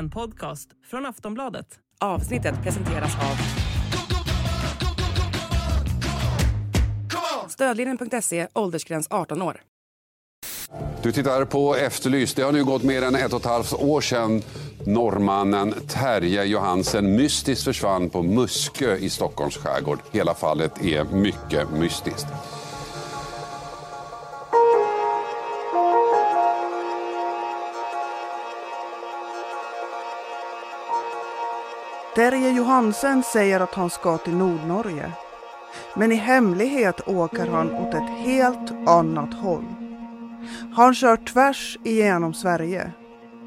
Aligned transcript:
En 0.00 0.10
podcast 0.10 0.68
från 0.90 1.06
Aftonbladet. 1.06 1.66
Avsnittet 1.98 2.62
presenteras 2.62 3.14
av 3.14 3.36
Stödlinjen.se, 7.48 8.46
åldersgräns 8.52 9.06
18 9.10 9.42
år. 9.42 9.60
Du 11.02 11.12
tittar 11.12 11.44
på 11.44 11.76
Efterlyst. 11.76 12.36
Det 12.36 12.42
har 12.42 12.52
nu 12.52 12.64
gått 12.64 12.82
mer 12.82 13.02
än 13.02 13.14
ett 13.14 13.32
och 13.32 13.40
ett 13.40 13.46
halvt 13.46 13.72
år 13.72 14.00
sedan 14.00 14.42
norrmannen 14.86 15.74
Terje 15.88 16.44
Johansen 16.44 17.16
mystiskt 17.16 17.64
försvann 17.64 18.10
på 18.10 18.22
Muskö 18.22 18.96
i 18.96 19.10
Stockholms 19.10 19.56
skärgård. 19.56 19.98
Hela 20.12 20.34
fallet 20.34 20.84
är 20.84 21.04
mycket 21.04 21.70
mystiskt. 21.70 22.26
Terje 32.20 32.50
Johansen 32.50 33.22
säger 33.22 33.60
att 33.60 33.74
han 33.74 33.90
ska 33.90 34.18
till 34.18 34.36
Nordnorge. 34.36 35.12
Men 35.96 36.12
i 36.12 36.14
hemlighet 36.14 37.08
åker 37.08 37.46
han 37.46 37.74
åt 37.74 37.94
ett 37.94 38.10
helt 38.10 38.88
annat 38.88 39.34
håll. 39.34 39.64
Han 40.72 40.94
kör 40.94 41.16
tvärs 41.16 41.78
igenom 41.84 42.34
Sverige 42.34 42.92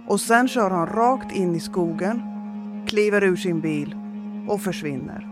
och 0.08 0.22
sen 0.22 0.48
kör 0.48 0.70
han 0.70 0.88
rakt 0.88 1.36
in 1.36 1.55
i 1.55 1.59
skogen, 1.59 2.22
kliver 2.88 3.23
ur 3.23 3.36
sin 3.36 3.62
bil 3.62 3.95
och 4.50 4.62
försvinner. 4.62 5.28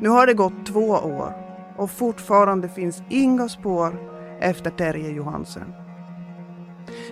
Nu 0.00 0.08
har 0.08 0.26
det 0.26 0.34
gått 0.34 0.66
två 0.66 0.88
år 0.90 1.32
och 1.76 1.90
fortfarande 1.90 2.68
finns 2.68 3.02
inga 3.08 3.48
spår 3.48 3.98
efter 4.40 4.70
Terje 4.70 5.10
Johansen. 5.10 5.72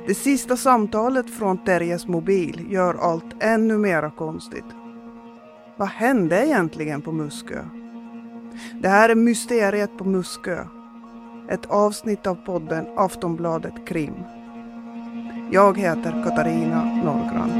Det 0.06 0.14
sista 0.14 0.56
samtalet 0.56 1.30
från 1.30 1.64
Terjes 1.64 2.06
mobil 2.06 2.66
gör 2.70 2.94
allt 2.94 3.42
ännu 3.42 3.78
mera 3.78 4.10
konstigt. 4.10 4.83
Vad 5.76 5.88
hände 5.88 6.46
egentligen 6.46 7.02
på 7.02 7.12
Muskö? 7.12 7.64
Det 8.82 8.88
här 8.88 9.08
är 9.08 9.14
Mysteriet 9.14 9.98
på 9.98 10.04
Muskö. 10.04 10.64
Ett 11.50 11.66
avsnitt 11.66 12.26
av 12.26 12.34
podden 12.34 12.86
Aftonbladet 12.96 13.86
Krim. 13.86 14.14
Jag 15.50 15.78
heter 15.78 16.24
Katarina 16.24 16.84
Norrgran. 16.84 17.50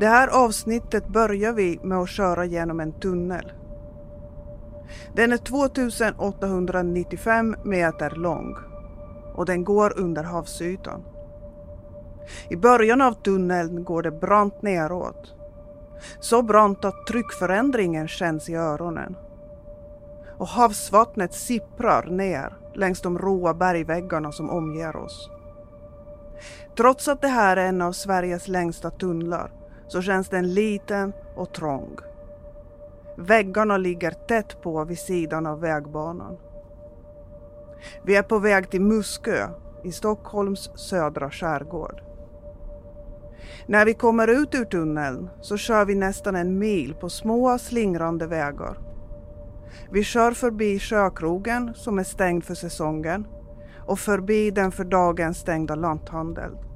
Det 0.00 0.06
här 0.06 0.28
avsnittet 0.28 1.08
börjar 1.08 1.52
vi 1.52 1.80
med 1.82 1.98
att 1.98 2.08
köra 2.08 2.44
genom 2.44 2.80
en 2.80 2.92
tunnel. 2.92 3.52
Den 5.14 5.32
är 5.32 5.36
2895 5.36 7.56
meter 7.64 8.10
lång 8.10 8.56
och 9.34 9.46
den 9.46 9.64
går 9.64 9.98
under 9.98 10.22
havsytan. 10.22 11.04
I 12.50 12.56
början 12.56 13.00
av 13.00 13.12
tunneln 13.12 13.84
går 13.84 14.02
det 14.02 14.10
brant 14.10 14.62
neråt. 14.62 15.34
Så 16.20 16.42
brant 16.42 16.84
att 16.84 17.06
tryckförändringen 17.06 18.08
känns 18.08 18.48
i 18.48 18.54
öronen. 18.54 19.16
Och 20.38 20.48
havsvattnet 20.48 21.34
sipprar 21.34 22.06
ner 22.06 22.56
längs 22.74 23.00
de 23.00 23.18
råa 23.18 23.54
bergväggarna 23.54 24.32
som 24.32 24.50
omger 24.50 24.96
oss. 24.96 25.30
Trots 26.76 27.08
att 27.08 27.20
det 27.20 27.28
här 27.28 27.56
är 27.56 27.66
en 27.66 27.82
av 27.82 27.92
Sveriges 27.92 28.48
längsta 28.48 28.90
tunnlar 28.90 29.57
så 29.88 30.02
känns 30.02 30.28
den 30.28 30.54
liten 30.54 31.12
och 31.36 31.52
trång. 31.52 31.96
Väggarna 33.16 33.76
ligger 33.76 34.10
tätt 34.10 34.62
på 34.62 34.84
vid 34.84 34.98
sidan 34.98 35.46
av 35.46 35.60
vägbanan. 35.60 36.36
Vi 38.04 38.16
är 38.16 38.22
på 38.22 38.38
väg 38.38 38.70
till 38.70 38.80
Muskö 38.80 39.48
i 39.84 39.92
Stockholms 39.92 40.70
södra 40.74 41.30
skärgård. 41.30 42.02
När 43.66 43.84
vi 43.84 43.94
kommer 43.94 44.28
ut 44.28 44.54
ur 44.54 44.64
tunneln 44.64 45.30
så 45.40 45.56
kör 45.56 45.84
vi 45.84 45.94
nästan 45.94 46.36
en 46.36 46.58
mil 46.58 46.94
på 46.94 47.08
små 47.08 47.58
slingrande 47.58 48.26
vägar. 48.26 48.78
Vi 49.90 50.02
kör 50.02 50.32
förbi 50.32 50.78
Sjökrogen 50.78 51.74
som 51.74 51.98
är 51.98 52.04
stängd 52.04 52.44
för 52.44 52.54
säsongen 52.54 53.26
och 53.86 53.98
förbi 53.98 54.50
den 54.50 54.72
för 54.72 54.84
dagen 54.84 55.34
stängda 55.34 55.74
lanthandeln. 55.74 56.67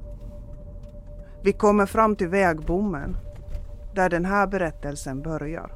Vi 1.43 1.53
kommer 1.53 1.85
fram 1.85 2.15
till 2.15 2.27
vägbommen 2.27 3.17
där 3.95 4.09
den 4.09 4.25
här 4.25 4.47
berättelsen 4.47 5.21
börjar. 5.21 5.71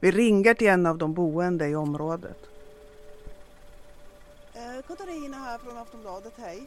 Vi 0.00 0.10
ringer 0.10 0.54
till 0.54 0.68
en 0.68 0.86
av 0.86 0.98
de 0.98 1.14
boende 1.14 1.68
i 1.68 1.74
området. 1.74 2.36
Eh, 4.54 4.82
Katarina 4.86 5.36
här 5.36 5.58
från 5.58 5.78
Aftonbladet, 5.78 6.32
hej. 6.36 6.66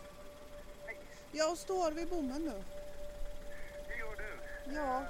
Hej. 0.85 0.97
Jag 1.31 1.57
står 1.57 1.91
vid 1.91 2.09
bommen 2.09 2.41
nu. 2.41 2.63
Det 3.87 3.97
gör 3.97 4.15
du. 4.17 4.75
Ja. 4.75 4.97
Eh, 4.97 5.03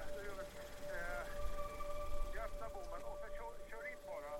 bara. 4.07 4.39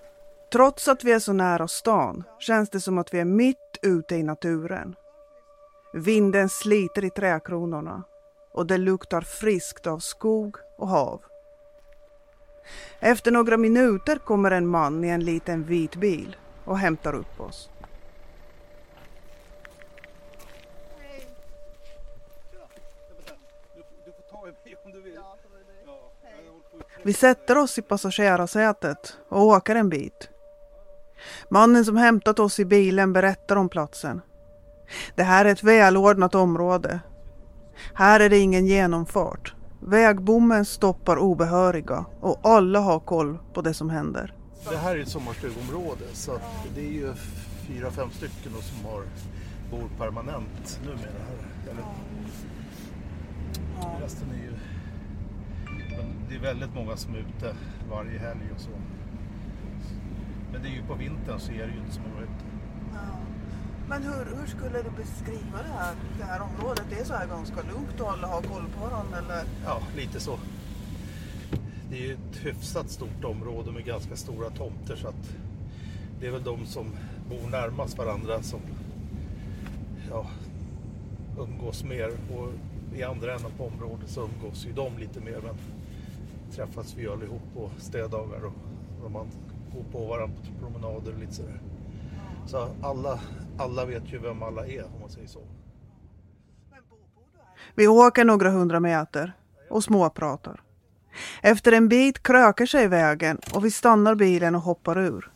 Trots 0.51 0.87
att 0.87 1.03
vi 1.03 1.11
är 1.11 1.19
så 1.19 1.33
nära 1.33 1.67
stan 1.67 2.23
känns 2.39 2.69
det 2.69 2.81
som 2.81 2.97
att 2.97 3.13
vi 3.13 3.19
är 3.19 3.25
mitt 3.25 3.64
ute 3.85 4.15
i 4.15 4.23
naturen. 4.23 4.95
Vinden 5.93 6.49
sliter 6.49 7.05
i 7.05 7.09
trädkronorna 7.09 8.03
och 8.51 8.65
det 8.65 8.77
luktar 8.77 9.21
friskt 9.21 9.87
av 9.87 9.99
skog 9.99 10.55
och 10.77 10.87
hav. 10.87 11.21
Efter 12.99 13.31
några 13.31 13.57
minuter 13.57 14.17
kommer 14.17 14.51
en 14.51 14.67
man 14.67 15.03
i 15.03 15.09
en 15.09 15.25
liten 15.25 15.63
vit 15.63 15.95
bil 15.95 16.35
och 16.65 16.77
hämtar 16.77 17.13
upp 17.13 17.39
oss. 17.39 17.69
Vi 27.03 27.13
sätter 27.13 27.57
oss 27.57 27.77
i 27.77 27.81
passagerarsätet 27.81 29.17
och 29.29 29.41
åker 29.41 29.75
en 29.75 29.89
bit. 29.89 30.29
Mannen 31.49 31.85
som 31.85 31.97
hämtat 31.97 32.39
oss 32.39 32.59
i 32.59 32.65
bilen 32.65 33.13
berättar 33.13 33.55
om 33.55 33.69
platsen. 33.69 34.21
Det 35.15 35.23
här 35.23 35.45
är 35.45 35.49
ett 35.49 35.63
välordnat 35.63 36.35
område. 36.35 36.99
Här 37.93 38.19
är 38.19 38.29
det 38.29 38.37
ingen 38.37 38.65
genomfart. 38.65 39.55
Vägbommen 39.79 40.65
stoppar 40.65 41.17
obehöriga 41.17 42.05
och 42.21 42.39
alla 42.43 42.79
har 42.79 42.99
koll 42.99 43.37
på 43.53 43.61
det 43.61 43.73
som 43.73 43.89
händer. 43.89 44.33
Det 44.69 44.77
här 44.77 44.95
är 44.95 44.99
ett 44.99 45.09
sommarstugområde 45.09 46.05
så 46.13 46.31
att 46.31 46.67
det 46.75 46.81
är 46.81 46.91
ju 46.91 47.13
fyra, 47.67 47.91
fem 47.91 48.09
stycken 48.11 48.51
som 48.61 48.85
har, 48.85 49.03
bor 49.71 49.89
permanent 49.97 50.79
numera 50.85 51.23
här. 51.27 51.71
Eller, 51.71 51.83
Resten 54.01 54.29
är 54.31 54.35
ju... 54.35 54.51
Men 55.97 56.15
det 56.29 56.35
är 56.35 56.39
väldigt 56.39 56.75
många 56.75 56.97
som 56.97 57.15
är 57.15 57.19
ute 57.19 57.55
varje 57.89 58.19
helg 58.19 58.51
och 58.55 58.61
så. 58.61 58.69
Men 60.55 60.63
det 60.63 60.69
är 60.69 60.73
ju 60.73 60.83
på 60.83 60.93
vintern 60.93 61.39
så 61.39 61.51
är 61.51 61.67
det 61.67 61.73
ju 61.73 61.79
inte 61.79 61.93
så 61.93 62.01
många 62.01 62.21
ute. 62.21 62.45
Men 63.89 64.03
hur, 64.03 64.37
hur 64.39 64.47
skulle 64.47 64.81
du 64.81 64.89
beskriva 64.89 65.57
det 65.57 65.73
här, 65.77 65.95
det 66.17 66.23
här 66.23 66.41
området? 66.41 66.85
Det 66.89 66.99
är 66.99 67.03
så 67.03 67.13
här 67.13 67.27
ganska 67.27 67.55
lugnt 67.55 68.01
och 68.01 68.11
alla 68.11 68.27
har 68.27 68.41
koll 68.41 68.63
på 68.75 68.89
varandra 68.89 69.17
eller? 69.17 69.43
Ja, 69.65 69.81
lite 69.95 70.19
så. 70.19 70.39
Det 71.89 71.97
är 71.97 72.01
ju 72.01 72.13
ett 72.13 72.37
hyfsat 72.45 72.89
stort 72.89 73.23
område 73.23 73.71
med 73.71 73.85
ganska 73.85 74.15
stora 74.15 74.49
tomter 74.49 74.95
så 74.95 75.07
att 75.07 75.35
det 76.19 76.27
är 76.27 76.31
väl 76.31 76.43
de 76.43 76.65
som 76.65 76.85
bor 77.29 77.49
närmast 77.49 77.97
varandra 77.97 78.41
som 78.41 78.59
ja, 80.09 80.25
umgås 81.39 81.83
mer 81.83 82.09
och 82.09 82.51
i 82.97 83.03
andra 83.03 83.35
änden 83.35 83.51
på 83.57 83.65
området 83.65 84.09
så 84.09 84.21
umgås 84.21 84.65
ju 84.65 84.73
de 84.73 84.97
lite 84.97 85.19
mer 85.19 85.39
men 85.43 85.55
träffas 86.51 86.95
vi 86.97 87.07
allihop 87.07 87.41
på 87.53 87.69
städdagar 87.77 88.41
och, 89.03 89.11
man 89.11 89.27
gå 89.75 89.83
på 89.83 90.05
varandra 90.05 90.35
på 90.35 90.59
promenader 90.59 91.13
och 91.13 91.19
lite 91.19 91.33
sådär. 91.33 91.61
Så 92.47 92.69
alla, 92.81 93.19
alla 93.57 93.85
vet 93.85 94.13
ju 94.13 94.19
vem 94.19 94.43
alla 94.43 94.67
är 94.67 94.83
om 94.83 94.99
man 95.01 95.09
säger 95.09 95.27
så. 95.27 95.39
Vi 97.75 97.87
åker 97.87 98.25
några 98.25 98.49
hundra 98.49 98.79
meter 98.79 99.33
och 99.69 99.83
småpratar. 99.83 100.61
Efter 101.41 101.71
en 101.71 101.89
bit 101.89 102.23
krökar 102.23 102.65
sig 102.65 102.87
vägen 102.87 103.39
och 103.53 103.65
vi 103.65 103.71
stannar 103.71 104.15
bilen 104.15 104.55
och 104.55 104.61
hoppar 104.61 104.99
ur. 104.99 105.31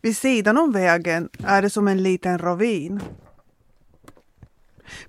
Vid 0.00 0.16
sidan 0.16 0.58
om 0.58 0.72
vägen 0.72 1.28
är 1.44 1.62
det 1.62 1.70
som 1.70 1.88
en 1.88 2.02
liten 2.02 2.38
ravin. 2.38 3.00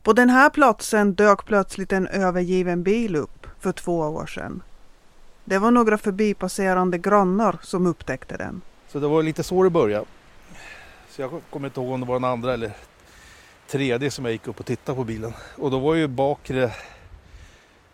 På 0.03 0.13
den 0.13 0.29
här 0.29 0.49
platsen 0.49 1.13
dök 1.13 1.45
plötsligt 1.45 1.93
en 1.93 2.07
övergiven 2.07 2.83
bil 2.83 3.15
upp 3.15 3.47
för 3.59 3.71
två 3.71 3.99
år 3.99 4.25
sedan. 4.25 4.63
Det 5.49 5.59
var 5.59 5.71
några 5.71 5.97
förbipasserande 5.97 6.97
grannar 6.97 7.59
som 7.61 7.87
upptäckte 7.87 8.37
den. 8.37 8.61
Så 8.87 8.99
det 8.99 9.07
var 9.07 9.23
lite 9.23 9.43
så 9.43 9.63
det 9.63 9.69
började. 9.69 10.05
Så 11.09 11.21
jag 11.21 11.41
kommer 11.49 11.67
inte 11.67 11.79
ihåg 11.79 11.91
om 11.91 12.01
det 12.01 12.07
var 12.07 12.15
den 12.15 12.23
andra 12.23 12.53
eller 12.53 12.71
tredje 13.67 14.11
som 14.11 14.25
jag 14.25 14.31
gick 14.31 14.47
upp 14.47 14.59
och 14.59 14.65
tittade 14.65 14.95
på 14.95 15.03
bilen. 15.03 15.33
Och 15.55 15.71
då 15.71 15.79
var 15.79 15.95
ju 15.95 16.07
bakre 16.07 16.71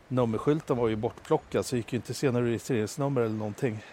nummerskylten 0.07 0.77
var 0.77 0.87
ju 0.87 0.95
bortplockad 0.95 1.65
så 1.65 1.75
jag 1.75 1.77
gick 1.77 1.93
ju 1.93 1.95
inte 1.95 2.11
att 2.11 2.17
se 2.17 2.31
några 2.31 2.45
registreringsnummer 2.45 3.21
eller 3.21 3.35
någonting. 3.35 3.83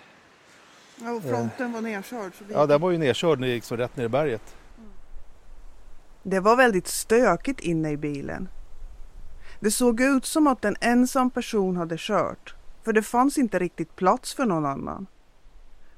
Ja, 0.96 1.12
och 1.12 1.22
fronten 1.22 1.72
var 1.72 1.80
nedkörd. 1.80 2.32
Så. 2.38 2.44
Ja, 2.52 2.66
den 2.66 2.80
var 2.80 2.90
ju 2.90 2.98
nedkörd 2.98 3.40
när 3.40 3.46
jag 3.46 3.54
gick 3.54 3.64
så 3.64 3.76
rätt 3.76 3.96
ner 3.96 4.04
i 4.04 4.08
berget. 4.08 4.54
Det 6.22 6.40
var 6.40 6.56
väldigt 6.56 6.88
stökigt 6.88 7.60
inne 7.60 7.90
i 7.90 7.96
bilen. 7.96 8.48
Det 9.60 9.70
såg 9.70 10.00
ut 10.00 10.26
som 10.26 10.46
att 10.46 10.64
en 10.64 10.76
ensam 10.80 11.30
person 11.30 11.76
hade 11.76 11.96
kört, 11.98 12.54
för 12.84 12.92
det 12.92 13.02
fanns 13.02 13.38
inte 13.38 13.58
riktigt 13.58 13.96
plats 13.96 14.34
för 14.34 14.46
någon 14.46 14.66
annan. 14.66 15.06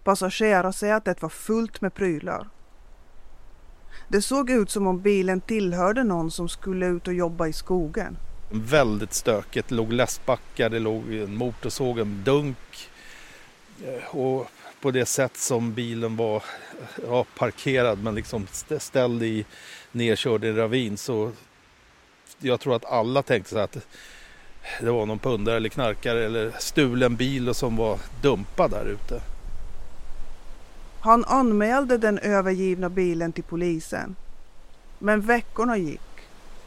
Passagerarsätet 0.04 1.22
var 1.22 1.28
fullt 1.28 1.80
med 1.80 1.94
prylar. 1.94 2.48
Det 4.08 4.22
såg 4.22 4.50
ut 4.50 4.70
som 4.70 4.86
om 4.86 5.00
bilen 5.00 5.40
tillhörde 5.40 6.04
någon 6.04 6.30
som 6.30 6.48
skulle 6.48 6.86
ut 6.86 7.08
och 7.08 7.14
jobba 7.14 7.46
i 7.46 7.52
skogen. 7.52 8.16
Väldigt 8.50 9.12
stökigt. 9.12 9.68
Det 9.68 9.74
låg 9.74 9.92
läskbackar, 9.92 10.70
det 10.70 10.78
låg 10.78 11.12
en 11.12 11.36
motorsåg, 11.36 11.98
en 11.98 12.22
dunk. 12.24 12.90
Eh, 13.84 14.16
och 14.16 14.46
på 14.80 14.90
det 14.90 15.06
sätt 15.06 15.36
som 15.36 15.74
bilen 15.74 16.16
var 16.16 16.36
eh, 16.36 16.42
ja, 17.06 17.26
parkerad 17.36 18.02
men 18.02 18.14
liksom 18.14 18.46
ställd 18.78 19.22
i 19.22 19.44
nedkörd 19.92 20.44
i 20.44 20.48
en 20.48 20.56
ravin 20.56 20.96
så 20.96 21.32
jag 22.38 22.60
tror 22.60 22.76
att 22.76 22.84
alla 22.84 23.22
tänkte 23.22 23.50
så 23.50 23.56
här 23.56 23.64
att 23.64 23.86
det 24.80 24.90
var 24.90 25.06
någon 25.06 25.18
pundare 25.18 25.56
eller 25.56 25.68
knarkare 25.68 26.24
eller 26.24 26.52
stulen 26.58 27.16
bil 27.16 27.54
som 27.54 27.76
var 27.76 27.98
dumpad 28.22 28.70
där 28.70 28.84
ute. 28.84 29.20
Han 31.00 31.24
anmälde 31.24 31.98
den 31.98 32.18
övergivna 32.18 32.88
bilen 32.88 33.32
till 33.32 33.44
polisen. 33.44 34.16
Men 34.98 35.20
veckorna 35.20 35.76
gick 35.76 36.00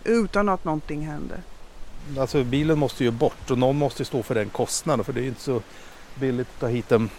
utan 0.03 0.50
att 0.50 0.65
någonting 0.65 1.06
hände. 1.06 1.36
Alltså 2.19 2.44
bilen 2.44 2.80
måste 2.80 3.03
ju 3.03 3.12
bort 3.12 3.51
och 3.51 3.57
någon 3.57 3.75
måste 3.75 4.06
stå 4.06 4.24
för 4.24 4.36
den 4.36 4.50
kostnaden 4.50 5.06
för 5.06 5.13
det 5.13 5.21
är 5.21 5.27
inte 5.27 5.42
så 5.42 5.62
billigt 6.15 6.47
att 6.53 6.59
ta 6.59 6.68
hit 6.68 6.92
en 6.92 7.09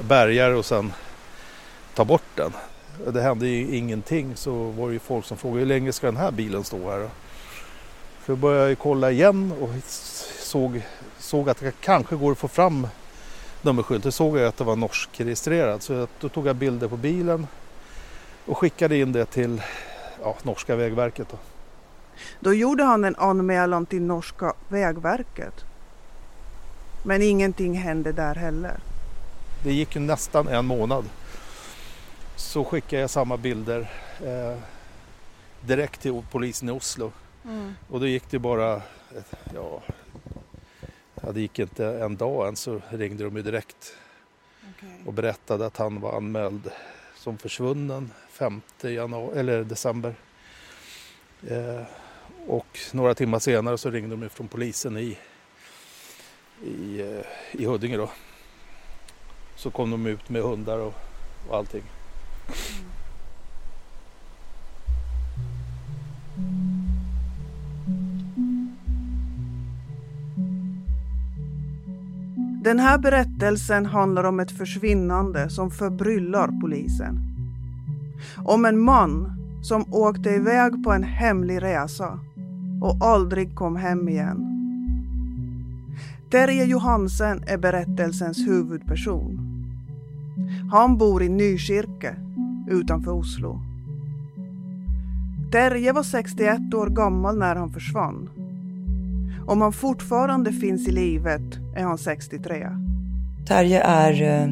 bärgare 0.00 0.54
och 0.54 0.64
sen 0.64 0.92
ta 1.94 2.04
bort 2.04 2.22
den. 2.34 2.52
Det 3.12 3.22
hände 3.22 3.48
ju 3.48 3.76
ingenting 3.76 4.36
så 4.36 4.52
var 4.52 4.86
det 4.86 4.92
ju 4.92 4.98
folk 4.98 5.24
som 5.24 5.36
frågade 5.36 5.60
hur 5.60 5.66
länge 5.66 5.92
ska 5.92 6.06
den 6.06 6.16
här 6.16 6.30
bilen 6.30 6.64
stå 6.64 6.90
här? 6.90 7.08
Så 8.26 8.32
jag 8.32 8.38
började 8.38 8.74
kolla 8.74 9.10
igen 9.10 9.52
och 9.60 9.70
såg, 10.38 10.82
såg 11.18 11.48
att 11.48 11.60
det 11.60 11.80
kanske 11.80 12.16
går 12.16 12.32
att 12.32 12.38
få 12.38 12.48
fram 12.48 12.86
nummerskylten. 13.62 14.12
såg 14.12 14.38
jag 14.38 14.46
att 14.46 14.56
det 14.56 14.64
var 14.64 14.76
norskregistrerad 14.76 15.82
så 15.82 16.06
då 16.20 16.28
tog 16.28 16.46
jag 16.46 16.56
bilder 16.56 16.88
på 16.88 16.96
bilen 16.96 17.46
och 18.46 18.58
skickade 18.58 18.96
in 18.96 19.12
det 19.12 19.26
till 19.26 19.62
ja, 20.22 20.36
norska 20.42 20.76
vägverket. 20.76 21.28
Då. 21.30 21.36
Då 22.40 22.54
gjorde 22.54 22.84
han 22.84 23.04
en 23.04 23.16
anmälan 23.16 23.86
till 23.86 24.02
norska 24.02 24.54
vägverket. 24.68 25.64
Men 27.04 27.22
ingenting 27.22 27.78
hände 27.78 28.12
där 28.12 28.34
heller. 28.34 28.80
Det 29.64 29.72
gick 29.72 29.94
ju 29.94 30.00
nästan 30.00 30.48
en 30.48 30.64
månad. 30.64 31.04
Så 32.36 32.64
skickade 32.64 33.02
jag 33.02 33.10
samma 33.10 33.36
bilder 33.36 33.90
eh, 34.24 34.58
direkt 35.60 36.00
till 36.00 36.22
polisen 36.30 36.68
i 36.68 36.72
Oslo. 36.72 37.12
Och 37.88 38.00
då 38.00 38.06
gick 38.06 38.30
det 38.30 38.38
bara, 38.38 38.82
ja, 39.54 39.82
det 41.32 41.40
gick 41.40 41.58
inte 41.58 41.86
en 41.86 42.16
dag 42.16 42.48
än 42.48 42.56
så 42.56 42.80
ringde 42.90 43.24
de 43.24 43.36
ju 43.36 43.42
direkt 43.42 43.96
och 45.06 45.12
berättade 45.12 45.66
att 45.66 45.76
han 45.76 46.00
var 46.00 46.16
anmäld 46.16 46.70
som 47.16 47.38
försvunnen 47.38 48.12
5 48.30 48.60
januari, 48.82 49.38
eller 49.38 49.64
december. 49.64 50.14
Eh, 51.48 51.82
och 52.46 52.78
några 52.92 53.14
timmar 53.14 53.38
senare 53.38 53.78
så 53.78 53.90
ringde 53.90 54.16
de 54.16 54.28
från 54.28 54.48
polisen 54.48 54.96
i, 54.96 55.18
i, 56.64 57.00
eh, 57.00 57.60
i 57.60 57.64
Huddinge 57.64 57.96
då. 57.96 58.10
Så 59.56 59.70
kom 59.70 59.90
de 59.90 60.06
ut 60.06 60.28
med 60.28 60.42
hundar 60.42 60.78
och, 60.78 60.94
och 61.48 61.56
allting. 61.56 61.82
Den 72.64 72.78
här 72.78 72.98
berättelsen 72.98 73.86
handlar 73.86 74.24
om 74.24 74.40
ett 74.40 74.50
försvinnande 74.50 75.50
som 75.50 75.70
förbryllar 75.70 76.60
polisen. 76.60 77.20
Om 78.44 78.64
en 78.64 78.80
man 78.80 79.32
som 79.62 79.94
åkte 79.94 80.30
iväg 80.30 80.84
på 80.84 80.92
en 80.92 81.02
hemlig 81.02 81.62
resa 81.62 82.18
och 82.82 83.06
aldrig 83.06 83.54
kom 83.54 83.76
hem 83.76 84.08
igen. 84.08 84.48
Terje 86.30 86.64
Johansen 86.64 87.42
är 87.46 87.58
berättelsens 87.58 88.38
huvudperson. 88.38 89.38
Han 90.72 90.98
bor 90.98 91.22
i 91.22 91.28
Nykirke 91.28 92.16
utanför 92.68 93.12
Oslo. 93.12 93.60
Terje 95.52 95.92
var 95.92 96.02
61 96.02 96.74
år 96.74 96.86
gammal 96.86 97.38
när 97.38 97.56
han 97.56 97.72
försvann. 97.72 98.28
Om 99.46 99.60
han 99.60 99.72
fortfarande 99.72 100.52
finns 100.52 100.88
i 100.88 100.92
livet 100.92 101.42
är 101.76 101.82
han 101.82 101.98
63. 101.98 102.66
Terje 103.48 103.82
är, 103.82 104.22
eh, 104.22 104.48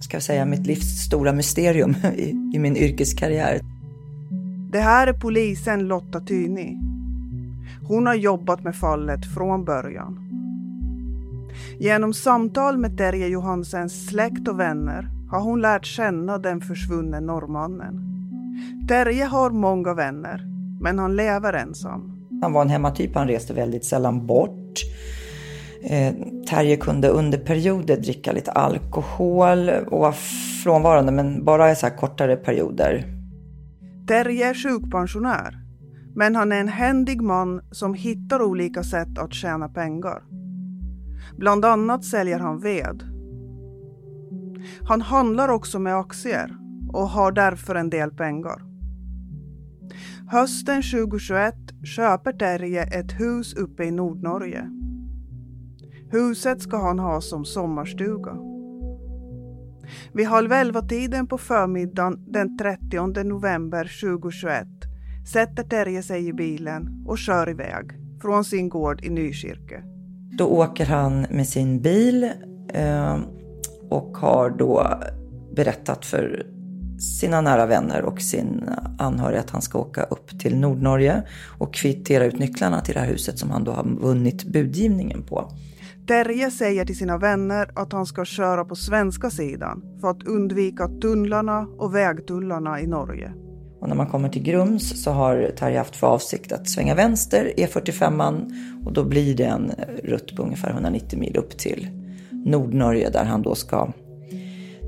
ska 0.00 0.16
jag 0.16 0.22
säga, 0.22 0.44
mitt 0.44 0.66
livs 0.66 1.04
stora 1.06 1.32
mysterium 1.32 1.90
i, 2.16 2.50
i 2.54 2.58
min 2.58 2.76
yrkeskarriär. 2.76 3.60
Det 4.70 4.80
här 4.80 5.06
är 5.06 5.12
polisen 5.12 5.88
Lotta 5.88 6.20
Tyni. 6.20 6.78
Hon 7.88 8.06
har 8.06 8.14
jobbat 8.14 8.64
med 8.64 8.76
fallet 8.76 9.34
från 9.34 9.64
början. 9.64 10.18
Genom 11.78 12.14
samtal 12.14 12.78
med 12.78 12.98
Terje 12.98 13.26
Johansens 13.28 14.06
släkt 14.06 14.48
och 14.48 14.60
vänner 14.60 15.08
har 15.30 15.40
hon 15.40 15.60
lärt 15.60 15.84
känna 15.84 16.38
den 16.38 16.60
försvunne 16.60 17.20
norrmannen. 17.20 18.02
Terje 18.88 19.24
har 19.24 19.50
många 19.50 19.94
vänner, 19.94 20.42
men 20.80 20.98
han 20.98 21.16
lever 21.16 21.52
ensam. 21.52 22.15
Han 22.42 22.52
var 22.52 22.62
en 22.62 22.70
hemmatyp, 22.70 23.14
han 23.14 23.28
reste 23.28 23.54
väldigt 23.54 23.84
sällan 23.84 24.26
bort. 24.26 24.80
Eh, 25.82 26.14
Terje 26.48 26.76
kunde 26.76 27.08
under 27.08 27.38
perioder 27.38 27.96
dricka 27.96 28.32
lite 28.32 28.50
alkohol 28.50 29.68
och 29.68 30.00
var 30.00 30.12
frånvarande, 30.64 31.12
men 31.12 31.44
bara 31.44 31.72
i 31.72 31.76
så 31.76 31.86
här 31.86 31.96
kortare 31.96 32.36
perioder. 32.36 33.04
Terje 34.08 34.48
är 34.50 34.54
sjukpensionär, 34.54 35.58
men 36.14 36.36
han 36.36 36.52
är 36.52 36.60
en 36.60 36.68
händig 36.68 37.22
man 37.22 37.60
som 37.70 37.94
hittar 37.94 38.42
olika 38.42 38.82
sätt 38.82 39.18
att 39.18 39.34
tjäna 39.34 39.68
pengar. 39.68 40.22
Bland 41.36 41.64
annat 41.64 42.04
säljer 42.04 42.38
han 42.38 42.60
ved. 42.60 43.02
Han 44.88 45.00
handlar 45.00 45.48
också 45.48 45.78
med 45.78 45.96
aktier 45.96 46.56
och 46.92 47.08
har 47.08 47.32
därför 47.32 47.74
en 47.74 47.90
del 47.90 48.10
pengar. 48.10 48.62
Hösten 50.28 50.82
2021 50.82 51.54
köper 51.86 52.32
Terje 52.32 52.82
ett 52.82 53.20
hus 53.20 53.54
uppe 53.54 53.84
i 53.84 53.90
Nordnorge. 53.90 54.70
Huset 56.10 56.62
ska 56.62 56.76
han 56.76 56.98
ha 56.98 57.20
som 57.20 57.44
sommarstuga. 57.44 58.36
Vid 60.12 60.26
halv 60.26 60.52
elva-tiden 60.52 61.26
på 61.26 61.38
förmiddagen 61.38 62.24
den 62.32 62.58
30 62.58 63.24
november 63.24 64.00
2021 64.00 64.66
sätter 65.32 65.62
Terje 65.62 66.02
sig 66.02 66.28
i 66.28 66.32
bilen 66.32 67.04
och 67.06 67.18
kör 67.18 67.50
iväg 67.50 67.90
från 68.22 68.44
sin 68.44 68.68
gård 68.68 69.04
i 69.04 69.10
Nykirke. 69.10 69.82
Då 70.38 70.46
åker 70.46 70.86
han 70.86 71.26
med 71.30 71.48
sin 71.48 71.82
bil 71.82 72.24
eh, 72.72 73.18
och 73.90 74.16
har 74.16 74.50
då 74.50 75.00
berättat 75.56 76.06
för 76.06 76.55
sina 76.98 77.40
nära 77.40 77.66
vänner 77.66 78.02
och 78.02 78.20
sin 78.20 78.70
anhöriga 78.98 79.40
att 79.40 79.50
han 79.50 79.62
ska 79.62 79.78
åka 79.78 80.02
upp 80.02 80.40
till 80.40 80.56
Nordnorge 80.56 81.22
och 81.58 81.74
kvittera 81.74 82.24
ut 82.24 82.38
nycklarna 82.38 82.80
till 82.80 82.94
det 82.94 83.00
här 83.00 83.06
huset 83.06 83.38
som 83.38 83.50
han 83.50 83.64
då 83.64 83.72
har 83.72 83.84
vunnit 83.84 84.44
budgivningen 84.44 85.22
på. 85.22 85.52
Terje 86.06 86.50
säger 86.50 86.84
till 86.84 86.96
sina 86.96 87.18
vänner 87.18 87.70
att 87.74 87.92
han 87.92 88.06
ska 88.06 88.24
köra 88.24 88.64
på 88.64 88.76
svenska 88.76 89.30
sidan 89.30 89.82
för 90.00 90.10
att 90.10 90.22
undvika 90.22 90.88
tunnlarna 90.88 91.68
och 91.78 91.94
vägtullarna 91.94 92.80
i 92.80 92.86
Norge. 92.86 93.32
Och 93.80 93.88
när 93.88 93.96
man 93.96 94.06
kommer 94.06 94.28
till 94.28 94.42
Grums 94.42 95.02
så 95.04 95.10
har 95.10 95.50
Terje 95.58 95.78
haft 95.78 95.96
för 95.96 96.06
avsikt 96.06 96.52
att 96.52 96.68
svänga 96.68 96.94
vänster 96.94 97.52
E45 97.56 98.52
och 98.84 98.92
då 98.92 99.04
blir 99.04 99.36
det 99.36 99.44
en 99.44 99.72
rutt 100.04 100.36
på 100.36 100.42
ungefär 100.42 100.70
190 100.70 101.18
mil 101.18 101.36
upp 101.36 101.58
till 101.58 101.88
Nordnorge 102.30 103.10
där 103.10 103.24
han 103.24 103.42
då 103.42 103.54
ska 103.54 103.92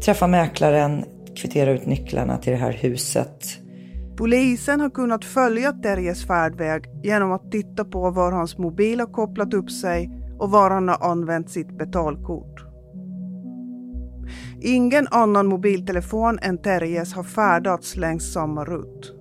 träffa 0.05 0.27
mäklaren, 0.27 1.05
kvittera 1.41 1.71
ut 1.71 1.87
nycklarna 1.87 2.39
till 2.39 2.53
det 2.53 2.59
här 2.59 2.73
huset 2.73 3.61
Polisen 4.19 4.81
har 4.81 4.91
kunnat 4.91 5.25
följa 5.25 5.73
Terjes 5.73 6.27
färdväg 6.27 6.85
genom 7.03 7.33
att 7.33 7.51
titta 7.51 7.85
på 7.85 8.11
var 8.11 8.33
hans 8.33 8.59
mobil 8.59 9.01
har 9.01 9.07
kopplat 9.07 9.55
upp 9.55 9.71
sig 9.71 10.11
och 10.39 10.51
var 10.51 10.71
han 10.71 10.89
har 10.89 11.11
använt 11.11 11.51
sitt 11.51 11.79
betalkort. 11.79 12.65
Ingen 14.61 15.07
annan 15.11 15.47
mobiltelefon 15.47 16.39
än 16.43 16.59
Terjes 16.59 17.15
har 17.15 17.23
färdats 17.23 17.97
längs 17.97 18.33
samma 18.33 18.65
rutt. 18.65 19.15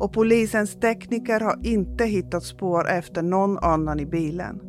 Och 0.00 0.12
polisens 0.12 0.80
tekniker 0.80 1.40
har 1.40 1.66
inte 1.66 2.04
hittat 2.04 2.44
spår 2.44 2.88
efter 2.88 3.22
någon 3.22 3.58
annan 3.58 4.00
i 4.00 4.06
bilen. 4.06 4.60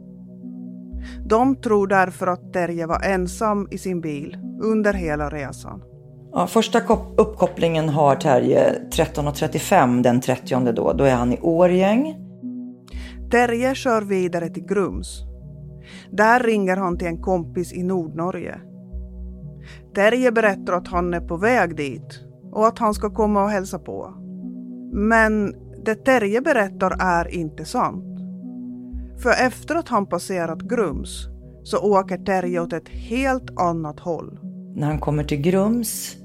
De 1.25 1.55
tror 1.55 1.87
därför 1.87 2.27
att 2.27 2.53
Terje 2.53 2.85
var 2.85 3.01
ensam 3.03 3.67
i 3.71 3.77
sin 3.77 4.01
bil 4.01 4.37
under 4.61 4.93
hela 4.93 5.29
resan. 5.29 5.83
Ja, 6.37 6.47
första 6.47 6.79
uppkopplingen 7.17 7.89
har 7.89 8.15
Terje 8.15 8.73
13.35 8.91 10.03
den 10.03 10.21
30 10.21 10.71
då. 10.71 10.93
Då 10.93 11.03
är 11.03 11.15
han 11.15 11.33
i 11.33 11.39
Årgäng. 11.41 12.15
Terje 13.31 13.75
kör 13.75 14.01
vidare 14.01 14.49
till 14.49 14.65
Grums. 14.65 15.23
Där 16.11 16.39
ringer 16.39 16.77
han 16.77 16.97
till 16.97 17.07
en 17.07 17.21
kompis 17.21 17.73
i 17.73 17.83
Nordnorge. 17.83 18.61
Terje 19.95 20.31
berättar 20.31 20.73
att 20.73 20.87
han 20.87 21.13
är 21.13 21.19
på 21.19 21.37
väg 21.37 21.75
dit 21.75 22.19
och 22.51 22.67
att 22.67 22.79
han 22.79 22.93
ska 22.93 23.09
komma 23.09 23.43
och 23.43 23.49
hälsa 23.49 23.79
på. 23.79 24.13
Men 24.93 25.55
det 25.85 25.95
Terje 25.95 26.41
berättar 26.41 26.97
är 26.99 27.27
inte 27.27 27.65
sant. 27.65 28.19
För 29.23 29.31
efter 29.45 29.75
att 29.75 29.89
han 29.89 30.05
passerat 30.05 30.61
Grums 30.61 31.27
så 31.63 31.77
åker 31.77 32.17
Terje 32.17 32.59
åt 32.59 32.73
ett 32.73 32.89
helt 32.89 33.59
annat 33.59 33.99
håll. 33.99 34.39
När 34.75 34.87
han 34.87 34.99
kommer 34.99 35.23
till 35.23 35.41
Grums 35.41 36.17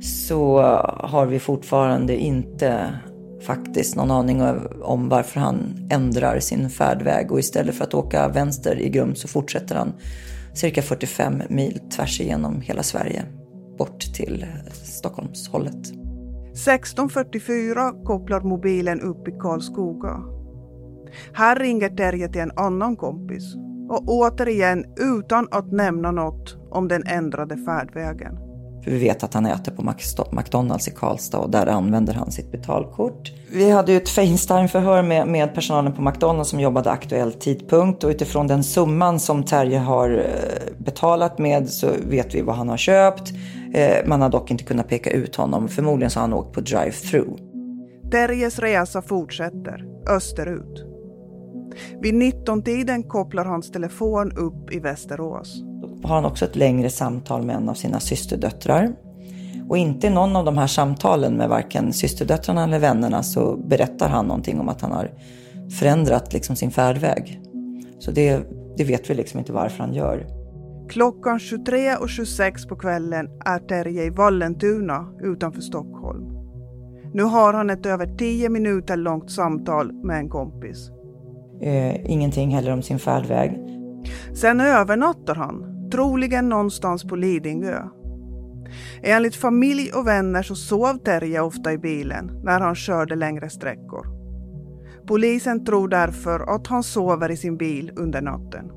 så 0.00 0.60
har 1.00 1.26
vi 1.26 1.38
fortfarande 1.38 2.16
inte 2.16 2.98
faktiskt 3.42 3.96
någon 3.96 4.10
aning 4.10 4.42
om 4.82 5.08
varför 5.08 5.40
han 5.40 5.88
ändrar 5.90 6.40
sin 6.40 6.70
färdväg 6.70 7.32
och 7.32 7.38
istället 7.38 7.74
för 7.74 7.84
att 7.84 7.94
åka 7.94 8.28
vänster 8.28 8.80
i 8.80 8.88
Grum 8.88 9.14
så 9.14 9.28
fortsätter 9.28 9.74
han 9.74 9.92
cirka 10.54 10.82
45 10.82 11.42
mil 11.48 11.80
tvärs 11.96 12.20
igenom 12.20 12.60
hela 12.60 12.82
Sverige 12.82 13.24
bort 13.78 14.00
till 14.14 14.46
Stockholmshållet. 14.72 15.92
16.44 16.54 18.04
kopplar 18.04 18.40
mobilen 18.40 19.00
upp 19.00 19.28
i 19.28 19.30
Karlskoga. 19.30 20.20
Här 21.32 21.56
ringer 21.56 21.88
Terje 21.88 22.28
till 22.28 22.40
en 22.40 22.52
annan 22.56 22.96
kompis 22.96 23.54
och 23.90 24.02
återigen 24.08 24.84
utan 24.96 25.48
att 25.50 25.72
nämna 25.72 26.10
något 26.10 26.56
om 26.70 26.88
den 26.88 27.06
ändrade 27.06 27.56
färdvägen. 27.56 28.47
För 28.84 28.90
vi 28.90 28.98
vet 28.98 29.22
att 29.22 29.34
han 29.34 29.46
äter 29.46 29.72
på 29.72 29.94
McDonalds 30.32 30.88
i 30.88 30.90
Karlstad 30.90 31.38
och 31.38 31.50
där 31.50 31.66
använder 31.66 32.14
han 32.14 32.30
sitt 32.30 32.52
betalkort. 32.52 33.32
Vi 33.52 33.70
hade 33.70 33.92
ju 33.92 33.98
ett 33.98 34.08
Facetime-förhör 34.08 35.02
med, 35.02 35.28
med 35.28 35.54
personalen 35.54 35.92
på 35.92 36.02
McDonalds 36.02 36.50
som 36.50 36.60
jobbade 36.60 36.90
aktuell 36.90 37.32
tidpunkt 37.32 38.04
och 38.04 38.10
utifrån 38.10 38.46
den 38.46 38.64
summan 38.64 39.20
som 39.20 39.42
Terje 39.42 39.78
har 39.78 40.10
eh, 40.10 40.84
betalat 40.84 41.38
med 41.38 41.68
så 41.68 41.90
vet 42.08 42.34
vi 42.34 42.42
vad 42.42 42.56
han 42.56 42.68
har 42.68 42.76
köpt. 42.76 43.32
Eh, 43.74 44.06
man 44.06 44.22
har 44.22 44.28
dock 44.28 44.50
inte 44.50 44.64
kunnat 44.64 44.88
peka 44.88 45.10
ut 45.10 45.36
honom. 45.36 45.68
Förmodligen 45.68 46.10
så 46.10 46.18
har 46.18 46.22
han 46.22 46.34
åkt 46.34 46.54
på 46.54 46.60
drive-through. 46.60 47.38
Terjes 48.10 48.58
resa 48.58 49.02
fortsätter 49.02 49.84
österut. 50.08 50.84
Vid 52.00 52.14
19-tiden 52.14 53.02
kopplar 53.02 53.44
hans 53.44 53.70
telefon 53.70 54.32
upp 54.32 54.72
i 54.72 54.78
Västerås. 54.78 55.62
Har 56.02 56.14
han 56.14 56.24
också 56.24 56.44
ett 56.44 56.56
längre 56.56 56.90
samtal 56.90 57.42
med 57.42 57.56
en 57.56 57.68
av 57.68 57.74
sina 57.74 58.00
systerdöttrar. 58.00 58.92
Och 59.68 59.78
inte 59.78 60.06
i 60.06 60.10
någon 60.10 60.36
av 60.36 60.44
de 60.44 60.58
här 60.58 60.66
samtalen 60.66 61.34
med 61.34 61.48
varken 61.48 61.92
systerdöttrarna 61.92 62.64
eller 62.64 62.78
vännerna 62.78 63.22
så 63.22 63.56
berättar 63.56 64.08
han 64.08 64.26
någonting 64.26 64.60
om 64.60 64.68
att 64.68 64.80
han 64.80 64.92
har 64.92 65.10
förändrat 65.78 66.32
liksom 66.32 66.56
sin 66.56 66.70
färdväg. 66.70 67.40
Så 67.98 68.10
det, 68.10 68.40
det 68.76 68.84
vet 68.84 69.10
vi 69.10 69.14
liksom 69.14 69.38
inte 69.38 69.52
varför 69.52 69.84
han 69.84 69.94
gör. 69.94 70.26
Klockan 70.88 71.38
23.26 71.38 72.68
på 72.68 72.76
kvällen 72.76 73.28
är 73.44 73.58
Terje 73.58 74.04
i 74.04 74.10
Vallentuna 74.10 75.06
utanför 75.20 75.60
Stockholm. 75.60 76.38
Nu 77.14 77.22
har 77.22 77.52
han 77.52 77.70
ett 77.70 77.86
över 77.86 78.16
10 78.16 78.48
minuter 78.48 78.96
långt 78.96 79.30
samtal 79.30 79.92
med 79.92 80.18
en 80.18 80.28
kompis. 80.28 80.90
Eh, 81.60 82.10
ingenting 82.10 82.50
heller 82.50 82.72
om 82.72 82.82
sin 82.82 82.98
färdväg. 82.98 83.58
Sen 84.34 84.60
övernattar 84.60 85.34
han, 85.34 85.77
troligen 85.90 86.48
någonstans 86.48 87.04
på 87.04 87.16
Lidingö. 87.16 87.82
Enligt 89.02 89.36
familj 89.36 89.90
och 89.92 90.06
vänner 90.06 90.42
så 90.42 90.54
sov 90.54 90.98
Terje 90.98 91.40
ofta 91.40 91.72
i 91.72 91.78
bilen 91.78 92.40
när 92.44 92.60
han 92.60 92.74
körde 92.74 93.16
längre 93.16 93.50
sträckor. 93.50 94.06
Polisen 95.06 95.64
tror 95.64 95.88
därför 95.88 96.54
att 96.54 96.66
han 96.66 96.82
sover 96.82 97.30
i 97.30 97.36
sin 97.36 97.56
bil 97.56 97.92
under 97.96 98.22
natten. 98.22 98.70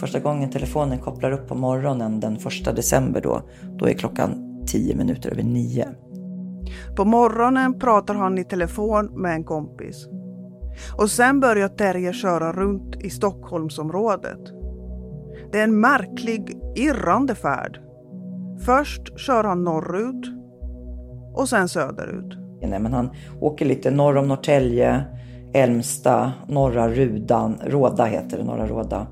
Första 0.00 0.20
gången 0.20 0.50
telefonen 0.50 0.98
kopplar 0.98 1.32
upp 1.32 1.48
på 1.48 1.54
morgonen 1.54 2.20
den 2.20 2.36
första 2.36 2.72
december 2.72 3.20
då, 3.20 3.42
då 3.78 3.86
är 3.86 3.94
klockan 3.94 4.62
tio 4.66 4.96
minuter 4.96 5.30
över 5.30 5.42
nio. 5.42 5.88
På 6.96 7.04
morgonen 7.04 7.78
pratar 7.78 8.14
han 8.14 8.38
i 8.38 8.44
telefon 8.44 9.22
med 9.22 9.34
en 9.34 9.44
kompis. 9.44 10.08
Och 10.98 11.10
sen 11.10 11.40
börjar 11.40 11.68
Terje 11.68 12.12
köra 12.12 12.52
runt 12.52 12.96
i 13.04 13.10
Stockholmsområdet. 13.10 14.55
Det 15.56 15.60
är 15.60 15.64
en 15.64 15.80
märklig, 15.80 16.58
irrande 16.74 17.34
färd. 17.34 17.80
Först 18.64 19.18
kör 19.18 19.44
han 19.44 19.64
norrut 19.64 20.26
och 21.34 21.48
sen 21.48 21.68
söderut. 21.68 22.38
Nej, 22.62 22.80
men 22.80 22.92
han 22.92 23.10
åker 23.40 23.66
lite 23.66 23.90
norr 23.90 24.16
om 24.16 24.28
Norrtälje, 24.28 25.04
Älmsta, 25.54 26.32
norra 26.48 26.88
Rudan, 26.88 27.58
Råda 27.66 28.04
heter 28.04 28.38
det, 28.38 28.44
norra 28.44 28.66
Råda. 28.66 29.06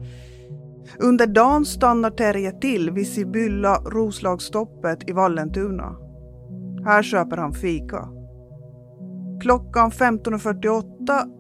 Under 0.98 1.26
dagen 1.26 1.64
stannar 1.64 2.10
Terje 2.10 2.52
till 2.52 2.90
vid 2.90 3.08
Sibylla 3.08 3.74
Roslagsstoppet 3.74 5.10
i 5.10 5.12
Vallentuna. 5.12 5.96
Här 6.84 7.02
köper 7.02 7.36
han 7.36 7.52
fika. 7.52 8.08
Klockan 9.40 9.90
15.48 9.90 10.84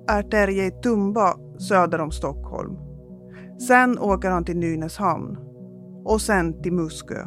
är 0.08 0.22
Terje 0.22 0.66
i 0.66 0.70
Tumba 0.70 1.34
söder 1.58 2.00
om 2.00 2.10
Stockholm. 2.10 2.83
Sen 3.58 3.98
åker 3.98 4.30
han 4.30 4.44
till 4.44 4.56
Nynäshamn 4.56 5.36
och 6.04 6.20
sen 6.20 6.62
till 6.62 6.72
Muskö. 6.72 7.26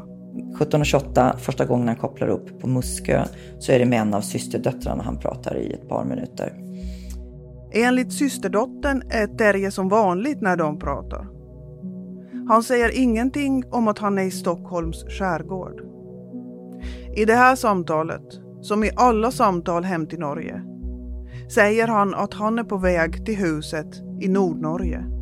17.28, 0.59 1.37
första 1.37 1.65
gången 1.65 1.87
han 1.87 1.97
kopplar 1.97 2.27
upp 2.27 2.59
på 2.59 2.67
Muskö, 2.67 3.23
så 3.59 3.71
är 3.71 3.79
det 3.79 3.85
med 3.85 4.01
en 4.01 4.13
av 4.13 4.21
systerdöttrarna 4.21 5.03
han 5.03 5.19
pratar 5.19 5.57
i 5.57 5.73
ett 5.73 5.89
par 5.89 6.05
minuter. 6.05 6.53
Enligt 7.71 8.13
systerdottern 8.13 9.03
är 9.09 9.27
Terje 9.27 9.71
som 9.71 9.89
vanligt 9.89 10.41
när 10.41 10.57
de 10.57 10.79
pratar. 10.79 11.27
Han 12.47 12.63
säger 12.63 12.99
ingenting 12.99 13.63
om 13.71 13.87
att 13.87 13.99
han 13.99 14.17
är 14.17 14.23
i 14.23 14.31
Stockholms 14.31 15.03
skärgård. 15.03 15.81
I 17.15 17.25
det 17.25 17.35
här 17.35 17.55
samtalet, 17.55 18.25
som 18.61 18.83
i 18.83 18.91
alla 18.95 19.31
samtal 19.31 19.83
hem 19.83 20.07
till 20.07 20.19
Norge, 20.19 20.61
säger 21.53 21.87
han 21.87 22.15
att 22.15 22.33
han 22.33 22.59
är 22.59 22.63
på 22.63 22.77
väg 22.77 23.25
till 23.25 23.37
huset 23.37 23.87
i 24.21 24.27
Nordnorge. 24.27 25.16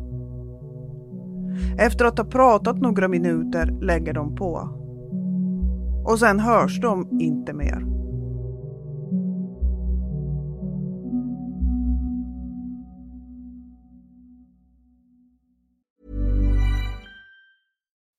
Efter 1.78 2.04
att 2.04 2.18
ha 2.18 2.24
pratat 2.24 2.80
några 2.80 3.08
minuter 3.08 3.78
lägger 3.80 4.12
de 4.12 4.34
på. 4.34 4.68
Och 6.04 6.18
sen 6.18 6.40
hörs 6.40 6.80
de 6.80 7.20
inte 7.20 7.52
mer. 7.52 7.96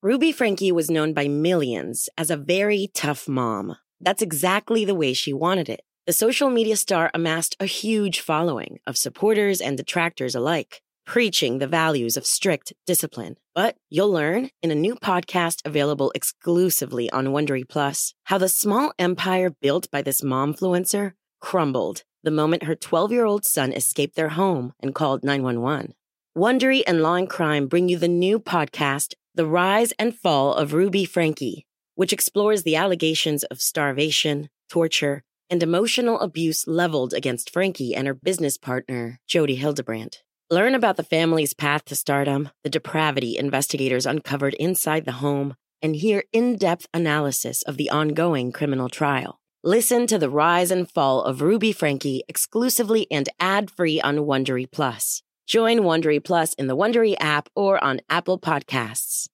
Ruby 0.04 0.32
Frankie 0.32 0.72
was 0.72 0.88
known 0.88 1.14
by 1.14 1.28
millions 1.28 2.08
as 2.18 2.30
a 2.30 2.38
very 2.38 2.88
tough 2.94 3.28
mom. 3.28 3.76
That's 4.00 4.22
exactly 4.22 4.86
the 4.86 4.96
way 4.96 5.14
she 5.14 5.34
wanted 5.34 5.70
it. 5.70 5.82
The 6.06 6.14
social 6.14 6.50
media 6.50 6.78
star 6.78 7.12
amassed 7.14 7.58
a 7.60 7.66
huge 7.66 8.22
following 8.22 8.80
of 8.88 8.96
supporters 8.96 9.60
and 9.60 9.76
detractors 9.76 10.36
alike, 10.36 10.82
preaching 11.08 11.58
the 11.58 11.68
values 11.68 12.18
of 12.18 12.26
strict 12.26 12.74
discipline. 12.86 13.38
But 13.56 13.78
you'll 13.90 14.12
learn 14.12 14.50
in 14.62 14.72
a 14.72 14.76
new 14.76 14.94
podcast 14.94 15.66
available 15.66 16.12
exclusively 16.14 17.10
on 17.10 17.28
Wondery 17.28 17.68
Plus 17.68 18.14
how 18.26 18.38
the 18.38 18.50
small 18.50 18.94
empire 19.00 19.50
built 19.50 19.90
by 19.90 20.02
this 20.02 20.22
momfluencer 20.22 21.14
crumbled 21.40 22.04
the 22.24 22.32
moment 22.32 22.64
her 22.64 22.76
12 22.76 23.14
year 23.14 23.26
old 23.26 23.46
son 23.46 23.72
escaped 23.72 24.16
their 24.16 24.30
home 24.30 24.74
and 24.82 24.94
called 24.94 25.24
911. 25.24 25.94
Wondery 26.38 26.84
and 26.86 27.02
Law 27.02 27.16
and 27.16 27.30
Crime 27.30 27.68
bring 27.68 27.88
you 27.88 27.98
the 27.98 28.10
new 28.10 28.38
podcast, 28.38 29.14
The 29.34 29.46
Rise 29.46 29.94
and 29.98 30.14
Fall 30.14 30.54
of 30.54 30.74
Ruby 30.74 31.06
Frankie, 31.06 31.66
which 31.96 32.12
explores 32.12 32.64
the 32.64 32.76
allegations 32.76 33.46
of 33.46 33.62
starvation, 33.62 34.50
torture, 34.70 35.24
and 35.50 35.64
emotional 35.64 36.20
abuse 36.20 36.68
leveled 36.68 37.14
against 37.14 37.50
Frankie 37.50 37.96
and 37.96 38.08
her 38.08 38.14
business 38.14 38.58
partner, 38.58 39.22
Jody 39.26 39.56
Hildebrandt. 39.56 40.24
Learn 40.50 40.76
about 40.76 40.96
the 40.96 41.04
family's 41.04 41.54
path 41.54 41.84
to 41.86 41.96
stardom, 41.96 42.50
the 42.64 42.70
depravity 42.70 43.38
investigators 43.38 44.06
uncovered 44.06 44.54
inside 44.54 45.04
the 45.04 45.20
home, 45.20 45.56
and 45.82 45.94
hear 45.94 46.24
in 46.32 46.56
depth 46.56 46.88
analysis 46.94 47.64
of 47.64 47.76
the 47.76 47.90
ongoing 47.90 48.54
criminal 48.54 48.88
trial. 48.88 49.42
Listen 49.62 50.08
to 50.08 50.18
the 50.18 50.30
rise 50.30 50.72
and 50.72 50.90
fall 50.90 51.22
of 51.22 51.42
Ruby 51.42 51.74
Frankie 51.74 52.24
exclusively 52.30 53.08
and 53.12 53.28
ad-free 53.42 54.00
on 54.00 54.20
Wondery 54.20 54.72
Plus. 54.72 55.22
Join 55.46 55.80
Wondery 55.80 56.24
Plus 56.24 56.54
in 56.54 56.68
the 56.68 56.78
Wondery 56.78 57.18
app 57.20 57.50
or 57.54 57.84
on 57.84 58.00
Apple 58.08 58.40
Podcasts. 58.40 59.28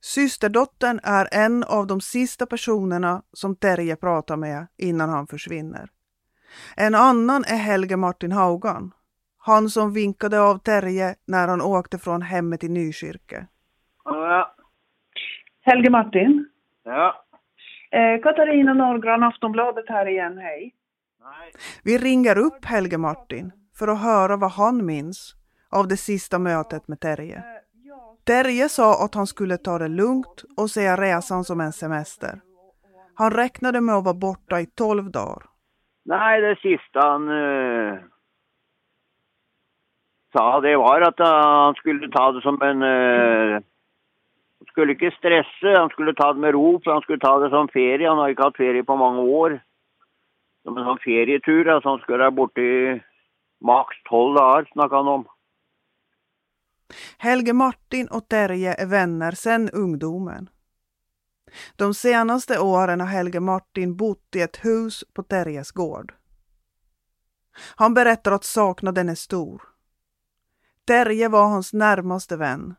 Systerdottern 0.00 1.00
är 1.02 1.28
en 1.32 1.64
av 1.64 1.86
de 1.86 2.00
sista 2.00 2.46
personerna 2.46 3.22
som 3.32 3.56
Terje 3.56 3.96
pratar 3.96 4.36
med 4.36 4.66
innan 4.76 5.08
han 5.10 5.26
försvinner. 5.26 5.88
En 6.76 6.94
annan 6.94 7.44
är 7.44 7.56
Helge 7.56 7.96
Martin 7.96 8.32
Haugan. 8.32 8.92
Han 9.38 9.70
som 9.70 9.92
vinkade 9.92 10.40
av 10.40 10.58
Terje 10.58 11.14
när 11.26 11.48
han 11.48 11.62
åkte 11.62 11.98
från 11.98 12.22
hemmet 12.22 12.64
i 12.64 12.68
Nykyrke. 12.68 13.46
Ja. 14.04 14.54
Helge 15.60 15.90
Martin. 15.90 16.48
Ja. 16.84 17.24
Eh, 17.90 18.22
Katarina 18.22 18.74
Norrgran, 18.74 19.22
Aftonbladet 19.22 19.84
här 19.88 20.06
igen, 20.08 20.38
hej. 20.38 20.74
Nej. 21.20 21.52
Vi 21.82 21.98
ringer 21.98 22.38
upp 22.38 22.64
Helge 22.64 22.98
Martin 22.98 23.52
för 23.78 23.88
att 23.88 24.02
höra 24.02 24.36
vad 24.36 24.50
han 24.50 24.86
minns 24.86 25.34
av 25.70 25.88
det 25.88 25.96
sista 25.96 26.38
mötet 26.38 26.88
med 26.88 27.00
Terje. 27.00 27.42
Terje 28.24 28.68
sa 28.68 29.04
att 29.04 29.14
han 29.14 29.26
skulle 29.26 29.56
ta 29.56 29.78
det 29.78 29.88
lugnt 29.88 30.44
och 30.56 30.70
se 30.70 30.96
resan 30.96 31.44
som 31.44 31.60
en 31.60 31.72
semester. 31.72 32.40
Han 33.14 33.30
räknade 33.30 33.80
med 33.80 33.94
att 33.94 34.04
vara 34.04 34.14
borta 34.14 34.60
i 34.60 34.66
tolv 34.66 35.10
dagar. 35.10 35.42
Nej, 36.08 36.40
det 36.40 36.56
sista 36.60 37.00
han 37.00 37.28
uh, 37.28 37.98
sa 40.32 40.60
det 40.60 40.76
var 40.76 41.00
att 41.00 41.20
eh, 41.20 41.26
han 41.26 41.74
skulle 41.74 42.08
ta 42.08 42.32
det 42.32 42.40
som 42.40 42.62
en... 42.62 42.82
Uh, 42.82 43.52
han 44.58 44.66
skulle 44.66 44.92
inte 44.92 45.10
stressa, 45.18 45.80
han 45.80 45.88
skulle 45.88 46.14
ta 46.14 46.32
det 46.32 46.40
med 46.40 46.52
ro, 46.52 46.80
för 46.84 46.90
han 46.90 47.00
skulle 47.00 47.18
ta 47.18 47.38
det 47.38 47.50
som 47.50 47.68
ferie. 47.68 48.08
Han 48.08 48.18
har 48.18 48.28
inte 48.28 48.42
haft 48.42 48.56
ferie 48.56 48.84
på 48.84 48.96
många 48.96 49.20
år. 49.20 49.60
Som 50.62 50.76
en 50.78 50.84
sån 50.84 50.98
ferietur, 50.98 51.68
alltså 51.68 51.88
han 51.88 51.98
skulle 51.98 52.18
vara 52.18 52.30
borta 52.30 52.60
i 52.60 53.00
max 53.60 53.96
12 54.08 54.34
dagar, 54.34 54.68
snackade 54.72 54.96
han 54.96 55.08
om. 55.08 55.24
Helge 57.18 57.52
Martin 57.52 58.08
och 58.10 58.28
Terje 58.28 58.74
är 58.82 58.86
vänner 58.86 59.30
sedan 59.30 59.68
ungdomen. 59.72 60.48
De 61.76 61.94
senaste 61.94 62.60
åren 62.60 63.00
har 63.00 63.06
Helge 63.06 63.40
Martin 63.40 63.96
bott 63.96 64.36
i 64.36 64.40
ett 64.40 64.64
hus 64.64 65.04
på 65.14 65.22
Terjes 65.22 65.70
gård. 65.72 66.12
Han 67.76 67.94
berättar 67.94 68.32
att 68.32 68.44
saknaden 68.44 69.08
är 69.08 69.14
stor. 69.14 69.62
Terje 70.86 71.28
var 71.28 71.48
hans 71.48 71.72
närmaste 71.72 72.36
vän 72.36 72.74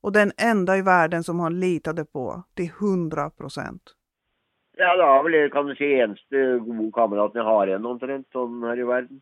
och 0.00 0.12
den 0.12 0.32
enda 0.36 0.76
i 0.76 0.82
världen 0.82 1.24
som 1.24 1.40
han 1.40 1.60
litade 1.60 2.04
på 2.04 2.42
till 2.54 2.70
hundra 2.80 3.30
procent. 3.30 3.82
Ja, 4.76 4.96
det 4.96 5.02
är 5.02 5.22
väl 5.22 5.50
kan 5.50 5.66
du 5.66 5.76
säga 5.76 6.04
eneste 6.04 6.58
gode 6.58 6.92
kameraten 6.92 7.38
jag 7.38 7.44
har 7.44 7.66
en 7.66 7.86
omtrent 7.86 8.28
sånn 8.32 8.78
i 8.78 8.82
världen. 8.82 9.20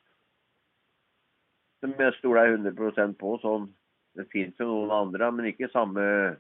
Som 1.81 1.95
jag 1.99 2.15
stoler 2.15 2.53
100 2.53 2.73
procent 2.73 3.19
på. 3.19 3.39
sån. 3.39 3.75
Det 4.15 4.25
finns 4.31 4.61
ju 4.61 4.65
några 4.65 4.97
andra, 4.97 5.31
men 5.31 5.47
inte 5.47 5.69
samma... 5.73 6.35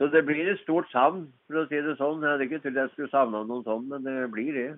Så 0.00 0.06
det 0.06 0.22
blir 0.22 0.52
ett 0.54 0.60
stort 0.60 0.90
savn, 0.90 1.32
för 1.46 1.54
att 1.54 1.68
säga 1.68 1.82
det 1.82 1.96
sånn. 1.96 2.22
Jag 2.22 2.30
hade 2.30 2.44
inte 2.44 2.60
trott 2.60 2.74
jag 2.74 2.90
skulle 2.90 3.08
savna 3.08 3.42
någon 3.42 3.64
sån, 3.64 3.88
men 3.88 4.02
det 4.02 4.28
blir 4.28 4.52
det. 4.52 4.76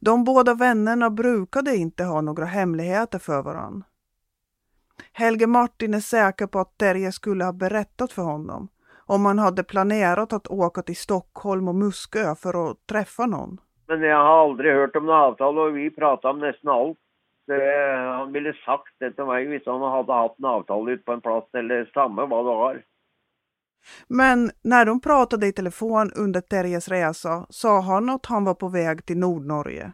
De 0.00 0.24
båda 0.24 0.54
vännerna 0.54 1.10
brukade 1.10 1.76
inte 1.76 2.04
ha 2.04 2.20
några 2.20 2.44
hemligheter 2.44 3.18
för 3.18 3.42
varann. 3.42 3.84
Helge 5.12 5.46
Martin 5.46 5.94
är 5.94 6.00
säker 6.00 6.46
på 6.46 6.58
att 6.58 6.78
Terje 6.78 7.12
skulle 7.12 7.44
ha 7.44 7.52
berättat 7.52 8.12
för 8.12 8.22
honom 8.22 8.68
om 9.06 9.26
han 9.26 9.38
hade 9.38 9.64
planerat 9.64 10.32
att 10.32 10.46
åka 10.46 10.82
till 10.82 10.96
Stockholm 10.96 11.68
och 11.68 11.74
Muskö 11.74 12.34
för 12.34 12.70
att 12.70 12.86
träffa 12.86 13.26
någon. 13.26 13.60
Men 13.86 14.00
jag 14.02 14.16
har 14.16 14.48
aldrig 14.48 14.74
hört 14.74 14.96
om 14.96 15.06
något 15.06 15.14
avtal 15.40 15.58
och 15.58 15.76
vi 15.76 15.90
pratade 15.90 16.34
om 16.34 16.40
nästan 16.40 16.72
allt. 16.72 16.98
Det, 17.46 17.96
han 17.96 18.32
ville 18.32 18.52
sagt 18.52 18.94
det 18.98 19.12
till 19.12 19.24
mig 19.24 19.62
om 19.66 19.82
han 19.82 19.92
hade 19.92 20.12
haft 20.12 20.38
en 20.38 20.44
avtal 20.44 20.88
ute 20.90 21.04
på 21.04 21.12
en 21.12 21.20
plats 21.20 21.54
eller 21.54 21.90
samma 21.94 22.26
vad 22.26 22.40
det 22.40 22.48
var. 22.48 22.82
Men 24.08 24.50
när 24.62 24.84
de 24.84 25.00
pratade 25.00 25.46
i 25.46 25.52
telefon 25.52 26.12
under 26.16 26.40
Terjes 26.40 26.88
resa 26.88 27.46
sa 27.50 27.80
han 27.80 28.10
att 28.10 28.26
han 28.26 28.44
var 28.44 28.54
på 28.54 28.68
väg 28.68 29.06
till 29.06 29.18
Nordnorge. 29.18 29.92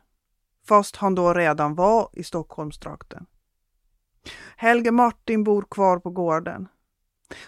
Fast 0.68 0.96
han 0.96 1.14
då 1.14 1.34
redan 1.34 1.74
var 1.74 2.08
i 2.12 2.22
Stockholmstrakten. 2.22 3.26
Helge 4.56 4.90
Martin 4.90 5.44
bor 5.44 5.64
kvar 5.70 5.98
på 5.98 6.10
gården. 6.10 6.68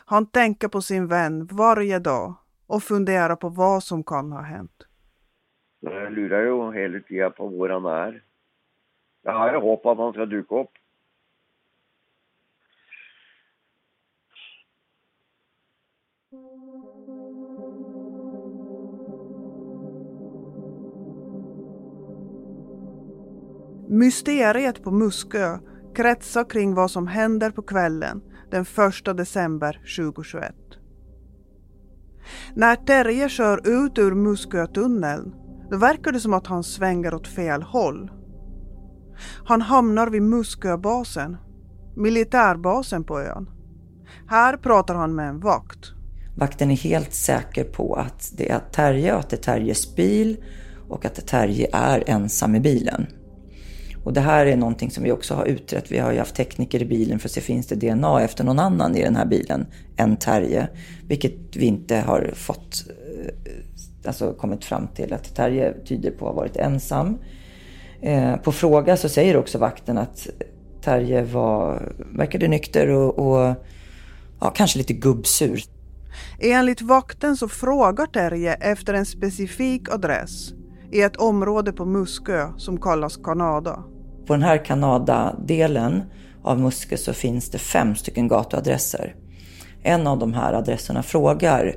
Han 0.04 0.26
tänker 0.26 0.68
på 0.68 0.82
sin 0.82 1.08
vän 1.08 1.46
varje 1.46 1.98
dag 1.98 2.34
och 2.66 2.82
funderar 2.82 3.36
på 3.36 3.48
vad 3.48 3.82
som 3.82 4.04
kan 4.04 4.32
ha 4.32 4.40
hänt. 4.40 4.86
Jag 5.80 6.12
lurar 6.12 6.40
ju 6.40 6.72
hela 6.72 7.00
tiden 7.00 7.32
på 7.32 7.48
var 7.48 7.68
han 7.68 7.84
är. 7.84 8.22
Jag 9.22 9.32
har 9.32 9.60
hopp 9.60 9.86
att 9.86 9.98
han 9.98 10.12
ska 10.12 10.26
dyka 10.26 10.54
upp. 10.54 10.70
Mysteriet 23.92 24.84
på 24.84 24.90
Muskö 24.90 25.58
kretsar 25.94 26.50
kring 26.50 26.74
vad 26.74 26.90
som 26.90 27.06
händer 27.06 27.50
på 27.50 27.62
kvällen 27.62 28.22
den 28.50 28.62
1 28.62 29.16
december 29.16 29.80
2021. 29.96 30.54
När 32.54 32.76
Terje 32.76 33.28
kör 33.28 33.84
ut 33.86 33.98
ur 33.98 34.14
Muskötunneln 34.14 35.34
då 35.70 35.76
verkar 35.76 36.12
det 36.12 36.20
som 36.20 36.34
att 36.34 36.46
han 36.46 36.64
svänger 36.64 37.14
åt 37.14 37.28
fel 37.28 37.62
håll. 37.62 38.10
Han 39.44 39.62
hamnar 39.62 40.08
vid 40.08 40.22
Musköbasen, 40.22 41.36
militärbasen 41.96 43.04
på 43.04 43.20
ön. 43.20 43.50
Här 44.28 44.56
pratar 44.56 44.94
han 44.94 45.14
med 45.14 45.28
en 45.28 45.40
vakt. 45.40 45.92
Vakten 46.36 46.70
är 46.70 46.76
helt 46.76 47.14
säker 47.14 47.64
på 47.64 47.94
att 47.94 48.32
det 48.36 48.50
är 48.50 48.60
Terje 48.72 49.12
och 49.14 49.20
att 49.20 49.30
det 49.30 49.36
är 49.36 49.54
Terjes 49.54 49.96
bil 49.96 50.36
och 50.88 51.04
att 51.04 51.26
Terje 51.26 51.68
är 51.72 52.04
ensam 52.06 52.54
i 52.54 52.60
bilen. 52.60 53.06
Och 54.04 54.12
det 54.12 54.20
här 54.20 54.46
är 54.46 54.56
någonting 54.56 54.90
som 54.90 55.04
vi 55.04 55.12
också 55.12 55.34
har 55.34 55.44
utrett. 55.44 55.92
Vi 55.92 55.98
har 55.98 56.12
ju 56.12 56.18
haft 56.18 56.34
tekniker 56.34 56.82
i 56.82 56.84
bilen 56.84 57.18
för 57.18 57.28
att 57.28 57.32
se 57.32 57.40
finns 57.40 57.66
det 57.66 57.74
DNA 57.74 58.22
efter 58.22 58.44
någon 58.44 58.58
annan 58.58 58.96
i 58.96 59.02
den 59.02 59.16
här 59.16 59.26
bilen 59.26 59.66
än 59.96 60.16
Terje. 60.16 60.68
Vilket 61.08 61.56
vi 61.56 61.64
inte 61.64 61.96
har 61.96 62.30
fått, 62.34 62.84
eh, 62.88 63.32
alltså 64.06 64.32
kommit 64.32 64.64
fram 64.64 64.88
till 64.88 65.12
att 65.12 65.34
Terje 65.34 65.74
tyder 65.84 66.10
på 66.10 66.28
att 66.28 66.34
ha 66.34 66.40
varit 66.40 66.56
ensam. 66.56 67.18
Eh, 68.02 68.36
på 68.36 68.52
fråga 68.52 68.96
så 68.96 69.08
säger 69.08 69.36
också 69.36 69.58
vakten 69.58 69.98
att 69.98 70.28
Terje 70.82 71.22
var, 71.22 71.92
verkade 71.98 72.48
nykter 72.48 72.88
och, 72.88 73.18
och 73.18 73.54
ja, 74.40 74.50
kanske 74.54 74.78
lite 74.78 74.92
gubbsur. 74.92 75.62
Enligt 76.38 76.82
vakten 76.82 77.36
så 77.36 77.48
frågar 77.48 78.06
Terje 78.06 78.54
efter 78.54 78.94
en 78.94 79.06
specifik 79.06 79.88
adress 79.88 80.52
i 80.92 81.02
ett 81.02 81.16
område 81.16 81.72
på 81.72 81.84
Muskö 81.84 82.48
som 82.56 82.80
kallas 82.80 83.16
Kanada. 83.16 83.84
På 84.26 84.32
den 84.32 84.42
här 84.42 84.64
Kanada-delen 84.64 86.02
av 86.42 86.60
Muskö 86.60 86.96
så 86.96 87.12
finns 87.12 87.50
det 87.50 87.58
fem 87.58 87.94
stycken 87.94 88.28
gatuadresser. 88.28 89.14
En 89.82 90.06
av 90.06 90.18
de 90.18 90.32
här 90.32 90.52
adresserna 90.52 91.02
frågar 91.02 91.76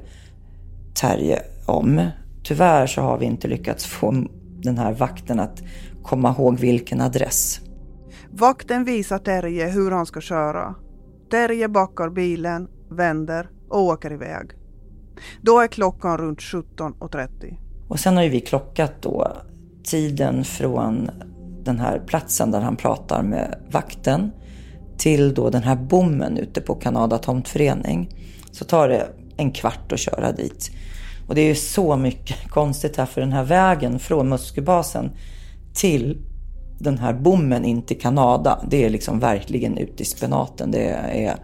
Terje 1.02 1.41
om. 1.65 2.08
Tyvärr 2.43 2.88
så 2.88 3.02
har 3.02 3.17
vi 3.17 3.26
inte 3.26 3.47
lyckats 3.47 3.86
få 3.86 4.26
den 4.63 4.78
här 4.78 4.93
vakten 4.93 5.39
att 5.39 5.63
komma 6.04 6.30
ihåg 6.32 6.60
vilken 6.60 7.02
adress. 7.02 7.60
Vakten 8.32 8.84
visar 8.84 9.19
Terje 9.19 9.67
hur 9.67 9.91
han 9.91 10.06
ska 10.06 10.21
köra. 10.21 10.76
Terje 11.32 11.69
backar 11.69 12.10
bilen, 12.10 12.67
vänder 12.89 13.49
och 13.69 13.82
åker 13.82 14.13
iväg. 14.13 14.52
Då 15.41 15.60
är 15.60 15.67
klockan 15.67 16.17
runt 16.17 16.39
17.30. 16.39 17.62
Och 17.93 17.99
sen 17.99 18.15
har 18.15 18.23
ju 18.23 18.29
vi 18.29 18.39
klockat 18.39 18.93
då 19.01 19.38
tiden 19.84 20.43
från 20.43 21.10
den 21.63 21.79
här 21.79 21.99
platsen 21.99 22.51
där 22.51 22.62
han 22.62 22.75
pratar 22.75 23.23
med 23.23 23.56
vakten 23.71 24.32
till 24.97 25.34
då 25.34 25.49
den 25.49 25.63
här 25.63 25.75
bommen 25.75 26.38
ute 26.38 26.62
på 26.62 26.75
Kanada 26.75 27.17
tomtförening. 27.17 28.10
Så 28.51 28.65
tar 28.65 28.89
det 28.89 29.08
en 29.38 29.51
kvart 29.51 29.91
att 29.91 29.99
köra 29.99 30.32
dit. 30.32 30.71
Och 31.27 31.36
det 31.36 31.41
är 31.41 31.45
ju 31.45 31.56
så 31.56 31.95
mycket 31.97 32.49
konstigt 32.49 32.97
här 32.97 33.06
för 33.06 33.21
den 33.21 33.32
här 33.32 33.43
vägen 33.43 33.99
från 33.99 34.29
Musköbasen 34.29 35.12
till 35.73 36.17
den 36.79 36.97
här 36.97 37.13
bommen 37.13 37.65
in 37.65 37.82
till 37.82 37.99
Kanada. 37.99 38.65
Det 38.69 38.86
är 38.86 38.89
liksom 38.89 39.19
verkligen 39.19 39.77
ute 39.77 40.03
i 40.03 40.06
spenaten. 40.06 40.71
Det 40.71 40.88
är, 40.89 41.36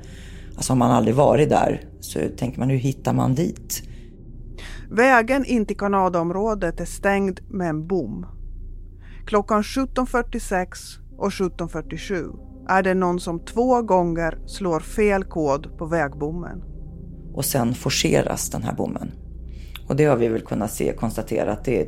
alltså 0.55 0.71
har 0.71 0.77
man 0.77 0.91
aldrig 0.91 1.15
varit 1.15 1.49
där 1.49 1.81
så 1.99 2.19
tänker 2.37 2.59
man 2.59 2.69
hur 2.69 2.77
hittar 2.77 3.13
man 3.13 3.35
dit? 3.35 3.83
Vägen 4.91 5.45
in 5.45 5.65
till 5.65 5.77
Kanadaområdet 5.77 6.79
är 6.79 6.85
stängd 6.85 7.39
med 7.49 7.69
en 7.69 7.87
bom. 7.87 8.25
Klockan 9.25 9.61
17.46 9.61 10.65
och 11.17 11.29
17.47 11.29 12.39
är 12.69 12.83
det 12.83 12.93
någon 12.93 13.19
som 13.19 13.39
två 13.45 13.81
gånger 13.81 14.39
slår 14.45 14.79
fel 14.79 15.23
kod 15.23 15.77
på 15.77 15.85
vägbommen. 15.85 16.63
och 17.33 17.45
sen 17.45 17.73
forceras 17.73 18.49
den 18.49 18.63
här 18.63 18.75
bommen. 18.75 19.11
Och 19.87 19.95
det 19.95 20.05
har 20.05 20.17
vi 20.17 20.27
väl 20.27 20.41
kunnat 20.41 20.71
se, 20.71 20.93
konstatera 20.93 21.51
att 21.51 21.65
det 21.65 21.81
är 21.81 21.87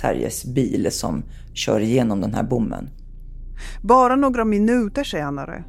Terjes 0.00 0.44
bil 0.44 0.88
som 0.90 1.22
kör 1.54 1.80
igenom 1.80 2.20
den 2.20 2.34
här 2.34 2.42
bommen. 2.42 2.90
Bara 3.82 4.16
några 4.16 4.44
minuter 4.44 5.04
senare, 5.04 5.64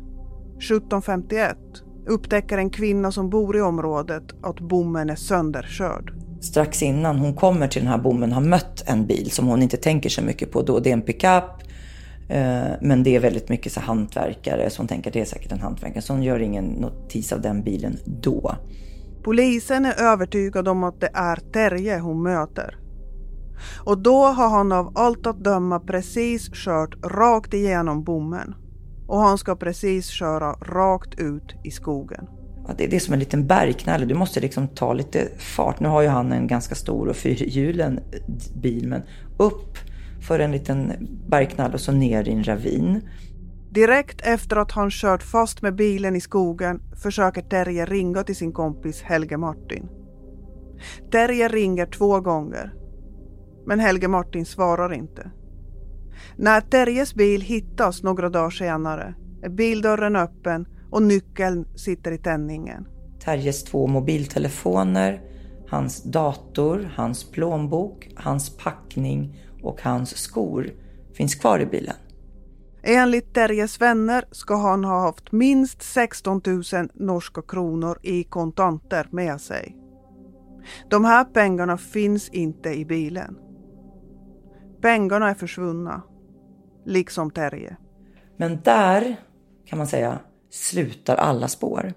17.51, 0.60 1.56
upptäcker 2.08 2.58
en 2.58 2.70
kvinna 2.70 3.12
som 3.12 3.30
bor 3.30 3.58
i 3.58 3.62
området 3.62 4.24
att 4.44 4.60
bommen 4.60 5.10
är 5.10 5.16
sönderkörd. 5.16 6.23
Strax 6.44 6.84
innan 6.84 7.20
hon 7.20 7.34
kommer 7.34 7.68
till 7.68 7.82
den 7.82 7.92
här 7.92 7.98
bommen 7.98 8.32
har 8.32 8.42
mött 8.42 8.84
en 8.86 9.06
bil 9.08 9.32
som 9.32 9.48
hon 9.48 9.62
inte 9.62 9.78
tänker 9.78 10.10
så 10.10 10.22
mycket 10.22 10.52
på 10.52 10.62
då. 10.62 10.80
Det 10.80 10.90
är 10.90 10.94
en 10.94 11.02
pickup, 11.02 11.44
eh, 12.30 12.72
men 12.82 13.04
det 13.04 13.16
är 13.16 13.20
väldigt 13.20 13.50
mycket 13.50 13.72
så 13.72 13.80
hantverkare 13.80 14.70
som 14.70 14.88
tänker 14.88 15.10
att 15.10 15.14
det 15.14 15.22
är 15.22 15.26
säkert 15.26 15.52
en 15.52 15.60
hantverkare. 15.60 16.02
Så 16.02 16.14
hon 16.14 16.24
gör 16.24 16.40
ingen 16.40 16.66
notis 16.66 17.34
av 17.34 17.42
den 17.42 17.64
bilen 17.64 17.98
då. 18.06 18.56
Polisen 19.24 19.86
är 19.86 20.02
övertygad 20.02 20.68
om 20.68 20.84
att 20.84 21.02
det 21.02 21.10
är 21.14 21.36
Terje 21.36 22.00
hon 22.00 22.24
möter. 22.24 22.80
Och 23.86 23.98
då 23.98 24.26
har 24.26 24.50
han 24.50 24.72
av 24.72 24.92
allt 24.96 25.28
att 25.28 25.44
döma 25.44 25.80
precis 25.80 26.50
kört 26.54 27.06
rakt 27.06 27.54
igenom 27.54 28.04
bommen. 28.04 28.56
Och 29.08 29.20
han 29.20 29.38
ska 29.38 29.56
precis 29.56 30.08
köra 30.08 30.52
rakt 30.52 31.20
ut 31.20 31.56
i 31.64 31.72
skogen. 31.72 32.28
Det 32.78 32.96
är 32.96 33.00
som 33.00 33.14
en 33.14 33.20
liten 33.20 33.48
bergknalle. 33.48 34.06
Du 34.06 34.16
måste 34.16 34.40
liksom 34.40 34.68
ta 34.68 34.94
lite 34.94 35.28
fart. 35.38 35.80
Nu 35.80 35.88
har 35.88 36.02
ju 36.02 36.08
han 36.08 36.32
en 36.32 36.48
ganska 36.48 36.76
stor 36.76 37.08
och 37.08 37.16
fyrhjulen 37.16 38.00
bil, 38.56 38.88
men 38.88 39.02
upp 39.38 39.78
för 40.28 40.40
en 40.40 40.52
liten 40.52 40.92
bergknalle 41.28 41.74
och 41.74 41.80
så 41.80 41.92
ner 41.92 42.28
i 42.28 42.32
en 42.32 42.44
ravin. 42.44 43.02
Direkt 43.72 44.22
efter 44.22 44.56
att 44.56 44.72
han 44.72 44.90
kört 44.90 45.24
fast 45.24 45.62
med 45.62 45.76
bilen 45.76 46.16
i 46.16 46.22
skogen 46.22 46.82
försöker 47.04 47.42
Terje 47.42 47.86
ringa 47.86 48.24
till 48.24 48.36
sin 48.36 48.52
kompis 48.52 49.02
Helge 49.02 49.38
Martin. 49.38 49.90
Terje 51.12 51.48
ringer 51.48 51.86
två 51.86 52.20
gånger. 52.20 52.74
Men 53.66 53.80
Helge 53.80 54.08
Martin 54.08 54.46
svarar 54.46 54.94
inte. 54.94 55.32
När 56.36 56.62
Terjes 56.62 57.16
bil 57.16 57.42
hittas 57.42 58.04
några 58.04 58.30
dagar 58.30 58.50
senare 58.50 59.16
är 59.44 59.50
bildörren 59.50 60.16
öppen 60.16 60.66
och 60.94 61.04
nyckeln 61.04 61.66
sitter 61.76 62.12
i 62.12 62.18
tändningen. 62.18 62.88
Terjes 63.20 63.64
två 63.64 63.88
mobiltelefoner, 63.88 65.22
hans 65.68 66.04
dator, 66.04 66.92
hans 66.96 67.32
plånbok, 67.32 68.10
hans 68.16 68.58
packning 68.58 69.42
och 69.62 69.82
hans 69.82 70.18
skor 70.18 70.70
finns 71.14 71.36
kvar 71.36 71.60
i 71.60 71.66
bilen. 71.66 71.96
Enligt 72.84 73.34
Terjes 73.34 73.82
vänner 73.82 74.26
ska 74.32 74.56
han 74.56 74.84
ha 74.84 75.02
haft 75.02 75.32
minst 75.32 75.82
16 75.82 76.42
000 76.46 76.64
norska 76.94 77.42
kronor 77.42 78.00
i 78.02 78.24
kontanter 78.24 79.08
med 79.12 79.42
sig. 79.42 79.78
De 80.90 81.06
här 81.06 81.24
pengarna 81.24 81.78
finns 81.78 82.30
inte 82.30 82.70
i 82.70 82.86
bilen. 82.86 83.38
Pengarna 84.82 85.30
är 85.30 85.34
försvunna, 85.34 86.02
liksom 86.86 87.32
Terje. 87.32 87.78
Men 88.38 88.62
där 88.62 89.16
kan 89.66 89.78
man 89.78 89.88
säga 89.88 90.20
slutar 90.54 91.16
alla 91.16 91.48
spår. 91.48 91.94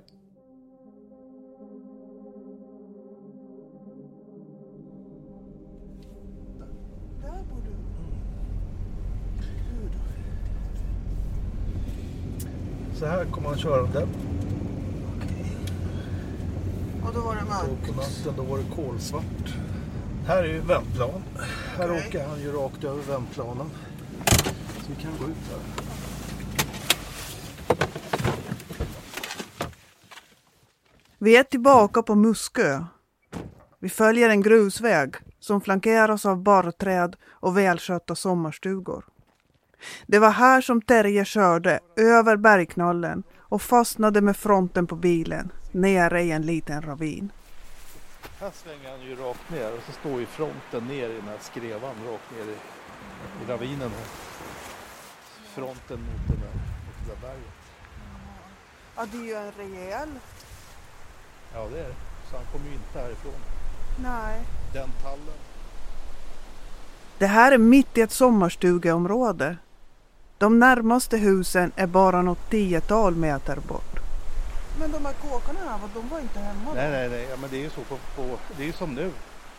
Så 12.95 13.07
här 13.07 13.25
kommer 13.25 13.49
han 13.49 13.59
körande. 13.59 14.03
Och 17.05 17.15
då 17.15 17.21
var 17.21 17.35
det 17.35 17.41
Och 17.41 17.87
på 17.87 17.93
natten 17.93 18.35
då 18.37 18.43
var 18.43 18.59
det 18.59 18.65
kolsvart. 18.77 19.55
Här 20.27 20.43
är 20.43 20.49
ju 20.49 20.61
vändplan. 20.61 21.23
Här 21.77 21.91
åker 21.91 22.27
han 22.27 22.41
ju 22.41 22.53
rakt 22.53 22.85
över 22.85 23.03
vändplanen. 23.03 23.71
Så 24.77 24.93
vi 24.97 25.03
kan 25.03 25.13
gå 25.19 25.25
ut 25.25 25.51
här. 25.51 25.87
Vi 31.19 31.37
är 31.37 31.43
tillbaka 31.43 32.03
på 32.03 32.15
Muskö. 32.15 32.85
Vi 33.79 33.89
följer 33.89 34.31
en 34.31 34.43
grusväg 34.43 35.15
som 35.41 35.61
flankeras 35.61 36.27
av 36.27 36.43
barrträd 36.43 37.17
och 37.31 37.59
välskötta 37.59 38.15
sommarstugor. 38.15 39.05
Det 40.07 40.19
var 40.19 40.31
här 40.31 40.61
som 40.61 40.83
Terje 40.83 41.25
körde 41.25 41.81
över 41.97 42.37
bergknallen 42.37 43.23
och 43.39 43.63
fastnade 43.63 44.21
med 44.21 44.37
fronten 44.37 44.87
på 44.87 44.97
bilen 44.97 45.53
nere 45.73 46.23
i 46.23 46.31
en 46.31 46.43
liten 46.43 46.83
ravin. 46.83 47.33
Här 48.41 48.51
svänger 48.55 48.91
han 48.91 49.01
ju 49.01 49.17
rakt 49.17 49.51
ner 49.51 49.73
och 49.73 49.83
så 49.87 49.93
står 49.93 50.21
ju 50.21 50.27
fronten 50.27 50.87
ner 50.89 51.09
i 51.09 51.15
den 51.15 51.29
här 51.29 51.39
skrevan 51.41 51.95
rakt 52.07 52.31
ner 52.33 52.53
i, 52.53 52.57
i 53.45 53.51
ravinen 53.51 53.91
här. 53.91 54.07
Fronten 55.55 56.01
mot 56.01 56.29
det 56.29 56.35
där, 56.35 56.55
mot 56.55 57.07
det 57.07 57.15
där 57.15 57.21
berget. 57.21 57.53
Ja, 58.97 59.07
det 59.13 59.19
är 59.19 59.25
ju 59.25 59.35
en 59.35 59.53
rejäl... 59.53 60.09
Ja 61.57 61.67
det 61.73 61.81
är 61.81 61.89
det. 61.89 61.95
Så 62.31 62.37
han 62.37 62.45
kommer 62.53 62.67
ju 62.67 62.73
inte 62.73 62.99
härifrån. 62.99 63.41
Nej. 64.03 64.41
Den 64.73 64.91
tallen. 65.03 65.39
Det 67.19 67.27
här 67.27 67.53
är 67.53 67.59
mitt 67.59 67.99
i 67.99 68.01
ett 68.01 68.13
sommarstugeområde. 68.13 69.57
De 70.39 70.59
närmaste 70.59 71.17
husen 71.17 71.73
är 71.77 71.87
bara 71.87 72.23
något 72.23 72.51
tiotal 72.51 73.17
meter 73.17 73.57
bort. 73.57 74.01
Men 74.81 74.93
de 74.93 75.05
här 75.05 75.13
kåkarna 75.13 75.59
här, 75.61 75.79
de 75.95 76.09
var 76.09 76.21
inte 76.21 76.39
hemma 76.39 76.75
Nej 76.75 76.91
nej 76.91 77.09
nej, 77.09 77.27
ja, 77.31 77.37
men 77.41 77.51
det 77.51 77.57
är 77.57 77.63
ju 77.63 77.71
så 77.71 77.81
på, 77.81 77.97
på 78.17 78.39
det 78.57 78.63
är 78.63 78.67
ju 78.67 78.73
som 78.73 78.95
nu. 78.95 79.11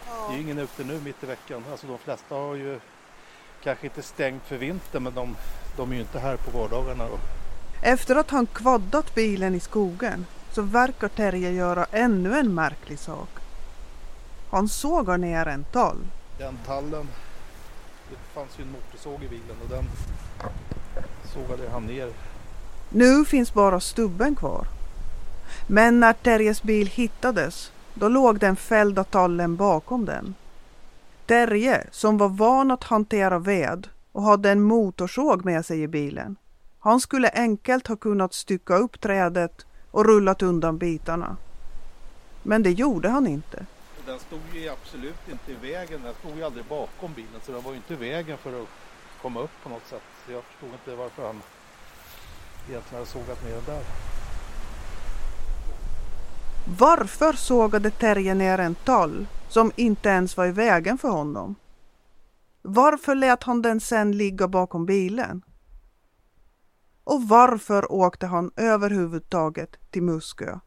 Det 0.06 0.34
är 0.34 0.38
ju 0.38 0.44
ingen 0.44 0.58
ute 0.58 0.84
nu 0.84 1.00
mitt 1.02 1.24
i 1.24 1.26
veckan. 1.26 1.64
Alltså 1.72 1.88
de 1.88 1.98
flesta 1.98 2.36
har 2.36 2.56
ju 2.56 2.80
kanske 3.64 3.88
inte 3.88 4.02
stängt 4.02 4.44
för 4.44 4.58
vintern 4.58 5.04
men 5.04 5.14
de, 5.14 5.36
de 5.78 5.92
är 5.92 5.96
ju 5.96 6.02
inte 6.02 6.20
här 6.20 6.38
på 6.38 6.58
vardagarna 6.58 7.08
då. 7.08 7.18
Efter 7.84 8.16
att 8.16 8.30
han 8.30 8.46
kvaddat 8.46 9.16
bilen 9.16 9.56
i 9.56 9.60
skogen 9.60 10.26
så 10.58 10.62
verkar 10.62 11.08
Terje 11.08 11.52
göra 11.52 11.86
ännu 11.92 12.40
en 12.40 12.54
märklig 12.54 13.00
sak. 13.00 13.30
Han 14.50 14.68
sågar 14.68 15.18
ner 15.18 15.46
en 15.48 15.64
tall. 15.64 15.98
Den 16.38 16.58
tallen, 16.66 17.08
det 18.10 18.16
fanns 18.34 18.60
ju 18.60 18.64
en 18.64 18.72
motorsåg 18.72 19.24
i 19.24 19.30
bilen 19.30 19.56
och 19.64 19.70
den 19.70 19.86
sågade 21.34 21.70
han 21.70 21.86
ner. 21.86 22.10
Nu 22.90 23.26
finns 23.26 23.54
bara 23.54 23.80
stubben 23.80 24.36
kvar. 24.36 24.68
Men 25.68 26.00
när 26.00 26.14
Terjes 26.14 26.64
bil 26.64 26.88
hittades, 26.88 27.72
då 27.94 28.08
låg 28.08 28.40
den 28.40 28.56
fällda 28.56 29.04
tallen 29.04 29.56
bakom 29.56 30.06
den. 30.06 30.36
Terje, 31.26 31.88
som 31.92 32.18
var 32.18 32.30
van 32.30 32.72
att 32.72 32.84
hantera 32.84 33.40
ved 33.40 33.88
och 34.12 34.24
hade 34.24 34.52
en 34.52 34.62
motorsåg 34.62 35.46
med 35.46 35.66
sig 35.66 35.82
i 35.82 35.88
bilen, 35.88 36.36
han 36.80 37.00
skulle 37.00 37.30
enkelt 37.30 37.88
ha 37.88 37.96
kunnat 37.96 38.34
stycka 38.34 38.76
upp 38.76 39.02
trädet 39.02 39.67
och 39.92 40.06
rullat 40.06 40.42
undan 40.42 40.78
bitarna. 40.78 41.38
Men 42.44 42.64
det 42.64 42.72
gjorde 42.72 43.10
han 43.10 43.28
inte. 43.28 43.66
Den 44.06 44.20
stod 44.20 44.40
ju 44.54 44.70
absolut 44.70 45.30
inte 45.32 45.52
i 45.52 45.72
vägen, 45.72 46.02
den 46.04 46.14
stod 46.14 46.38
ju 46.38 46.44
aldrig 46.44 46.66
bakom 46.66 47.14
bilen 47.14 47.42
så 47.44 47.52
den 47.52 47.64
var 47.64 47.72
ju 47.72 47.78
inte 47.78 47.94
i 47.94 47.98
vägen 47.98 48.38
för 48.38 48.62
att 48.62 48.68
komma 49.22 49.40
upp 49.40 49.52
på 49.64 49.70
något 49.70 49.88
sätt. 49.88 50.02
Jag 50.32 50.44
förstod 50.44 50.70
inte 50.70 50.96
varför 50.96 51.28
han 51.28 51.42
egentligen 52.70 53.00
hade 53.00 53.06
sågat 53.06 53.44
ner 53.44 53.52
den 53.52 53.66
där. 53.66 53.84
Varför 56.80 57.34
sågade 57.34 57.92
Terje 57.92 58.34
ner 58.34 58.58
en 58.58 58.76
tall 58.76 59.28
som 59.50 59.72
inte 59.76 60.10
ens 60.10 60.38
var 60.38 60.46
i 60.46 60.52
vägen 60.52 60.98
för 60.98 61.10
honom? 61.10 61.56
Varför 62.62 63.16
lät 63.16 63.44
han 63.44 63.62
den 63.62 63.80
sen 63.80 64.12
ligga 64.12 64.48
bakom 64.48 64.86
bilen? 64.86 65.42
Och 67.08 67.28
varför 67.28 67.92
åkte 67.92 68.28
han 68.28 68.52
överhuvudtaget 68.56 69.78
till 69.92 70.04
Muskö? 70.04 70.60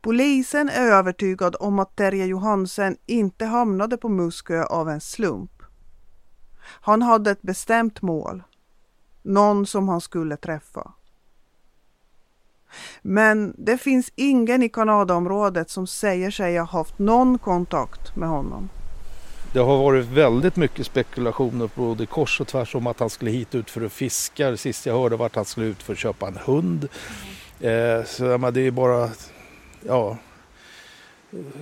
Polisen 0.00 0.68
är 0.68 0.86
övertygad 0.86 1.56
om 1.60 1.78
att 1.78 1.96
Terje 1.96 2.26
Johansen 2.26 2.96
inte 3.06 3.44
hamnade 3.44 3.96
på 3.96 4.08
Muskö 4.08 4.64
av 4.64 4.88
en 4.88 5.00
slump. 5.00 5.62
Han 6.60 7.02
hade 7.02 7.30
ett 7.30 7.42
bestämt 7.42 8.02
mål. 8.02 8.42
Någon 9.22 9.66
som 9.66 9.88
han 9.88 10.00
skulle 10.00 10.36
träffa. 10.36 10.92
Men 13.02 13.54
det 13.58 13.78
finns 13.78 14.12
ingen 14.14 14.62
i 14.62 14.68
Kanadaområdet 14.68 15.70
som 15.70 15.86
säger 15.86 16.30
sig 16.30 16.58
ha 16.58 16.66
haft 16.66 16.98
någon 16.98 17.38
kontakt 17.38 18.16
med 18.16 18.28
honom. 18.28 18.68
Det 19.52 19.60
har 19.60 19.78
varit 19.78 20.06
väldigt 20.06 20.56
mycket 20.56 20.86
spekulationer 20.86 21.66
på 21.66 21.80
både 21.80 22.06
kors 22.06 22.40
och 22.40 22.48
tvärs 22.48 22.74
om 22.74 22.86
att 22.86 23.00
han 23.00 23.10
skulle 23.10 23.30
hit 23.30 23.54
ut 23.54 23.70
för 23.70 23.84
att 23.84 23.92
fiska. 23.92 24.56
Sist 24.56 24.86
jag 24.86 25.00
hörde 25.00 25.16
var 25.16 25.26
att 25.26 25.34
han 25.34 25.44
skulle 25.44 25.66
ut 25.66 25.82
för 25.82 25.92
att 25.92 25.98
köpa 25.98 26.26
en 26.26 26.36
hund. 26.36 26.88
Eh, 27.60 28.04
så 28.04 28.38
men 28.38 28.54
det 28.54 28.60
är 28.60 28.70
bara, 28.70 29.10
ja. 29.86 30.16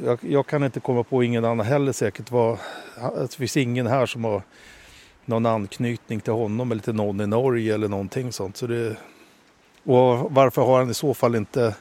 Jag, 0.05 0.18
jag 0.20 0.46
kan 0.46 0.64
inte 0.64 0.81
komma 0.81 1.03
på 1.03 1.22
ingen 1.22 1.44
annan 1.44 1.66
heller 1.66 1.92
säkert. 1.92 2.31
Vad, 2.31 2.59
det 3.20 3.35
finns 3.35 3.57
ingen 3.57 3.87
här 3.87 4.07
som 4.07 4.24
har 4.24 4.42
någon 5.24 5.46
anknytning 5.46 6.20
till 6.20 6.33
honom 6.33 6.72
eller 6.72 6.83
till 6.83 6.94
någon 6.94 7.20
i 7.20 7.26
Norge 7.26 7.74
eller 7.74 7.88
någonting 7.88 8.33
sånt. 8.33 8.57
Så 8.57 8.66
det, 8.66 8.96
och 9.85 10.33
varför 10.33 10.62
har 10.62 10.79
han 10.79 10.90
i 10.90 10.94
så 10.94 11.14
fall 11.14 11.35
inte 11.35 11.74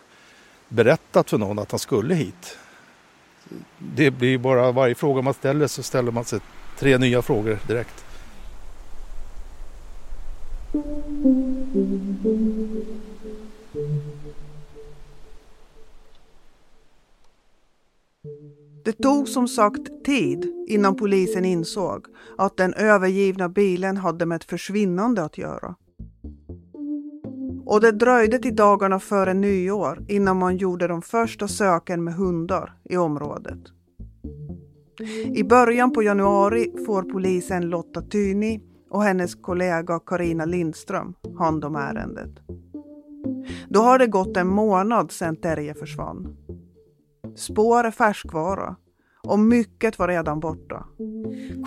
berättat 0.68 1.30
för 1.30 1.38
någon 1.38 1.60
att 1.60 1.72
han 1.72 1.80
skulle 1.80 2.16
hit. 2.16 2.58
Det 3.78 4.12
blir 4.12 4.38
bara 4.38 4.72
varje 4.72 4.96
fråga 4.96 5.22
man 5.22 5.34
ställer 5.34 5.68
så 5.68 5.84
ställer 5.84 6.12
man 6.12 6.26
sig 6.26 6.40
tre 6.80 6.98
nya 6.98 7.22
frågor 7.22 7.60
direkt. 7.68 8.06
Det 18.84 18.94
tog 18.94 19.30
som 19.30 19.48
sagt 19.48 20.06
tid 20.06 20.66
innan 20.68 20.96
polisen 20.96 21.46
insåg 21.46 22.06
att 22.38 22.58
den 22.58 22.74
övergivna 22.74 23.50
bilen 23.50 23.98
hade 23.98 24.26
med 24.26 24.36
ett 24.36 24.44
försvinnande 24.44 25.24
att 25.24 25.38
göra. 25.38 25.76
Och 27.70 27.82
det 27.82 27.92
dröjde 27.92 28.40
till 28.40 28.56
dagarna 28.56 29.00
före 29.00 29.34
nyår 29.34 30.06
innan 30.08 30.38
man 30.38 30.58
gjorde 30.58 30.88
de 30.88 31.02
första 31.02 31.48
söken 31.48 32.04
med 32.04 32.14
hundar 32.14 32.74
i 32.90 32.98
området. 32.98 33.60
I 35.34 35.44
början 35.44 35.92
på 35.92 36.04
januari 36.04 36.74
får 36.86 37.04
polisen 37.04 37.70
Lotta 37.70 38.02
Tyni 38.02 38.62
och 38.90 39.04
hennes 39.04 39.36
kollega 39.36 40.00
Karina 40.00 40.46
Lindström 40.46 41.14
hand 41.38 41.66
om 41.66 41.76
ärendet. 41.76 42.32
Då 43.68 43.80
har 43.80 44.00
det 44.00 44.08
gått 44.08 44.38
en 44.38 44.48
månad 44.48 45.12
sedan 45.12 45.36
Terje 45.36 45.74
försvann. 45.74 46.38
Spår 47.36 47.84
är 47.84 47.92
färskvara 47.92 48.76
och 49.24 49.40
mycket 49.40 50.00
var 50.00 50.08
redan 50.08 50.40
borta. 50.40 50.86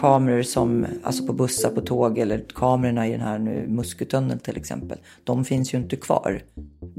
Kameror 0.01 0.43
som, 0.43 0.87
alltså 1.03 1.27
på 1.27 1.33
bussar, 1.33 1.71
på 1.71 1.81
tåg 1.81 2.19
eller 2.19 2.45
kamerorna 2.55 3.09
i 3.09 3.13
den 3.13 3.21
här 3.21 3.39
nu 3.39 3.67
Muskötunneln 3.69 4.39
till 4.41 4.57
exempel, 4.57 4.99
de 5.25 5.45
finns 5.45 5.75
ju 5.75 5.79
inte 5.79 5.97
kvar. 5.97 6.43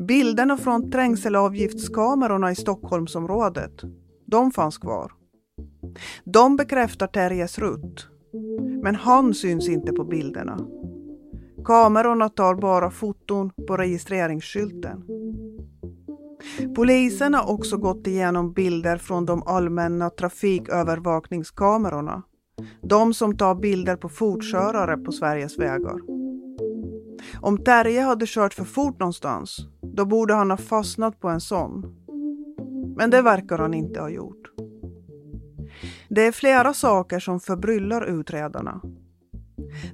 Bilderna 0.07 0.57
från 0.57 0.91
trängselavgiftskamerorna 0.91 2.51
i 2.51 2.55
Stockholmsområdet, 2.55 3.81
de 4.25 4.51
fanns 4.51 4.77
kvar. 4.77 5.11
De 6.23 6.55
bekräftar 6.55 7.07
Terjes 7.07 7.59
rutt, 7.59 8.07
men 8.83 8.95
han 8.95 9.33
syns 9.33 9.69
inte 9.69 9.91
på 9.91 10.03
bilderna. 10.03 10.59
Kamerorna 11.65 12.29
tar 12.29 12.55
bara 12.55 12.91
foton 12.91 13.51
på 13.67 13.77
registreringsskylten. 13.77 15.03
Polisen 16.75 17.33
har 17.33 17.49
också 17.49 17.77
gått 17.77 18.07
igenom 18.07 18.53
bilder 18.53 18.97
från 18.97 19.25
de 19.25 19.43
allmänna 19.43 20.09
trafikövervakningskamerorna. 20.09 22.23
De 22.81 23.13
som 23.13 23.37
tar 23.37 23.55
bilder 23.55 23.95
på 23.95 24.09
fortkörare 24.09 24.97
på 24.97 25.11
Sveriges 25.11 25.59
vägar. 25.59 25.99
Om 27.41 27.57
Terje 27.57 28.01
hade 28.01 28.25
kört 28.27 28.53
för 28.53 28.63
fort 28.63 28.99
någonstans, 28.99 29.57
då 29.81 30.05
borde 30.05 30.33
han 30.33 30.51
ha 30.51 30.57
fastnat 30.57 31.19
på 31.19 31.29
en 31.29 31.41
sån. 31.41 31.85
Men 32.97 33.09
det 33.09 33.21
verkar 33.21 33.57
han 33.57 33.73
inte 33.73 34.01
ha 34.01 34.09
gjort. 34.09 34.49
Det 36.09 36.21
är 36.21 36.31
flera 36.31 36.73
saker 36.73 37.19
som 37.19 37.39
förbryllar 37.39 38.19
utredarna. 38.19 38.81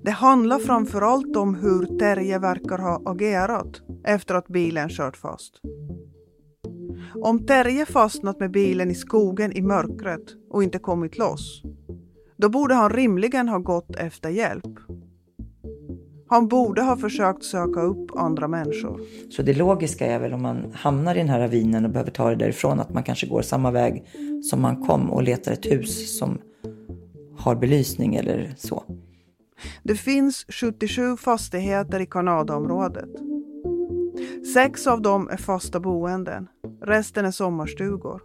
Det 0.03 0.11
handlar 0.11 0.59
framförallt 0.59 1.35
om 1.35 1.55
hur 1.55 1.99
Terje 1.99 2.39
verkar 2.39 2.77
ha 2.77 3.01
agerat 3.05 3.81
efter 4.03 4.35
att 4.35 4.47
bilen 4.47 4.89
kört 4.89 5.17
fast. 5.17 5.53
Om 7.21 7.45
Terje 7.45 7.85
fastnat 7.85 8.39
med 8.39 8.51
bilen 8.51 8.91
i 8.91 8.95
skogen 8.95 9.51
i 9.57 9.61
mörkret 9.61 10.23
och 10.49 10.63
inte 10.63 10.79
kommit 10.79 11.17
loss, 11.17 11.63
då 12.37 12.49
borde 12.49 12.73
han 12.75 12.89
rimligen 12.89 13.49
ha 13.49 13.57
gått 13.57 13.95
efter 13.95 14.29
hjälp. 14.29 14.79
Han 16.27 16.47
borde 16.47 16.81
ha 16.81 16.97
försökt 16.97 17.43
söka 17.43 17.81
upp 17.81 18.11
andra 18.15 18.47
människor. 18.47 19.01
Så 19.29 19.41
det 19.41 19.53
logiska 19.53 20.05
är 20.05 20.19
väl 20.19 20.33
om 20.33 20.41
man 20.41 20.71
hamnar 20.73 21.15
i 21.15 21.17
den 21.17 21.29
här 21.29 21.39
ravinen 21.39 21.85
och 21.85 21.91
behöver 21.91 22.11
ta 22.11 22.29
det 22.29 22.35
därifrån 22.35 22.79
att 22.79 22.93
man 22.93 23.03
kanske 23.03 23.27
går 23.27 23.41
samma 23.41 23.71
väg 23.71 24.03
som 24.43 24.61
man 24.61 24.87
kom 24.87 25.09
och 25.09 25.23
letar 25.23 25.51
ett 25.51 25.65
hus 25.65 26.17
som 26.19 26.37
har 27.37 27.55
belysning 27.55 28.15
eller 28.15 28.53
så. 28.57 28.83
Det 29.83 29.95
finns 29.95 30.45
77 30.49 31.17
fastigheter 31.17 31.99
i 31.99 32.05
Kanadaområdet. 32.05 33.28
Sex 34.53 34.87
av 34.87 35.01
dem 35.01 35.29
är 35.29 35.37
fasta 35.37 35.79
boenden, 35.79 36.47
resten 36.81 37.25
är 37.25 37.31
sommarstugor. 37.31 38.21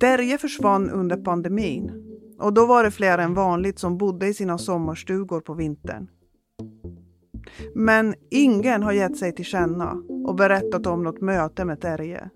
Terje 0.00 0.38
försvann 0.38 0.90
under 0.90 1.16
pandemin 1.16 2.04
och 2.38 2.54
då 2.54 2.66
var 2.66 2.84
det 2.84 2.90
fler 2.90 3.18
än 3.18 3.34
vanligt 3.34 3.78
som 3.78 3.98
bodde 3.98 4.28
i 4.28 4.34
sina 4.34 4.58
sommarstugor 4.58 5.40
på 5.40 5.54
vintern. 5.54 6.08
Men 7.74 8.14
ingen 8.30 8.82
har 8.82 8.92
gett 8.92 9.16
sig 9.16 9.34
till 9.34 9.44
känna 9.44 10.02
och 10.26 10.34
berättat 10.34 10.86
om 10.86 11.02
något 11.02 11.20
möte 11.20 11.64
med 11.64 11.80
Terje. 11.80 12.30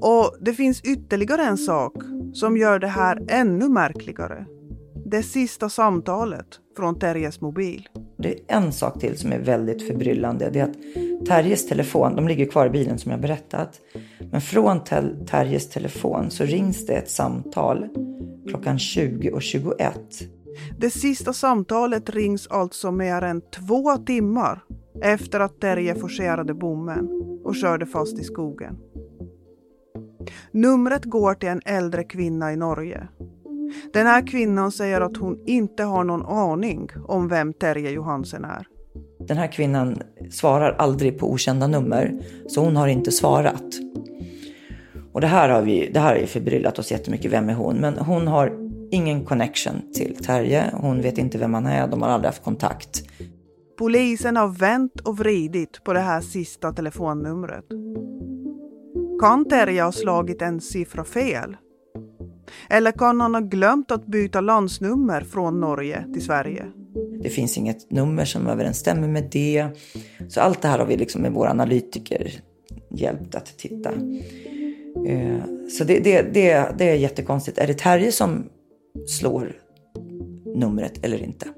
Och 0.00 0.36
det 0.40 0.52
finns 0.52 0.80
ytterligare 0.80 1.42
en 1.42 1.58
sak 1.58 1.94
som 2.32 2.56
gör 2.56 2.78
det 2.78 2.86
här 2.86 3.26
ännu 3.28 3.68
märkligare. 3.68 4.46
Det 5.06 5.22
sista 5.22 5.68
samtalet 5.68 6.46
från 6.76 6.98
Terjes 6.98 7.40
mobil. 7.40 7.88
Det 8.22 8.28
är 8.28 8.56
en 8.56 8.72
sak 8.72 9.00
till 9.00 9.18
som 9.18 9.32
är 9.32 9.38
väldigt 9.38 9.86
förbryllande. 9.86 10.50
Det 10.50 10.60
är 10.60 10.64
att 10.64 11.26
Terjes 11.26 11.66
telefon, 11.66 12.16
de 12.16 12.28
ligger 12.28 12.46
kvar 12.46 12.66
i 12.66 12.70
bilen 12.70 12.98
som 12.98 13.10
jag 13.10 13.20
berättat. 13.20 13.80
Men 14.30 14.40
från 14.40 14.80
Terjes 15.26 15.70
telefon 15.70 16.30
så 16.30 16.44
rings 16.44 16.86
det 16.86 16.92
ett 16.92 17.10
samtal 17.10 17.88
klockan 18.48 18.78
20.21. 18.78 19.90
Det 20.78 20.90
sista 20.90 21.32
samtalet 21.32 22.10
rings 22.10 22.46
alltså 22.46 22.92
mer 22.92 23.22
än 23.22 23.40
två 23.40 23.96
timmar 23.96 24.64
efter 25.02 25.40
att 25.40 25.60
Terje 25.60 25.94
forcerade 25.94 26.54
bommen 26.54 27.08
och 27.44 27.56
körde 27.56 27.86
fast 27.86 28.18
i 28.18 28.24
skogen. 28.24 28.78
Numret 30.50 31.04
går 31.04 31.34
till 31.34 31.48
en 31.48 31.60
äldre 31.64 32.04
kvinna 32.04 32.52
i 32.52 32.56
Norge. 32.56 33.08
Den 33.92 34.06
här 34.06 34.26
kvinnan 34.26 34.72
säger 34.72 35.00
att 35.00 35.16
hon 35.16 35.38
inte 35.46 35.82
har 35.82 36.04
någon 36.04 36.26
aning 36.26 36.88
om 37.08 37.28
vem 37.28 37.52
Terje 37.52 37.90
Johansen 37.90 38.44
är. 38.44 38.66
Den 39.28 39.36
här 39.36 39.52
kvinnan 39.52 40.02
svarar 40.30 40.72
aldrig 40.72 41.18
på 41.18 41.32
okända 41.32 41.66
nummer, 41.66 42.20
så 42.46 42.64
hon 42.64 42.76
har 42.76 42.88
inte 42.88 43.12
svarat. 43.12 43.64
Och 45.12 45.20
det 45.20 45.26
här 45.26 45.48
har 45.48 45.62
vi, 45.62 45.90
det 45.94 46.00
här 46.00 46.20
har 46.20 46.26
förbryllat 46.26 46.78
oss 46.78 46.90
jättemycket. 46.90 47.32
Vem 47.32 47.48
är 47.48 47.54
hon? 47.54 47.76
Men 47.76 47.98
hon 47.98 48.26
har 48.26 48.70
ingen 48.90 49.24
connection 49.24 49.92
till 49.94 50.16
Terje. 50.16 50.70
Hon 50.72 51.02
vet 51.02 51.18
inte 51.18 51.38
vem 51.38 51.54
han 51.54 51.66
är. 51.66 51.88
De 51.88 52.02
har 52.02 52.08
aldrig 52.08 52.26
haft 52.26 52.44
kontakt. 52.44 53.02
Polisen 53.78 54.36
har 54.36 54.48
vänt 54.48 55.00
och 55.00 55.18
vridit 55.18 55.84
på 55.84 55.92
det 55.92 56.00
här 56.00 56.20
sista 56.20 56.72
telefonnumret. 56.72 57.64
Kan 59.20 59.48
Terje 59.48 59.82
ha 59.82 59.92
slagit 59.92 60.42
en 60.42 60.60
siffra 60.60 61.04
fel? 61.04 61.56
Eller 62.68 62.92
kan 62.92 63.20
han 63.20 63.34
ha 63.34 63.40
glömt 63.40 63.90
att 63.90 64.06
byta 64.06 64.40
landsnummer 64.40 65.20
från 65.20 65.60
Norge 65.60 66.04
till 66.12 66.24
Sverige? 66.24 66.66
Det 67.22 67.28
finns 67.28 67.58
inget 67.58 67.90
nummer 67.90 68.24
som 68.24 68.46
överensstämmer 68.46 69.08
med 69.08 69.28
det. 69.32 69.66
Så 70.28 70.40
allt 70.40 70.62
det 70.62 70.68
här 70.68 70.78
har 70.78 70.86
vi 70.86 70.96
liksom 70.96 71.22
med 71.22 71.32
våra 71.32 71.50
analytiker 71.50 72.32
hjälpt 72.90 73.34
att 73.34 73.58
titta. 73.58 73.92
Eh, 75.06 75.38
så 75.68 75.84
det, 75.84 75.98
det, 75.98 76.22
det, 76.22 76.74
det 76.78 76.90
är 76.90 76.94
jättekonstigt. 76.94 77.58
Är 77.58 77.66
det 77.66 77.74
Terje 77.74 78.12
som 78.12 78.44
slår 79.06 79.52
numret 80.54 81.04
eller 81.04 81.22
inte? 81.22 81.48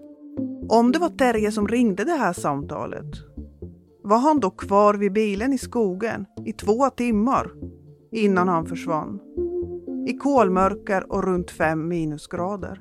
Om 0.68 0.92
det 0.92 0.98
var 0.98 1.08
Terje 1.08 1.52
som 1.52 1.68
ringde 1.68 2.04
det 2.04 2.12
här 2.12 2.32
samtalet, 2.32 3.06
var 4.04 4.18
han 4.18 4.40
då 4.40 4.50
kvar 4.50 4.94
vid 4.94 5.12
bilen 5.12 5.52
i 5.52 5.58
skogen 5.58 6.26
i 6.46 6.52
två 6.52 6.90
timmar 6.90 7.50
innan 8.12 8.48
han 8.48 8.66
försvann? 8.66 9.20
I 10.06 10.12
kolmörker 10.12 11.12
och 11.12 11.24
runt 11.24 11.50
fem 11.50 11.88
minusgrader. 11.88 12.80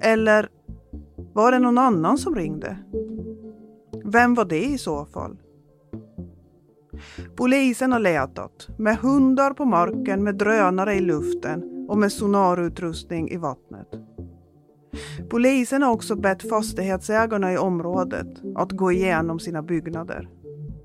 Eller 0.00 0.48
var 1.32 1.52
det 1.52 1.58
någon 1.58 1.78
annan 1.78 2.18
som 2.18 2.34
ringde? 2.34 2.76
Vem 4.04 4.34
var 4.34 4.44
det 4.44 4.64
i 4.64 4.78
så 4.78 5.04
fall? 5.04 5.36
Polisen 7.36 7.92
har 7.92 7.98
letat 7.98 8.68
med 8.78 8.96
hundar 8.96 9.54
på 9.54 9.64
marken, 9.64 10.24
med 10.24 10.34
drönare 10.34 10.94
i 10.94 11.00
luften 11.00 11.86
och 11.88 11.98
med 11.98 12.12
sonarutrustning 12.12 13.30
i 13.30 13.36
vattnet. 13.36 13.88
Polisen 15.30 15.82
har 15.82 15.92
också 15.92 16.16
bett 16.16 16.48
fastighetsägarna 16.48 17.52
i 17.52 17.58
området 17.58 18.42
att 18.54 18.72
gå 18.72 18.92
igenom 18.92 19.38
sina 19.38 19.62
byggnader. 19.62 20.28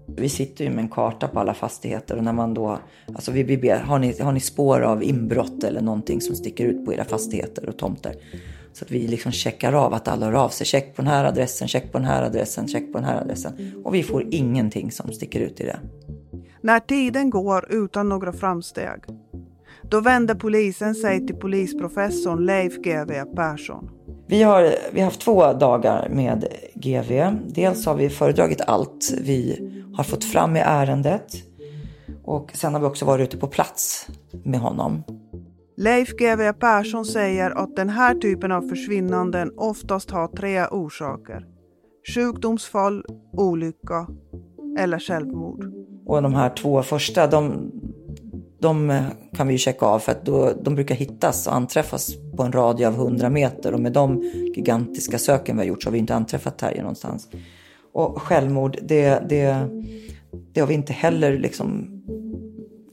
Vi 0.06 0.30
sitter 0.30 0.66
ju 0.66 0.70
med 0.70 0.80
en 0.80 0.90
karta 0.90 1.28
på 1.28 1.40
alla 1.40 1.54
fastigheter 1.54 2.18
och 2.18 2.24
när 2.24 2.34
man 2.34 2.54
då, 2.54 2.80
alltså 3.16 3.32
vi 3.32 3.58
ber, 3.58 3.80
har 3.80 4.00
ni, 4.00 4.20
har 4.22 4.32
ni 4.32 4.40
spår 4.40 4.82
av 4.82 5.04
inbrott 5.04 5.64
eller 5.64 5.82
någonting 5.82 6.22
som 6.22 6.36
sticker 6.36 6.66
ut 6.66 6.86
på 6.86 6.94
era 6.94 7.04
fastigheter 7.04 7.70
och 7.70 7.78
tomter? 7.78 8.16
Så 8.74 8.86
att 8.86 8.92
vi 8.92 9.08
liksom 9.08 9.32
checkar 9.32 9.74
av 9.74 9.94
att 9.94 10.08
alla 10.08 10.26
hör 10.26 10.34
av 10.34 10.50
sig. 10.50 10.66
Check 10.68 10.96
på 10.96 11.02
den 11.02 11.12
här 11.12 11.26
adressen, 11.26 11.68
check 11.68 11.92
på 11.92 11.98
den 11.98 12.08
här 12.08 12.24
adressen, 12.24 12.68
check 12.68 12.92
på 12.92 12.98
den 12.98 13.08
här 13.08 13.22
adressen. 13.22 13.82
Och 13.84 13.96
vi 13.96 14.04
får 14.04 14.28
ingenting 14.32 14.92
som 14.92 15.12
sticker 15.12 15.40
ut 15.40 15.60
i 15.60 15.64
det. 15.64 15.80
När 16.62 16.80
tiden 16.80 17.30
går 17.30 17.74
utan 17.74 18.10
några 18.10 18.34
framsteg, 18.34 19.00
då 19.90 20.02
vänder 20.02 20.36
polisen 20.36 20.96
sig 20.96 21.28
till 21.28 21.36
polisprofessorn 21.36 22.46
Leif 22.46 22.78
GW 22.78 23.36
Persson. 23.36 23.90
Vi 24.28 24.44
har, 24.44 24.74
vi 24.92 25.00
har 25.00 25.06
haft 25.06 25.22
två 25.22 25.54
dagar 25.54 26.10
med 26.10 26.46
GV. 26.76 27.38
Dels 27.48 27.86
har 27.86 27.96
vi 27.96 28.10
föredragit 28.10 28.62
allt. 28.62 29.14
Vi 29.22 29.70
har 29.96 30.04
fått 30.04 30.24
fram 30.24 30.56
i 30.56 30.60
ärendet. 30.60 31.34
Och 32.24 32.52
sen 32.54 32.74
har 32.74 32.82
vi 32.82 32.88
också 32.88 33.06
varit 33.06 33.28
ute 33.28 33.38
på 33.38 33.48
plats 33.48 34.08
med 34.44 34.60
honom. 34.60 35.04
Leif 35.78 36.10
GW 36.10 36.54
Persson 36.54 37.06
säger 37.06 37.52
att 37.52 37.76
den 37.76 37.90
här 37.90 38.16
typen 38.16 38.52
av 38.52 38.62
försvinnanden 38.62 39.52
oftast 39.58 40.12
har 40.12 40.28
tre 40.28 40.66
orsaker. 40.66 41.46
Sjukdomsfall, 42.16 43.06
olycka 43.32 44.08
eller 44.80 45.00
självmord. 45.00 45.66
Och 46.06 46.22
de 46.22 46.34
här 46.34 46.50
två 46.50 46.84
första, 46.84 47.28
de, 47.28 47.72
de 48.60 49.04
kan 49.36 49.48
vi 49.48 49.54
ju 49.54 49.58
checka 49.58 49.86
av 49.86 50.00
för 50.00 50.12
att 50.12 50.26
då, 50.26 50.54
de 50.64 50.76
brukar 50.76 50.96
hittas 50.96 51.48
och 51.48 51.56
anträffas 51.56 52.12
på 52.38 52.44
en 52.44 52.52
radie 52.52 52.88
av 52.88 52.94
100 52.94 53.30
meter 53.30 53.74
och 53.74 53.80
med 53.80 53.94
de 53.94 54.22
gigantiska 54.56 55.18
söken 55.18 55.56
vi 55.56 55.62
har 55.62 55.68
gjort 55.68 55.84
så 55.84 55.90
har 55.90 55.94
vi 55.94 56.00
inte 56.00 56.16
anträffat 56.16 56.58
Terje 56.58 56.82
någonstans. 56.82 57.30
Och 57.94 58.22
självmord, 58.22 58.78
det, 58.82 59.30
det, 59.30 59.70
det 60.54 60.60
har 60.60 60.68
vi 60.68 60.74
inte 60.74 60.94
heller 60.94 61.38
liksom 61.38 61.90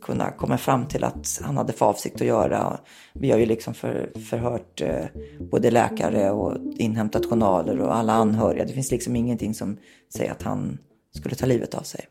kunnat 0.02 0.36
komma 0.36 0.58
fram 0.58 0.86
till 0.86 1.04
att 1.04 1.40
han 1.42 1.56
hade 1.56 1.72
för 1.72 1.86
avsikt 1.86 2.20
att 2.20 2.26
göra. 2.26 2.78
Vi 3.12 3.30
har 3.30 3.38
ju 3.38 3.46
liksom 3.46 3.74
för, 3.74 4.12
förhört 4.30 4.80
eh, 4.80 5.04
både 5.50 5.70
läkare 5.70 6.30
och 6.30 6.56
inhämtat 6.76 7.26
journaler 7.26 7.80
och 7.80 7.96
alla 7.96 8.12
anhöriga. 8.12 8.64
Det 8.64 8.72
finns 8.72 8.90
liksom 8.90 9.16
ingenting 9.16 9.54
som 9.54 9.76
säger 10.14 10.32
att 10.32 10.42
han 10.42 10.78
skulle 11.16 11.34
ta 11.34 11.46
livet 11.46 11.74
av 11.74 11.82
sig. 11.82 12.06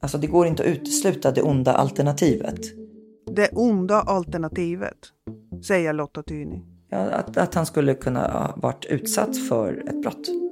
Alltså 0.00 0.18
det 0.18 0.26
går 0.26 0.46
inte 0.46 0.62
att 0.62 0.68
utesluta 0.68 1.30
det 1.30 1.42
onda 1.42 1.72
alternativet. 1.72 2.60
Det 3.26 3.48
onda 3.52 4.00
alternativet, 4.00 4.98
säger 5.66 5.92
Lotta 5.92 6.22
Tyni. 6.22 6.62
Ja, 6.88 6.98
att, 6.98 7.36
att 7.36 7.54
han 7.54 7.66
skulle 7.66 7.94
kunna 7.94 8.20
ha 8.20 8.54
varit 8.56 8.84
utsatt 8.84 9.36
för 9.48 9.84
ett 9.88 10.02
brott. 10.02 10.51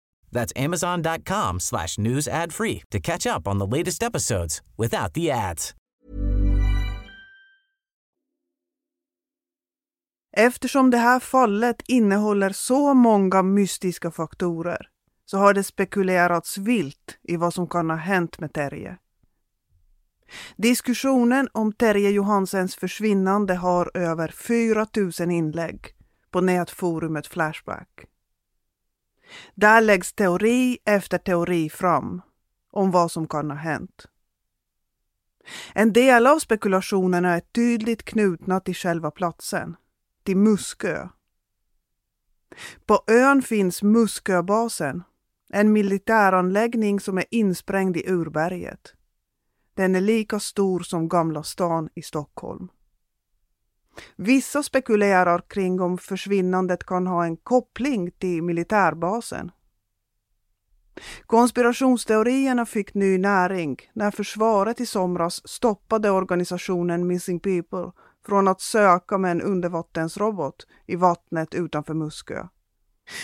That's 0.31 0.65
amazon.com 0.65 1.59
slash 1.59 1.97
news 1.97 2.27
ad 2.27 2.53
free 2.53 2.81
to 2.89 2.99
catch 2.99 3.25
up 3.37 3.47
on 3.47 3.59
the 3.59 3.77
latest 3.77 4.03
episodes 4.03 4.61
without 4.77 5.13
the 5.13 5.31
ads. 5.31 5.73
Eftersom 10.37 10.89
det 10.89 10.97
här 10.97 11.19
fallet 11.19 11.81
innehåller 11.87 12.49
så 12.49 12.93
många 12.93 13.43
mystiska 13.43 14.11
faktorer 14.11 14.87
så 15.25 15.37
har 15.37 15.53
det 15.53 15.63
spekulerats 15.63 16.57
vilt 16.57 17.17
i 17.23 17.37
vad 17.37 17.53
som 17.53 17.67
kan 17.67 17.89
ha 17.89 17.97
hänt 17.97 18.39
med 18.39 18.53
Terje. 18.53 18.97
Diskussionen 20.55 21.47
om 21.51 21.73
Terje 21.73 22.09
Johansens 22.09 22.75
försvinnande 22.75 23.55
har 23.55 23.97
över 23.97 24.27
4 24.27 24.87
000 25.19 25.31
inlägg 25.31 25.95
på 26.31 26.41
nätforumet 26.41 27.27
Flashback. 27.27 28.10
Där 29.55 29.81
läggs 29.81 30.13
teori 30.13 30.77
efter 30.85 31.17
teori 31.17 31.69
fram 31.69 32.21
om 32.71 32.91
vad 32.91 33.11
som 33.11 33.27
kan 33.27 33.51
ha 33.51 33.57
hänt. 33.57 34.05
En 35.73 35.93
del 35.93 36.27
av 36.27 36.39
spekulationerna 36.39 37.35
är 37.35 37.39
tydligt 37.39 38.03
knutna 38.03 38.59
till 38.59 38.75
själva 38.75 39.11
platsen, 39.11 39.75
till 40.23 40.37
Muskö. 40.37 41.07
På 42.85 43.03
ön 43.07 43.41
finns 43.41 43.83
Musköbasen, 43.83 45.03
en 45.53 45.73
militäranläggning 45.73 46.99
som 46.99 47.17
är 47.17 47.25
insprängd 47.31 47.97
i 47.97 48.09
urberget. 48.09 48.93
Den 49.73 49.95
är 49.95 50.01
lika 50.01 50.39
stor 50.39 50.79
som 50.79 51.09
Gamla 51.09 51.43
stan 51.43 51.89
i 51.95 52.01
Stockholm. 52.01 52.67
Vissa 54.15 54.63
spekulerar 54.63 55.43
kring 55.47 55.81
om 55.81 55.97
försvinnandet 55.97 56.83
kan 56.83 57.07
ha 57.07 57.25
en 57.25 57.37
koppling 57.37 58.11
till 58.11 58.43
militärbasen. 58.43 59.51
Konspirationsteorierna 61.25 62.65
fick 62.65 62.93
ny 62.93 63.17
näring 63.17 63.77
när 63.93 64.11
försvaret 64.11 64.81
i 64.81 64.85
somras 64.85 65.47
stoppade 65.47 66.11
organisationen 66.11 67.07
Missing 67.07 67.39
People 67.39 67.91
från 68.25 68.47
att 68.47 68.61
söka 68.61 69.17
med 69.17 69.31
en 69.31 69.41
undervattensrobot 69.41 70.67
i 70.87 70.95
vattnet 70.95 71.55
utanför 71.55 71.93
Muskö. 71.93 72.47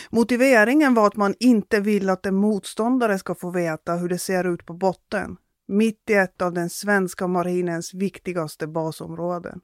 Motiveringen 0.10 0.94
var 0.94 1.08
att 1.08 1.16
man 1.16 1.36
inte 1.40 1.80
vill 1.80 2.10
att 2.10 2.26
en 2.26 2.36
motståndare 2.36 3.20
ska 3.20 3.36
få 3.36 3.50
veta 3.50 3.96
hur 3.96 4.10
det 4.10 4.18
ser 4.18 4.54
ut 4.54 4.66
på 4.66 4.74
botten, 4.74 5.38
mitt 5.68 6.10
i 6.10 6.14
ett 6.14 6.42
av 6.42 6.54
den 6.54 6.70
svenska 6.70 7.28
marinens 7.28 7.94
viktigaste 7.94 8.68
basområden. 8.68 9.62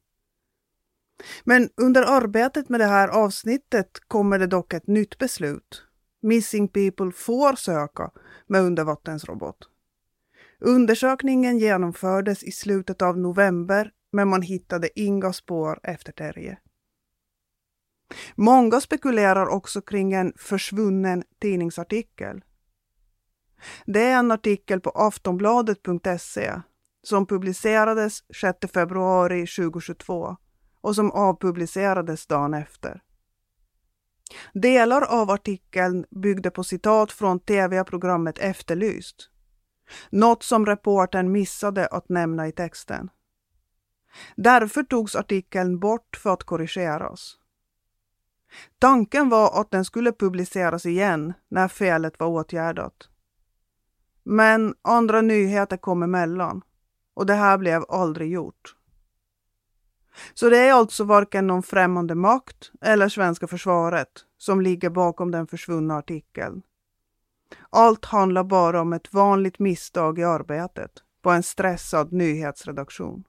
Men 1.43 1.69
under 1.77 2.03
arbetet 2.03 2.69
med 2.69 2.79
det 2.79 2.85
här 2.85 3.07
avsnittet 3.07 3.99
kommer 4.07 4.39
det 4.39 4.47
dock 4.47 4.73
ett 4.73 4.87
nytt 4.87 5.17
beslut. 5.17 5.83
Missing 6.21 6.67
People 6.67 7.11
får 7.11 7.55
söka 7.55 8.11
med 8.47 8.61
undervattensrobot. 8.61 9.69
Undersökningen 10.59 11.59
genomfördes 11.59 12.43
i 12.43 12.51
slutet 12.51 13.01
av 13.01 13.17
november 13.17 13.91
men 14.11 14.27
man 14.27 14.41
hittade 14.41 14.99
inga 14.99 15.33
spår 15.33 15.79
efter 15.83 16.11
Terje. 16.11 16.57
Många 18.35 18.81
spekulerar 18.81 19.47
också 19.47 19.81
kring 19.81 20.13
en 20.13 20.33
försvunnen 20.37 21.23
tidningsartikel. 21.41 22.41
Det 23.85 24.01
är 24.01 24.19
en 24.19 24.31
artikel 24.31 24.81
på 24.81 24.89
aftonbladet.se 24.89 26.61
som 27.03 27.27
publicerades 27.27 28.23
6 28.41 28.71
februari 28.73 29.47
2022 29.47 30.37
och 30.83 30.95
som 30.95 31.11
avpublicerades 31.11 32.27
dagen 32.27 32.53
efter. 32.53 33.01
Delar 34.53 35.01
av 35.01 35.31
artikeln 35.31 36.05
byggde 36.09 36.51
på 36.51 36.63
citat 36.63 37.11
från 37.11 37.39
tv-programmet 37.39 38.39
Efterlyst. 38.39 39.29
Något 40.09 40.43
som 40.43 40.65
reportern 40.65 41.31
missade 41.31 41.87
att 41.87 42.09
nämna 42.09 42.47
i 42.47 42.51
texten. 42.51 43.09
Därför 44.35 44.83
togs 44.83 45.15
artikeln 45.15 45.79
bort 45.79 46.15
för 46.23 46.33
att 46.33 46.43
korrigeras. 46.43 47.37
Tanken 48.79 49.29
var 49.29 49.61
att 49.61 49.71
den 49.71 49.85
skulle 49.85 50.11
publiceras 50.11 50.85
igen 50.85 51.33
när 51.49 51.67
felet 51.67 52.19
var 52.19 52.27
åtgärdat. 52.27 53.09
Men 54.23 54.75
andra 54.81 55.21
nyheter 55.21 55.77
kom 55.77 56.03
emellan 56.03 56.61
och 57.13 57.25
det 57.25 57.33
här 57.33 57.57
blev 57.57 57.83
aldrig 57.89 58.31
gjort. 58.31 58.75
Så 60.33 60.49
det 60.49 60.57
är 60.57 60.73
alltså 60.73 61.03
varken 61.03 61.47
någon 61.47 61.63
främmande 61.63 62.15
makt 62.15 62.71
eller 62.81 63.09
svenska 63.09 63.47
försvaret 63.47 64.09
som 64.37 64.61
ligger 64.61 64.89
bakom 64.89 65.31
den 65.31 65.47
försvunna 65.47 65.97
artikeln. 65.97 66.61
Allt 67.69 68.05
handlar 68.05 68.43
bara 68.43 68.81
om 68.81 68.93
ett 68.93 69.13
vanligt 69.13 69.59
misstag 69.59 70.19
i 70.19 70.23
arbetet 70.23 70.91
på 71.23 71.29
en 71.29 71.43
stressad 71.43 72.11
nyhetsredaktion. 72.11 73.23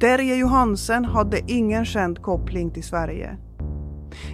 Terje 0.00 0.36
Johansen 0.36 1.04
hade 1.04 1.40
ingen 1.46 1.84
känd 1.84 2.22
koppling 2.22 2.70
till 2.70 2.84
Sverige. 2.84 3.38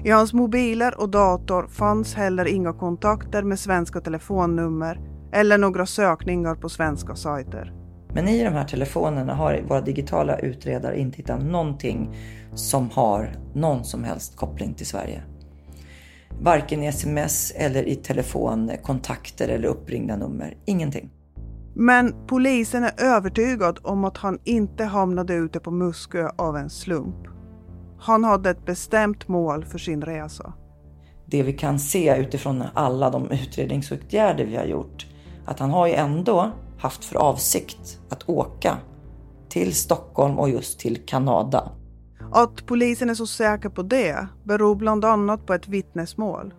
I 0.05 0.11
hans 0.11 0.33
mobiler 0.33 1.01
och 1.01 1.09
dator 1.09 1.67
fanns 1.67 2.15
heller 2.15 2.45
inga 2.45 2.73
kontakter 2.73 3.43
med 3.43 3.59
svenska 3.59 4.01
telefonnummer 4.01 5.01
eller 5.33 5.59
några 5.59 5.87
sökningar 5.87 6.55
på 6.55 6.69
svenska 6.69 7.15
sajter. 7.15 7.73
Men 8.15 8.29
i 8.29 8.45
de 8.45 8.51
här 8.51 8.65
telefonerna 8.65 9.35
har 9.35 9.63
våra 9.69 9.81
digitala 9.81 10.39
utredare 10.39 10.99
inte 10.99 11.17
hittat 11.17 11.43
någonting 11.43 12.17
som 12.55 12.91
har 12.91 13.37
någon 13.55 13.85
som 13.85 14.05
helst 14.05 14.37
koppling 14.37 14.75
till 14.75 14.87
Sverige. 14.87 15.23
Varken 16.41 16.83
i 16.83 16.87
sms 16.87 17.53
eller 17.57 17.89
i 17.89 17.97
telefon, 17.97 18.71
kontakter 18.83 19.49
eller 19.49 19.69
uppringda 19.69 20.17
nummer. 20.17 20.57
Ingenting. 20.65 21.11
Men 21.75 22.27
polisen 22.27 22.85
är 22.85 22.93
övertygad 22.99 23.79
om 23.83 24.05
att 24.05 24.17
han 24.17 24.39
inte 24.45 24.85
hamnade 24.85 25.35
ute 25.35 25.61
på 25.61 25.71
Muskö 25.71 26.31
av 26.37 26.57
en 26.57 26.71
slump. 26.71 27.36
Han 28.07 28.25
hade 28.25 28.51
ett 28.51 28.65
bestämt 28.65 29.29
mål 29.29 29.65
för 29.65 29.79
sin 29.79 30.03
resa. 30.03 30.53
Det 31.27 31.43
vi 31.43 31.53
kan 31.53 31.79
se 31.79 32.17
utifrån 32.17 32.65
alla 32.75 33.11
de 33.11 33.31
utredningsåtgärder 33.31 34.45
vi 34.45 34.57
har 34.57 34.65
gjort, 34.65 35.07
att 35.45 35.59
han 35.59 35.71
har 35.71 35.87
ju 35.87 35.93
ändå 35.93 36.51
haft 36.79 37.05
för 37.05 37.17
avsikt 37.17 38.01
att 38.09 38.29
åka 38.29 38.77
till 39.49 39.75
Stockholm 39.75 40.39
och 40.39 40.51
just 40.51 40.79
till 40.79 41.07
Kanada. 41.07 41.73
Att 42.33 42.67
polisen 42.67 43.11
är 43.11 43.15
så 43.15 43.27
säker 43.27 43.69
på 43.69 43.83
det 43.83 44.27
beror 44.45 44.75
bland 44.75 45.05
annat 45.05 45.47
på 45.47 45.55
ett 45.55 45.69
vittnesmål. 45.69 46.55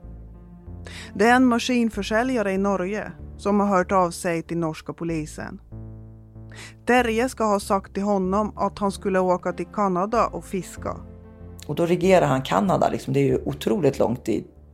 Det 1.16 1.26
är 1.26 1.36
en 1.36 1.46
maskinförsäljare 1.46 2.52
i 2.52 2.58
Norge 2.58 3.12
som 3.38 3.60
har 3.60 3.68
hört 3.68 3.92
av 3.92 4.12
sig 4.12 4.42
till 4.42 4.58
norska 4.58 4.94
polisen. 4.94 5.62
Terje 6.88 7.30
ska 7.30 7.44
ha 7.44 7.60
sagt 7.60 7.94
till 7.94 8.04
honom 8.04 8.54
att 8.56 8.80
han 8.80 8.92
skulle 8.92 9.20
åka 9.20 9.54
till 9.54 9.68
Kanada 9.74 10.28
och 10.28 10.46
fiska. 10.46 10.98
Och 11.68 11.76
då 11.76 11.86
regerar 11.86 12.28
han 12.28 12.42
Kanada, 12.42 12.90
liksom. 12.90 13.14
det 13.14 13.20
är 13.20 13.26
ju 13.26 13.40
otroligt 13.46 14.00
långt 14.00 14.26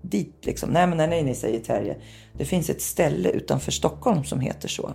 dit. 0.02 0.46
Liksom. 0.46 0.70
Nej, 0.70 0.88
men 0.88 0.98
nej, 0.98 1.08
nej, 1.08 1.24
nej, 1.24 1.36
säger 1.36 1.60
Terje. 1.60 1.98
Det 2.38 2.46
finns 2.46 2.70
ett 2.70 2.82
ställe 2.82 3.30
utanför 3.30 3.72
Stockholm 3.72 4.24
som 4.24 4.40
heter 4.40 4.68
så. 4.68 4.94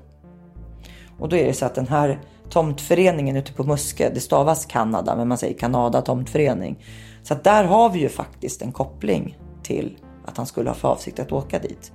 Och 1.19 1.29
då 1.29 1.37
är 1.37 1.47
det 1.47 1.53
så 1.53 1.67
att 1.67 1.75
den 1.75 1.89
här 1.89 2.21
tomtföreningen 2.51 3.37
ute 3.37 3.53
på 3.53 3.65
Muskö, 3.65 4.11
det 4.15 4.21
stavas 4.21 4.67
Kanada, 4.67 5.17
men 5.17 5.29
man 5.29 5.39
säger 5.39 5.59
Kanada 5.59 6.01
tomtförening. 6.01 6.85
Så 7.23 7.35
att 7.35 7.45
där 7.45 7.65
har 7.65 7.91
vi 7.91 7.99
ju 7.99 8.09
faktiskt 8.09 8.63
en 8.63 8.73
koppling 8.73 9.39
till 9.63 9.99
att 10.25 10.37
han 10.37 10.47
skulle 10.47 10.71
ha 10.71 10.75
för 10.75 10.89
avsikt 10.89 11.19
att 11.19 11.33
åka 11.33 11.59
dit. 11.59 11.93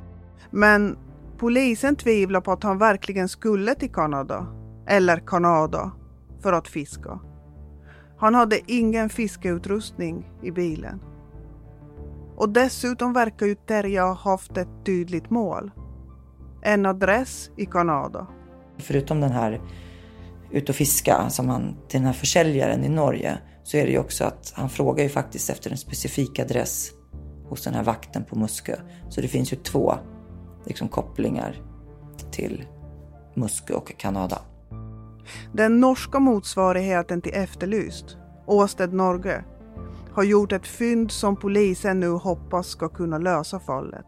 Men 0.51 0.97
polisen 1.38 1.95
tvivlar 1.95 2.41
på 2.41 2.51
att 2.51 2.64
han 2.64 2.78
verkligen 2.78 3.30
skulle 3.30 3.76
till 3.76 3.91
Kanada, 3.91 4.47
eller 4.88 5.18
Kanada, 5.28 5.91
för 6.41 6.54
att 6.54 6.68
fiska. 6.68 7.20
Han 8.24 8.36
hade 8.36 8.71
ingen 8.71 9.09
fiskeutrustning 9.09 10.32
i 10.43 10.51
bilen. 10.51 10.99
Och 12.36 12.49
dessutom 12.49 13.13
verkar 13.13 13.45
ju 13.45 13.55
Terje 13.55 14.01
ha 14.01 14.13
haft 14.13 14.57
ett 14.57 14.86
tydligt 14.86 15.30
mål. 15.30 15.71
En 16.61 16.86
adress 16.86 17.51
i 17.57 17.65
Kanada. 17.65 18.28
Förutom 18.78 19.21
den 19.21 19.32
här 19.32 19.61
ut 20.51 20.69
och 20.69 20.76
fiska 20.76 21.30
som 21.30 21.49
han 21.49 21.76
till 21.88 21.99
den 21.99 22.05
här 22.05 22.13
försäljaren 22.13 22.84
i 22.84 22.89
Norge 22.89 23.38
så 23.63 23.78
är 23.78 23.86
det 23.86 23.91
ju 23.91 23.99
också 23.99 24.24
att 24.24 24.53
han 24.55 24.69
frågar 24.69 25.03
ju 25.03 25.09
faktiskt 25.09 25.49
efter 25.49 25.71
en 25.71 25.78
specifik 25.78 26.39
adress 26.39 26.91
hos 27.49 27.63
den 27.63 27.74
här 27.74 27.84
vakten 27.84 28.24
på 28.24 28.39
Muskö. 28.39 28.76
Så 29.09 29.21
det 29.21 29.28
finns 29.28 29.53
ju 29.53 29.57
två 29.57 29.93
liksom, 30.65 30.88
kopplingar 30.88 31.61
till 32.32 32.65
Muskö 33.36 33.74
och 33.74 33.97
Kanada. 33.97 34.41
Den 35.53 35.80
norska 35.80 36.19
motsvarigheten 36.19 37.21
till 37.21 37.34
Efterlyst, 37.34 38.17
Åsted 38.45 38.93
Norge, 38.93 39.43
har 40.11 40.24
gjort 40.24 40.51
ett 40.51 40.67
fynd 40.67 41.11
som 41.11 41.36
polisen 41.36 41.99
nu 41.99 42.09
hoppas 42.09 42.67
ska 42.67 42.89
kunna 42.89 43.17
lösa 43.17 43.59
fallet. 43.59 44.05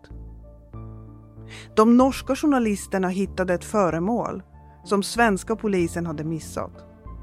De 1.76 1.98
norska 1.98 2.36
journalisterna 2.36 3.08
hittade 3.08 3.54
ett 3.54 3.66
föremål 3.66 4.44
som 4.84 5.04
svenska 5.04 5.56
polisen 5.56 6.06
hade 6.06 6.24
missat. 6.24 6.72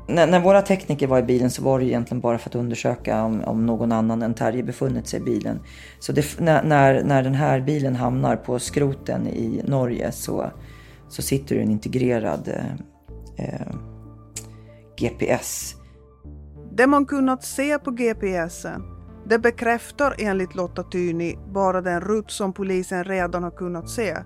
När, 0.08 0.26
när, 0.26 0.40
våra 0.40 0.62
tekniker 0.62 1.06
var 1.06 1.18
i 1.18 1.22
bilen 1.22 1.50
så 1.50 1.62
var 1.62 1.78
det 1.78 1.84
egentligen 1.84 2.20
bara 2.20 2.38
för 2.38 2.50
att 2.50 2.54
undersöka 2.54 3.24
om, 3.24 3.44
om 3.44 3.66
någon 3.66 3.92
annan 3.92 4.22
än 4.22 4.34
Terje 4.34 4.62
befunnit 4.62 5.06
sig 5.06 5.20
i 5.20 5.22
bilen. 5.22 5.60
Så 5.98 6.12
det, 6.12 6.40
när, 6.40 6.62
när, 7.04 7.22
den 7.22 7.34
här 7.34 7.60
bilen 7.60 7.96
hamnar 7.96 8.36
på 8.36 8.58
skroten 8.58 9.26
i 9.26 9.62
Norge 9.64 10.12
så, 10.12 10.50
så 11.08 11.22
sitter 11.22 11.56
det 11.56 11.62
en 11.62 11.70
integrerad 11.70 12.48
eh, 12.48 12.84
eh, 13.36 13.76
GPS. 14.98 15.74
Det 16.72 16.86
man 16.86 17.06
kunnat 17.06 17.44
se 17.44 17.78
på 17.78 17.90
GPSen 17.90 18.82
det 19.28 19.38
bekräftar 19.38 20.14
enligt 20.18 20.54
Lotta 20.54 20.82
Tyni 20.82 21.38
bara 21.52 21.80
den 21.80 22.00
rutt 22.00 22.30
som 22.30 22.52
polisen 22.52 23.04
redan 23.04 23.42
har 23.42 23.50
kunnat 23.50 23.88
se 23.88 24.16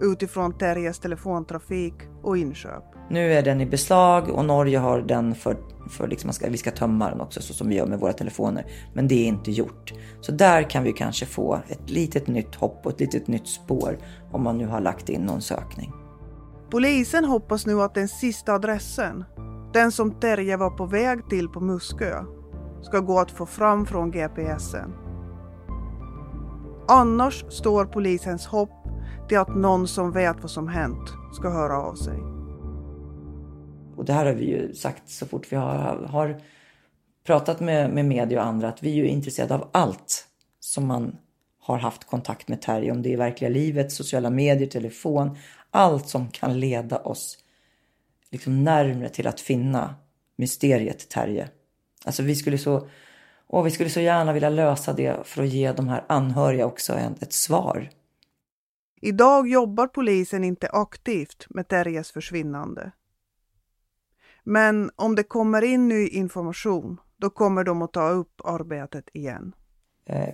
utifrån 0.00 0.58
Terjes 0.58 0.98
telefontrafik 0.98 1.94
och 2.22 2.38
inköp. 2.38 2.84
Nu 3.10 3.32
är 3.32 3.42
den 3.42 3.60
i 3.60 3.66
beslag 3.66 4.28
och 4.28 4.44
Norge 4.44 4.78
har 4.78 5.00
den 5.00 5.34
för, 5.34 5.56
för 5.90 6.08
liksom 6.08 6.30
att 6.30 6.42
vi 6.42 6.56
ska 6.56 6.70
tömma 6.70 7.10
den 7.10 7.20
också 7.20 7.42
så 7.42 7.54
som 7.54 7.68
vi 7.68 7.74
gör 7.74 7.86
med 7.86 7.98
våra 7.98 8.12
telefoner. 8.12 8.66
Men 8.94 9.08
det 9.08 9.14
är 9.14 9.26
inte 9.26 9.50
gjort. 9.50 9.92
Så 10.20 10.32
där 10.32 10.70
kan 10.70 10.84
vi 10.84 10.92
kanske 10.92 11.26
få 11.26 11.60
ett 11.68 11.90
litet 11.90 12.26
nytt 12.26 12.54
hopp 12.54 12.86
och 12.86 12.92
ett 12.92 13.00
litet 13.00 13.26
nytt 13.26 13.48
spår 13.48 13.98
om 14.32 14.42
man 14.42 14.58
nu 14.58 14.66
har 14.66 14.80
lagt 14.80 15.08
in 15.08 15.20
någon 15.20 15.42
sökning. 15.42 15.92
Polisen 16.70 17.24
hoppas 17.24 17.66
nu 17.66 17.82
att 17.82 17.94
den 17.94 18.08
sista 18.08 18.52
adressen, 18.52 19.24
den 19.72 19.92
som 19.92 20.20
Terje 20.20 20.56
var 20.56 20.70
på 20.70 20.86
väg 20.86 21.28
till 21.28 21.48
på 21.48 21.60
Muskö, 21.60 22.24
ska 22.82 23.00
gå 23.00 23.18
att 23.18 23.30
få 23.30 23.46
fram 23.46 23.86
från 23.86 24.10
GPSen. 24.10 24.94
Annars 26.88 27.44
står 27.48 27.84
polisens 27.84 28.46
hopp 28.46 28.70
till 29.28 29.38
att 29.38 29.56
någon 29.56 29.88
som 29.88 30.12
vet 30.12 30.36
vad 30.40 30.50
som 30.50 30.68
hänt 30.68 31.12
ska 31.32 31.50
höra 31.50 31.76
av 31.76 31.94
sig. 31.94 32.18
Och 33.96 34.04
det 34.04 34.12
här 34.12 34.26
har 34.26 34.32
vi 34.32 34.44
ju 34.44 34.74
sagt 34.74 35.08
så 35.08 35.26
fort 35.26 35.52
vi 35.52 35.56
har, 35.56 36.06
har 36.10 36.40
pratat 37.26 37.60
med, 37.60 37.90
med 37.90 38.04
media 38.04 38.40
och 38.40 38.46
andra 38.46 38.68
att 38.68 38.82
vi 38.82 38.90
är 38.90 38.94
ju 38.94 39.06
intresserade 39.06 39.54
av 39.54 39.68
allt 39.72 40.26
som 40.60 40.86
man 40.86 41.16
har 41.60 41.78
haft 41.78 42.04
kontakt 42.04 42.48
med 42.48 42.62
Terje. 42.62 42.92
Om 42.92 43.02
det 43.02 43.12
är 43.12 43.16
verkliga 43.16 43.50
livet, 43.50 43.92
sociala 43.92 44.30
medier, 44.30 44.68
telefon. 44.68 45.36
Allt 45.76 46.08
som 46.08 46.28
kan 46.28 46.60
leda 46.60 46.98
oss 46.98 47.38
liksom 48.30 48.64
närmre 48.64 49.08
till 49.08 49.26
att 49.26 49.40
finna 49.40 49.94
mysteriet 50.36 51.08
Terje. 51.08 51.48
Alltså 52.04 52.22
vi 52.22 52.36
skulle 52.36 52.58
så, 52.58 52.88
och 53.46 53.66
vi 53.66 53.70
skulle 53.70 53.90
så 53.90 54.00
gärna 54.00 54.32
vilja 54.32 54.48
lösa 54.48 54.92
det 54.92 55.26
för 55.26 55.42
att 55.42 55.48
ge 55.48 55.72
de 55.72 55.88
här 55.88 56.04
anhöriga 56.08 56.66
också 56.66 56.94
ett, 56.94 57.22
ett 57.22 57.32
svar. 57.32 57.90
Idag 59.00 59.48
jobbar 59.48 59.86
polisen 59.86 60.44
inte 60.44 60.68
aktivt 60.68 61.46
med 61.50 61.68
Terjes 61.68 62.10
försvinnande. 62.10 62.92
Men 64.44 64.90
om 64.96 65.14
det 65.14 65.22
kommer 65.22 65.64
in 65.64 65.88
ny 65.88 66.08
information, 66.08 67.00
då 67.16 67.30
kommer 67.30 67.64
de 67.64 67.82
att 67.82 67.92
ta 67.92 68.08
upp 68.08 68.40
arbetet 68.44 69.08
igen. 69.12 69.52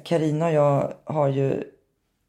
Karina 0.04 0.44
eh, 0.44 0.48
och 0.48 0.54
jag 0.54 0.94
har 1.04 1.28
ju, 1.28 1.64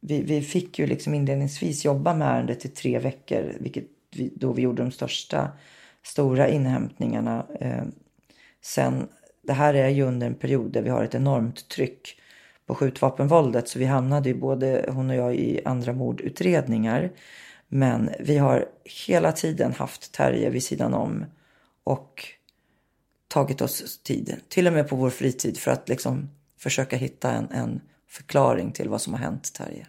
vi, 0.06 0.22
vi 0.22 0.42
fick 0.42 0.80
ju 0.80 0.88
liksom 0.88 1.14
inledningsvis 1.14 1.86
jobba 1.86 2.14
med 2.14 2.28
ärendet 2.28 2.66
i 2.66 2.68
tre 2.68 3.00
veckor, 3.00 3.54
vilket 3.60 3.86
vi, 4.16 4.34
då 4.36 4.54
vi 4.54 4.62
gjorde 4.62 4.84
de 4.84 4.92
största, 4.92 5.52
stora 6.04 6.48
inhämtningarna. 6.48 7.46
Eh, 7.60 7.84
sen, 8.62 9.08
det 9.42 9.54
här 9.54 9.74
är 9.74 9.90
ju 9.90 10.04
under 10.04 10.28
en 10.28 10.36
period 10.36 10.72
där 10.72 10.82
vi 10.82 10.90
har 10.90 11.04
ett 11.04 11.16
enormt 11.16 11.68
tryck 11.70 12.20
på 12.66 12.76
skjutvapenvåldet 12.76 13.68
så 13.68 13.80
vi 13.80 13.86
hamnade 13.86 14.30
ju 14.30 14.36
både 14.36 14.86
hon 14.90 15.10
och 15.10 15.16
jag 15.16 15.36
i 15.36 15.62
andra 15.66 15.94
mordutredningar. 15.94 17.12
Men 17.68 18.10
vi 18.20 18.38
har 18.38 18.66
hela 19.08 19.32
tiden 19.32 19.74
haft 19.74 20.12
Terje 20.12 20.50
vid 20.50 20.64
sidan 20.64 20.94
om 20.94 21.26
och 21.84 22.26
tagit 23.28 23.62
oss 23.62 24.00
tid, 24.04 24.36
till 24.50 24.68
och 24.68 24.74
med 24.74 24.90
på 24.90 24.96
vår 24.96 25.10
fritid, 25.10 25.58
för 25.58 25.72
att 25.72 25.90
liksom 25.90 26.30
försöka 26.58 26.98
hitta 26.98 27.32
en, 27.32 27.48
en 27.52 27.82
förklaring 28.08 28.72
till 28.72 28.90
vad 28.90 29.02
som 29.02 29.14
har 29.14 29.20
hänt 29.20 29.54
Terje. 29.54 29.88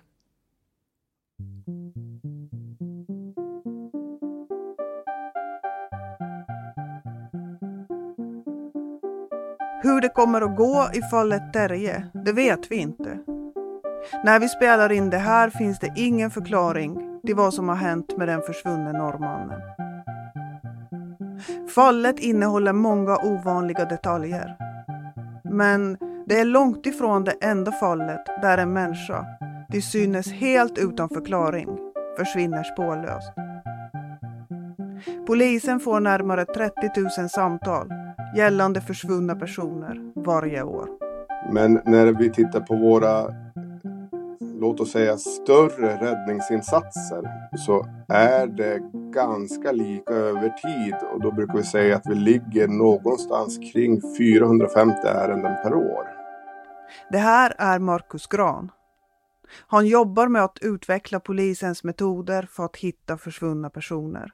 Hur 9.82 10.00
det 10.00 10.08
kommer 10.08 10.40
att 10.40 10.56
gå 10.56 10.88
i 10.92 11.02
fallet 11.02 11.52
Terje, 11.52 12.06
det 12.24 12.32
vet 12.32 12.70
vi 12.70 12.76
inte. 12.76 13.18
När 14.24 14.40
vi 14.40 14.48
spelar 14.48 14.92
in 14.92 15.10
det 15.10 15.18
här 15.18 15.50
finns 15.50 15.78
det 15.78 15.92
ingen 15.96 16.30
förklaring 16.30 17.20
till 17.26 17.34
vad 17.34 17.54
som 17.54 17.68
har 17.68 17.76
hänt 17.76 18.16
med 18.16 18.28
den 18.28 18.42
försvunne 18.42 18.92
norrmannen. 18.92 19.60
Fallet 21.74 22.18
innehåller 22.18 22.72
många 22.72 23.16
ovanliga 23.16 23.84
detaljer. 23.84 24.56
Men 25.44 25.96
det 26.26 26.40
är 26.40 26.44
långt 26.44 26.86
ifrån 26.86 27.24
det 27.24 27.34
enda 27.40 27.72
fallet 27.72 28.26
där 28.42 28.58
en 28.58 28.72
människa, 28.72 29.26
till 29.74 29.82
synes 29.82 30.32
helt 30.32 30.78
utan 30.78 31.08
förklaring, 31.08 31.78
försvinner 32.18 32.62
spårlöst. 32.62 33.32
Polisen 35.26 35.80
får 35.80 36.00
närmare 36.00 36.44
30 36.44 37.00
000 37.18 37.28
samtal 37.28 37.88
gällande 38.36 38.80
försvunna 38.80 39.34
personer 39.34 40.12
varje 40.24 40.62
år. 40.62 40.88
Men 41.52 41.80
när 41.84 42.06
vi 42.06 42.30
tittar 42.30 42.60
på 42.60 42.76
våra, 42.76 43.26
låt 44.60 44.80
oss 44.80 44.92
säga 44.92 45.16
större 45.16 45.96
räddningsinsatser 46.00 47.22
så 47.56 47.86
är 48.08 48.46
det 48.46 48.78
ganska 49.12 49.72
lika 49.72 50.12
över 50.12 50.48
tid 50.48 50.94
och 51.14 51.20
då 51.20 51.30
brukar 51.30 51.54
vi 51.54 51.62
säga 51.62 51.96
att 51.96 52.06
vi 52.06 52.14
ligger 52.14 52.68
någonstans 52.68 53.58
kring 53.72 54.00
450 54.18 54.96
ärenden 55.06 55.56
per 55.62 55.74
år. 55.74 56.06
Det 57.10 57.18
här 57.18 57.54
är 57.58 57.78
Markus 57.78 58.26
Gran. 58.26 58.70
Han 59.48 59.86
jobbar 59.86 60.28
med 60.28 60.44
att 60.44 60.58
utveckla 60.60 61.20
polisens 61.20 61.84
metoder 61.84 62.48
för 62.50 62.64
att 62.64 62.76
hitta 62.76 63.18
försvunna 63.18 63.70
personer. 63.70 64.32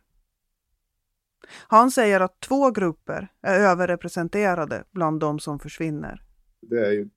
Han 1.69 1.91
säger 1.91 2.21
att 2.21 2.41
två 2.41 2.71
grupper 2.71 3.29
är 3.43 3.61
överrepresenterade 3.61 4.85
bland 4.91 5.21
de 5.21 5.39
som 5.39 5.59
försvinner. 5.59 6.23
Det 6.61 6.87
är 6.87 6.93
ju 6.93 7.09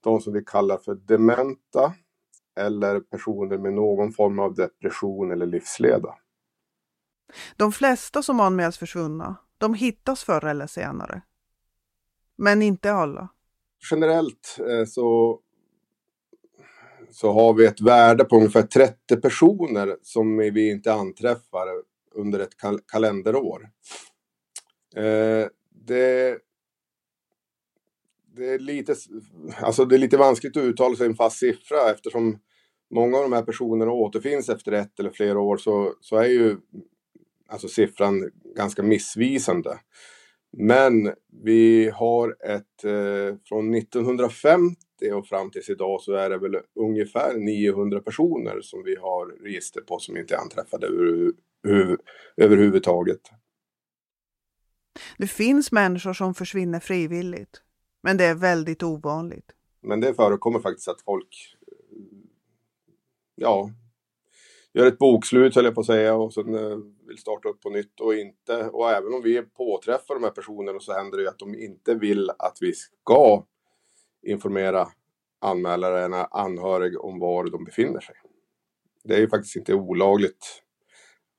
de 0.00 0.20
som 0.20 0.32
vi 0.32 0.44
kallar 0.44 0.78
för 0.78 0.94
dementa 0.94 1.94
eller 2.56 3.00
personer 3.00 3.58
med 3.58 3.72
någon 3.72 4.12
form 4.12 4.38
av 4.38 4.54
depression 4.54 5.30
eller 5.30 5.46
livsleda. 5.46 6.14
De 7.56 7.72
flesta 7.72 8.22
som 8.22 8.40
anmäls 8.40 8.78
försvunna, 8.78 9.36
de 9.58 9.74
hittas 9.74 10.24
förr 10.24 10.44
eller 10.44 10.66
senare. 10.66 11.22
Men 12.36 12.62
inte 12.62 12.92
alla. 12.92 13.28
generellt 13.90 14.56
eh, 14.58 14.84
så, 14.86 15.38
så 17.12 17.32
har 17.32 17.54
vi 17.54 17.66
ett 17.66 17.80
värde 17.80 18.24
på 18.24 18.36
ungefär 18.36 18.62
30 18.62 19.16
personer 19.16 19.96
som 20.02 20.36
vi 20.36 20.70
inte 20.70 20.92
anträffar 20.92 21.68
under 22.14 22.40
ett 22.40 22.56
kal 22.56 22.80
kalenderår. 22.86 23.68
Eh, 24.96 25.46
det, 25.70 26.38
det, 28.36 28.46
är 28.46 28.58
lite, 28.58 28.94
alltså 29.60 29.84
det 29.84 29.96
är 29.96 29.98
lite 29.98 30.16
vanskligt 30.16 30.56
att 30.56 30.62
uttala 30.62 30.96
sig 30.96 31.06
en 31.06 31.14
fast 31.14 31.38
siffra 31.38 31.90
eftersom 31.90 32.38
många 32.90 33.16
av 33.16 33.22
de 33.22 33.32
här 33.32 33.42
personerna 33.42 33.92
återfinns 33.92 34.48
efter 34.48 34.72
ett 34.72 35.00
eller 35.00 35.10
flera 35.10 35.40
år 35.40 35.56
så, 35.56 35.94
så 36.00 36.16
är 36.16 36.28
ju 36.28 36.56
alltså 37.48 37.68
siffran 37.68 38.30
ganska 38.56 38.82
missvisande. 38.82 39.78
Men 40.56 41.14
vi 41.42 41.90
har 41.90 42.36
ett, 42.44 42.84
eh, 42.84 43.36
från 43.44 43.74
1950 43.74 44.76
och 45.14 45.26
fram 45.26 45.50
tills 45.50 45.70
idag 45.70 46.00
så 46.00 46.12
är 46.12 46.30
det 46.30 46.38
väl 46.38 46.56
ungefär 46.74 47.34
900 47.34 48.00
personer 48.00 48.60
som 48.60 48.82
vi 48.82 48.96
har 48.96 49.26
register 49.26 49.80
på 49.80 49.98
som 49.98 50.16
inte 50.16 50.34
är 50.34 50.38
anträffade 50.38 50.86
över, 50.86 51.32
över, 51.68 51.98
överhuvudtaget. 52.36 53.20
Det 55.18 55.26
finns 55.26 55.72
människor 55.72 56.12
som 56.12 56.34
försvinner 56.34 56.80
frivilligt, 56.80 57.62
men 58.02 58.16
det 58.16 58.24
är 58.24 58.34
väldigt 58.34 58.82
ovanligt. 58.82 59.52
Men 59.80 60.00
det 60.00 60.14
förekommer 60.14 60.60
faktiskt 60.60 60.88
att 60.88 61.02
folk 61.02 61.56
ja, 63.34 63.70
gör 64.74 64.86
ett 64.86 64.98
bokslut 64.98 65.54
höll 65.54 65.64
jag 65.64 65.74
på 65.74 65.80
att 65.80 65.86
säga 65.86 66.14
och 66.14 66.34
sen 66.34 66.54
eh, 66.54 66.78
vill 67.06 67.18
starta 67.18 67.48
upp 67.48 67.60
på 67.60 67.70
nytt 67.70 68.00
och 68.00 68.14
inte. 68.14 68.68
Och 68.68 68.90
även 68.90 69.14
om 69.14 69.22
vi 69.22 69.42
påträffar 69.42 70.14
de 70.14 70.24
här 70.24 70.30
personerna 70.30 70.80
så 70.80 70.92
händer 70.92 71.18
det 71.18 71.22
ju 71.22 71.28
att 71.28 71.38
de 71.38 71.54
inte 71.54 71.94
vill 71.94 72.30
att 72.30 72.58
vi 72.60 72.72
ska 72.72 73.46
informera 74.22 74.88
anmälaren, 75.40 76.26
anhörig 76.30 77.00
om 77.00 77.18
var 77.18 77.44
de 77.44 77.64
befinner 77.64 78.00
sig. 78.00 78.14
Det 79.04 79.14
är 79.14 79.18
ju 79.18 79.28
faktiskt 79.28 79.56
inte 79.56 79.74
olagligt 79.74 80.62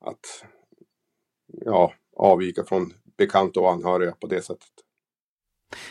att 0.00 0.44
ja, 1.46 1.92
avvika 2.16 2.64
från 2.64 2.92
bekanta 3.16 3.60
och 3.60 3.72
anhöriga 3.72 4.12
på 4.12 4.26
det 4.26 4.42
sättet. 4.42 4.68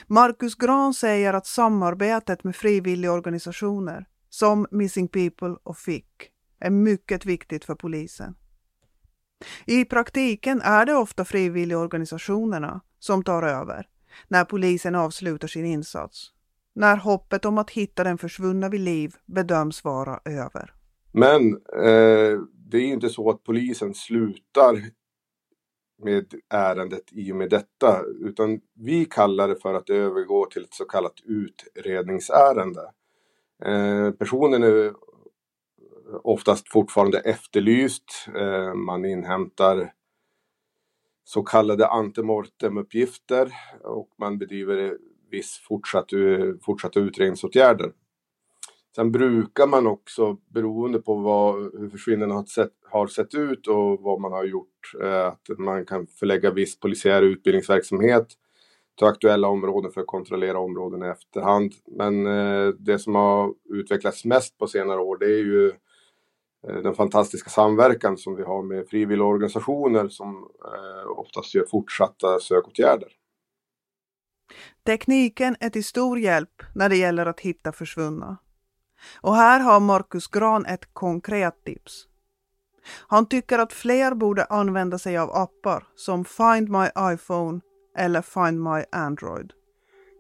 Marcus 0.08 0.56
Gran 0.56 0.94
säger 0.94 1.34
att 1.34 1.48
samarbetet 1.48 2.44
med 2.44 2.56
frivilligorganisationer 2.56 4.06
som 4.30 4.68
Missing 4.72 5.08
People 5.08 5.56
och 5.64 5.78
FIC 5.78 6.04
är 6.64 6.70
mycket 6.70 7.26
viktigt 7.26 7.66
för 7.66 7.76
polisen. 7.76 8.36
I 9.66 9.86
praktiken 9.86 10.62
är 10.62 10.86
det 10.86 10.96
ofta 10.96 11.26
frivilligorganisationerna 11.26 12.82
som 13.00 13.24
tar 13.24 13.44
över 13.44 13.88
när 14.28 14.46
polisen 14.46 14.96
avslutar 14.96 15.48
sin 15.48 15.66
insats. 15.66 16.32
När 16.76 16.98
hoppet 16.98 17.46
om 17.46 17.58
att 17.58 17.70
hitta 17.70 18.04
den 18.04 18.18
försvunna 18.18 18.70
vid 18.70 18.82
liv 18.82 19.16
bedöms 19.26 19.84
vara 19.84 20.20
över. 20.26 20.74
Men 21.12 21.54
eh, 21.54 22.40
det 22.56 22.78
är 22.78 22.94
inte 22.94 23.10
så 23.10 23.30
att 23.30 23.44
polisen 23.44 23.94
slutar 23.94 24.82
med 26.04 26.34
ärendet 26.50 27.04
i 27.12 27.32
och 27.32 27.36
med 27.36 27.50
detta, 27.50 28.02
utan 28.20 28.62
vi 28.76 29.06
kallar 29.06 29.48
det 29.48 29.56
för 29.56 29.74
att 29.74 29.90
övergå 29.90 30.46
till 30.46 30.64
ett 30.64 30.74
så 30.74 30.86
kallat 30.86 31.20
utredningsärende. 31.26 32.92
Eh, 33.66 34.12
personen 34.12 34.64
är 34.64 34.94
oftast 36.24 36.72
fortfarande 36.72 37.20
efterlyst. 37.20 38.28
Eh, 38.36 38.74
man 38.74 39.06
inhämtar 39.06 39.94
så 41.24 41.44
kallade 41.44 41.88
antemortemuppgifter 41.88 43.54
och 43.84 44.10
man 44.20 44.38
bedriver 44.38 44.98
viss 45.32 45.62
fortsatt, 45.68 46.14
eh, 46.14 46.54
fortsatta 46.62 47.00
utredningsåtgärder. 47.00 47.92
Sen 48.96 49.12
brukar 49.12 49.68
man 49.68 49.88
också, 49.88 50.38
beroende 50.54 51.00
på 51.00 51.16
vad, 51.16 51.56
hur 51.80 51.90
försvinnandena 51.90 52.36
har 52.36 52.46
sett, 52.46 52.72
har 52.90 53.08
sett 53.08 53.36
ut 53.36 53.68
och 53.68 54.02
vad 54.02 54.22
man 54.22 54.32
har 54.32 54.44
gjort, 54.44 54.92
eh, 55.02 55.28
att 55.28 55.58
man 55.58 55.86
kan 55.86 56.08
förlägga 56.08 56.52
viss 56.52 56.80
polisiär 56.80 57.22
utbildningsverksamhet 57.22 58.28
till 58.98 59.08
aktuella 59.08 59.48
områden 59.48 59.92
för 59.92 60.02
att 60.02 60.08
kontrollera 60.08 60.60
områden 60.60 61.04
i 61.04 61.08
efterhand. 61.08 61.74
Men 61.88 62.24
det 62.80 63.00
som 63.00 63.16
har 63.16 63.54
utvecklats 63.70 64.26
mest 64.26 64.58
på 64.58 64.68
senare 64.68 65.00
år 65.00 65.18
det 65.18 65.26
är 65.26 65.44
ju 65.44 65.68
eh, 65.68 65.74
den 66.68 66.96
fantastiska 66.96 67.50
samverkan 67.50 68.18
som 68.18 68.36
vi 68.36 68.44
har 68.44 68.64
med 68.64 68.88
frivilliga 68.88 69.26
organisationer 69.26 70.08
som 70.08 70.50
eh, 70.66 71.20
oftast 71.20 71.56
gör 71.56 71.66
fortsatta 71.72 72.40
sökåtgärder. 72.40 73.10
Tekniken 74.86 75.56
är 75.60 75.70
till 75.70 75.84
stor 75.84 76.20
hjälp 76.20 76.64
när 76.76 76.90
det 76.90 76.98
gäller 76.98 77.26
att 77.26 77.40
hitta 77.40 77.72
försvunna. 77.72 78.38
Och 79.22 79.36
här 79.36 79.60
har 79.60 79.80
Marcus 79.80 80.28
Gran 80.28 80.66
ett 80.66 80.94
konkret 80.94 81.64
tips. 81.64 82.08
Han 83.08 83.26
tycker 83.26 83.60
att 83.60 83.74
fler 83.74 84.16
borde 84.16 84.44
använda 84.44 84.98
sig 84.98 85.18
av 85.18 85.32
appar 85.32 85.88
som 85.96 86.26
Find 86.26 86.70
My 86.70 87.14
iPhone 87.14 87.62
eller 87.98 88.22
Find 88.22 88.64
My 88.64 88.84
Android. 88.92 89.54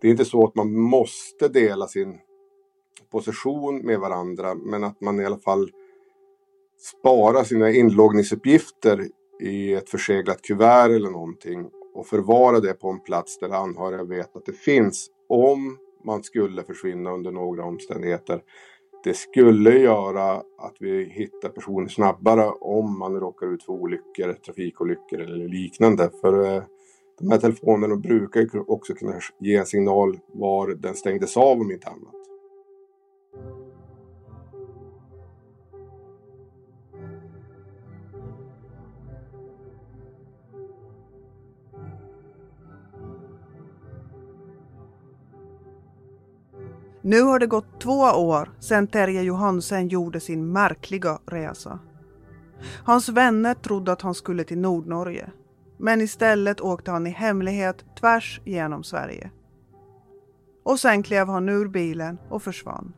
Det 0.01 0.07
är 0.07 0.11
inte 0.11 0.25
så 0.25 0.47
att 0.47 0.55
man 0.55 0.73
måste 0.73 1.47
dela 1.47 1.87
sin 1.87 2.19
position 3.11 3.85
med 3.85 3.99
varandra 3.99 4.55
men 4.55 4.83
att 4.83 5.01
man 5.01 5.19
i 5.19 5.25
alla 5.25 5.39
fall 5.39 5.69
spara 6.83 7.43
sina 7.43 7.71
inloggningsuppgifter 7.71 9.07
i 9.41 9.73
ett 9.73 9.89
förseglat 9.89 10.41
kuvert 10.41 10.89
eller 10.89 11.09
någonting 11.09 11.69
och 11.93 12.07
förvara 12.07 12.59
det 12.59 12.73
på 12.73 12.89
en 12.89 12.99
plats 12.99 13.39
där 13.39 13.49
anhöriga 13.49 14.03
vet 14.03 14.35
att 14.35 14.45
det 14.45 14.53
finns 14.53 15.09
om 15.29 15.77
man 16.05 16.23
skulle 16.23 16.63
försvinna 16.63 17.11
under 17.11 17.31
några 17.31 17.65
omständigheter. 17.65 18.41
Det 19.03 19.13
skulle 19.13 19.79
göra 19.79 20.31
att 20.57 20.75
vi 20.79 21.03
hittar 21.03 21.49
personer 21.49 21.87
snabbare 21.87 22.45
om 22.49 22.99
man 22.99 23.19
råkar 23.19 23.53
ut 23.53 23.63
för 23.63 23.73
olyckor, 23.73 24.33
trafikolyckor 24.33 25.21
eller 25.21 25.47
liknande. 25.47 26.09
För 26.21 26.55
eh, 26.55 26.63
de 27.19 27.31
här 27.31 27.37
telefonerna 27.37 27.95
brukar 27.95 28.71
också 28.71 28.93
kunna 28.93 29.19
ge 29.39 29.55
en 29.55 29.65
signal 29.65 30.19
var 30.33 30.67
den 30.67 30.95
stängdes 30.95 31.37
av 31.37 31.61
om 31.61 31.71
inte 31.71 31.87
annat. 31.87 32.32
Nu 47.05 47.21
har 47.21 47.39
det 47.39 47.47
gått 47.47 47.81
två 47.81 47.99
år 47.99 48.51
sedan 48.59 48.87
Terje 48.87 49.21
Johansen 49.21 49.87
gjorde 49.87 50.19
sin 50.19 50.51
märkliga 50.51 51.19
resa. 51.25 51.79
Hans 52.83 53.09
vänner 53.09 53.53
trodde 53.53 53.91
att 53.91 54.01
han 54.01 54.15
skulle 54.15 54.43
till 54.43 54.57
Nordnorge 54.57 55.29
men 55.77 56.01
istället 56.01 56.61
åkte 56.61 56.91
han 56.91 57.07
i 57.07 57.09
hemlighet 57.09 57.85
tvärs 57.99 58.41
genom 58.45 58.83
Sverige. 58.83 59.31
Och 60.63 60.79
sen 60.79 61.03
klev 61.03 61.27
han 61.27 61.49
ur 61.49 61.67
bilen 61.67 62.17
och 62.29 62.43
försvann. 62.43 62.93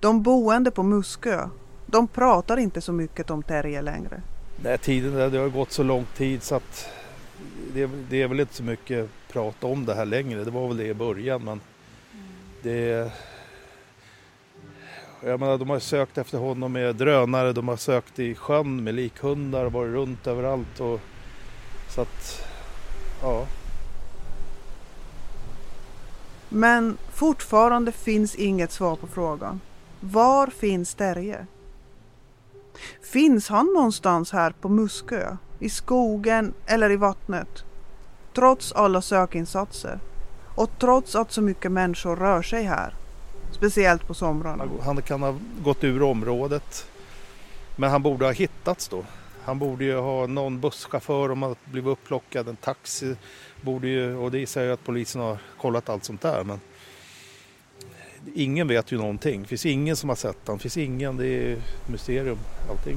De 0.00 0.22
boende 0.22 0.70
på 0.70 0.82
Muskö, 0.82 1.48
de 1.86 2.08
pratar 2.08 2.56
inte 2.56 2.80
så 2.80 2.92
mycket 2.92 3.30
om 3.30 3.42
Terje 3.42 3.82
längre. 3.82 4.22
Nej, 4.62 4.78
tiden 4.78 5.32
det 5.32 5.38
har 5.38 5.48
gått 5.48 5.70
så 5.72 5.82
lång 5.82 6.06
tid 6.16 6.42
så 6.42 6.54
att 6.54 6.88
det, 7.74 7.90
det, 8.10 8.22
är 8.22 8.28
väl 8.28 8.40
inte 8.40 8.54
så 8.54 8.62
mycket 8.62 9.10
prat 9.28 9.64
om 9.64 9.84
det 9.84 9.94
här 9.94 10.04
längre. 10.04 10.44
Det 10.44 10.50
var 10.50 10.68
väl 10.68 10.76
det 10.76 10.86
i 10.86 10.94
början 10.94 11.44
men 11.44 11.60
det 12.62 13.12
jag 15.26 15.40
menar, 15.40 15.58
de 15.58 15.70
har 15.70 15.78
sökt 15.78 16.18
efter 16.18 16.38
honom 16.38 16.72
med 16.72 16.96
drönare, 16.96 17.52
de 17.52 17.68
har 17.68 17.76
sökt 17.76 18.18
i 18.18 18.34
sjön 18.34 18.84
med 18.84 18.94
likhundar, 18.94 19.70
varit 19.70 19.92
runt 19.92 20.26
överallt. 20.26 20.80
Och, 20.80 21.00
så 21.88 22.00
att, 22.00 22.48
ja. 23.22 23.46
Men 26.48 26.96
fortfarande 27.12 27.92
finns 27.92 28.34
inget 28.34 28.72
svar 28.72 28.96
på 28.96 29.06
frågan. 29.06 29.60
Var 30.00 30.46
finns 30.46 30.94
Terje? 30.94 31.46
Finns 33.02 33.48
han 33.48 33.66
någonstans 33.66 34.32
här 34.32 34.50
på 34.60 34.68
Muskö? 34.68 35.36
I 35.58 35.68
skogen 35.68 36.54
eller 36.66 36.90
i 36.90 36.96
vattnet? 36.96 37.64
Trots 38.34 38.72
alla 38.72 39.02
sökinsatser 39.02 40.00
och 40.54 40.70
trots 40.78 41.14
att 41.14 41.32
så 41.32 41.42
mycket 41.42 41.72
människor 41.72 42.16
rör 42.16 42.42
sig 42.42 42.62
här 42.62 42.94
Speciellt 43.54 44.06
på 44.06 44.14
somrarna. 44.14 44.68
Han 44.82 45.02
kan 45.02 45.22
ha 45.22 45.38
gått 45.62 45.84
ur 45.84 46.02
området. 46.02 46.86
Men 47.76 47.90
han 47.90 48.02
borde 48.02 48.24
ha 48.24 48.32
hittats 48.32 48.88
då. 48.88 49.04
Han 49.44 49.58
borde 49.58 49.84
ju 49.84 49.96
ha 49.96 50.26
någon 50.26 50.60
busschaufför 50.60 51.30
om 51.30 51.42
han 51.42 51.56
blivit 51.64 51.90
upplockad, 51.90 52.48
en 52.48 52.56
taxi. 52.56 53.16
Borde 53.60 53.88
ju, 53.88 54.16
och 54.16 54.30
det 54.30 54.46
säger 54.46 54.72
att 54.72 54.84
polisen 54.84 55.20
har 55.20 55.38
kollat 55.60 55.88
allt 55.88 56.04
sånt 56.04 56.22
där. 56.22 56.44
Men 56.44 56.60
ingen 58.34 58.68
vet 58.68 58.92
ju 58.92 58.98
någonting. 58.98 59.42
Det 59.42 59.48
finns 59.48 59.66
ingen 59.66 59.96
som 59.96 60.08
har 60.08 60.16
sett 60.16 60.46
honom. 60.46 60.58
Det 60.58 60.62
finns 60.62 60.76
ingen, 60.76 61.16
det 61.16 61.26
är 61.26 61.58
mysterium 61.86 62.38
allting. 62.70 62.96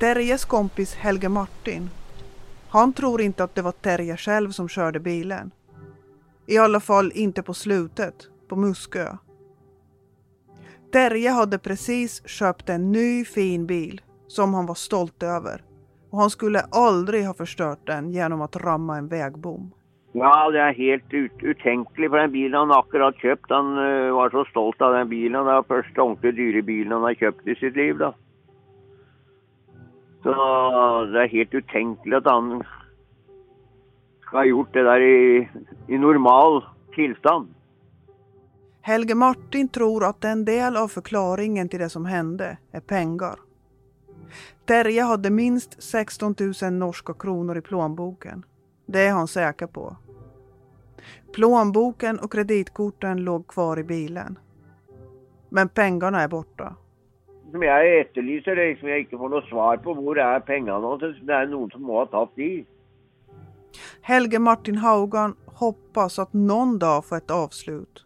Terjes 0.00 0.44
kompis 0.44 0.94
Helge 0.94 1.28
Martin. 1.28 1.90
Han 2.70 2.92
tror 2.92 3.20
inte 3.20 3.44
att 3.44 3.54
det 3.54 3.62
var 3.62 3.72
Terje 3.72 4.16
själv 4.16 4.50
som 4.50 4.68
körde 4.68 5.00
bilen. 5.00 5.50
I 6.46 6.58
alla 6.58 6.80
fall 6.80 7.12
inte 7.14 7.42
på 7.42 7.54
slutet, 7.54 8.14
på 8.48 8.56
Muskö. 8.56 9.06
Terje 10.92 11.30
hade 11.30 11.58
precis 11.58 12.28
köpt 12.28 12.68
en 12.68 12.92
ny 12.92 13.24
fin 13.24 13.66
bil 13.66 14.00
som 14.26 14.54
han 14.54 14.66
var 14.66 14.74
stolt 14.74 15.22
över 15.22 15.62
och 16.10 16.18
han 16.18 16.30
skulle 16.30 16.60
aldrig 16.60 17.26
ha 17.26 17.34
förstört 17.34 17.86
den 17.86 18.10
genom 18.10 18.40
att 18.40 18.56
ramma 18.56 18.96
en 18.96 19.08
vägbom. 19.08 19.70
Ja, 20.12 20.26
alltså, 20.26 20.52
det 20.52 20.60
är 20.60 20.74
helt 20.74 21.12
ut, 21.14 21.32
utenkelig 21.42 22.10
den 22.10 22.32
bilen 22.32 22.58
han 22.58 22.72
akkurat 22.72 23.16
köpt. 23.16 23.44
Han 23.48 23.78
uh, 23.78 24.06
eh, 24.06 24.14
var 24.14 24.30
så 24.30 24.44
stolt 24.44 24.82
av 24.82 24.92
den 24.92 25.08
bilen. 25.08 25.44
Det 25.44 25.52
var 25.52 25.62
första 25.62 26.02
ordentligt 26.02 26.36
dyra 26.36 26.62
bilen 26.62 26.92
han 26.92 27.02
har 27.02 27.14
köpt 27.14 27.46
i 27.46 27.54
sitt 27.54 27.76
liv. 27.76 27.98
Då. 27.98 28.14
Så 30.22 30.30
det 31.12 31.22
är 31.22 31.28
helt 31.28 31.54
utenkelig 31.54 32.16
att 32.16 32.24
han 32.24 32.62
ska 34.20 34.36
ha 34.36 34.44
gjort 34.44 34.72
det 34.72 34.82
där 34.82 35.00
i, 35.00 35.48
i 35.86 35.98
normal 35.98 36.64
tillstånd. 36.94 37.54
Helge 38.80 39.14
Martin 39.14 39.68
tror 39.68 40.04
att 40.04 40.24
en 40.24 40.44
del 40.44 40.76
av 40.76 40.88
förklaringen 40.88 41.68
till 41.68 41.80
det 41.80 41.88
som 41.88 42.04
hände 42.04 42.58
är 42.72 42.80
pengar. 42.80 43.38
Terje 44.64 45.02
hade 45.02 45.30
minst 45.30 45.82
16 45.82 46.34
000 46.62 46.72
norska 46.72 47.14
kronor 47.14 47.58
i 47.58 47.60
plånboken. 47.60 48.44
Det 48.86 49.06
är 49.06 49.12
han 49.12 49.28
säker 49.28 49.66
på. 49.66 49.96
Plånboken 51.34 52.18
och 52.18 52.32
kreditkorten 52.32 53.24
låg 53.24 53.46
kvar 53.46 53.78
i 53.78 53.84
bilen. 53.84 54.38
Men 55.48 55.68
pengarna 55.68 56.22
är 56.22 56.28
borta. 56.28 56.74
Som 57.50 57.62
jag 57.62 57.98
efterlyser, 58.00 58.56
det 58.56 58.80
som 58.80 58.88
jag 58.88 59.00
inte 59.00 59.16
får 59.16 59.28
något 59.28 59.44
svar 59.44 59.76
på, 59.76 59.94
var 59.94 60.16
är 60.16 60.40
pengarna? 60.40 60.96
Det 60.96 61.32
är 61.32 61.46
någon 61.46 61.70
som 61.70 61.84
har 61.84 62.06
tagit 62.06 62.36
de. 62.36 62.64
Helge 64.02 64.38
Martin 64.38 64.76
Haugan 64.76 65.36
hoppas 65.46 66.18
att 66.18 66.32
någon 66.32 66.78
dag 66.78 67.04
få 67.04 67.14
ett 67.14 67.30
avslut. 67.30 68.04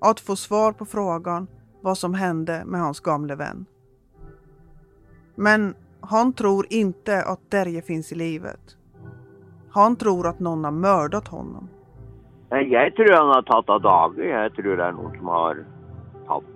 Att 0.00 0.20
få 0.20 0.36
svar 0.36 0.72
på 0.72 0.84
frågan 0.84 1.46
vad 1.80 1.98
som 1.98 2.14
hände 2.14 2.62
med 2.66 2.80
hans 2.80 3.00
gamle 3.00 3.34
vän. 3.34 3.66
Men 5.34 5.74
han 6.00 6.32
tror 6.32 6.66
inte 6.70 7.22
att 7.22 7.50
Terje 7.50 7.82
finns 7.82 8.12
i 8.12 8.14
livet. 8.14 8.76
Han 9.70 9.96
tror 9.96 10.26
att 10.26 10.40
någon 10.40 10.64
har 10.64 10.70
mördat 10.70 11.28
honom. 11.28 11.68
Jag 12.50 12.94
tror 12.94 13.12
han 13.12 13.28
har 13.28 13.42
tagit 13.42 13.68
av 13.68 13.80
dagen. 13.80 14.28
Jag 14.28 14.54
tror 14.54 14.76
det 14.76 14.84
är 14.84 14.92
någon 14.92 15.16
som 15.16 15.26
har 15.26 15.64
tagit 16.26 16.46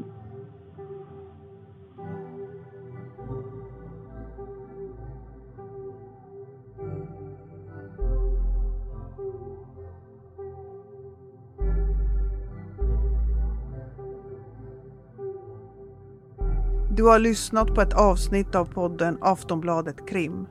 Du 16.98 17.04
har 17.04 17.18
lyssnat 17.18 17.74
på 17.74 17.80
ett 17.80 17.94
avsnitt 17.94 18.54
av 18.54 18.64
podden 18.64 19.18
Aftonbladet 19.20 20.08
Krim. 20.08 20.46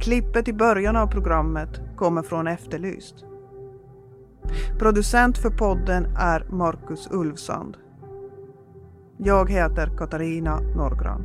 Klippet 0.00 0.48
i 0.48 0.52
början 0.52 0.96
av 0.96 1.06
programmet 1.06 1.80
kommer 1.96 2.22
från 2.22 2.46
Efterlyst. 2.46 3.14
Producent 4.78 5.38
för 5.38 5.50
podden 5.50 6.06
är 6.18 6.46
Marcus 6.50 7.08
Ulfsand. 7.10 7.76
Jag 9.16 9.50
heter 9.50 9.96
Katarina 9.98 10.60
Norgran. 10.60 11.24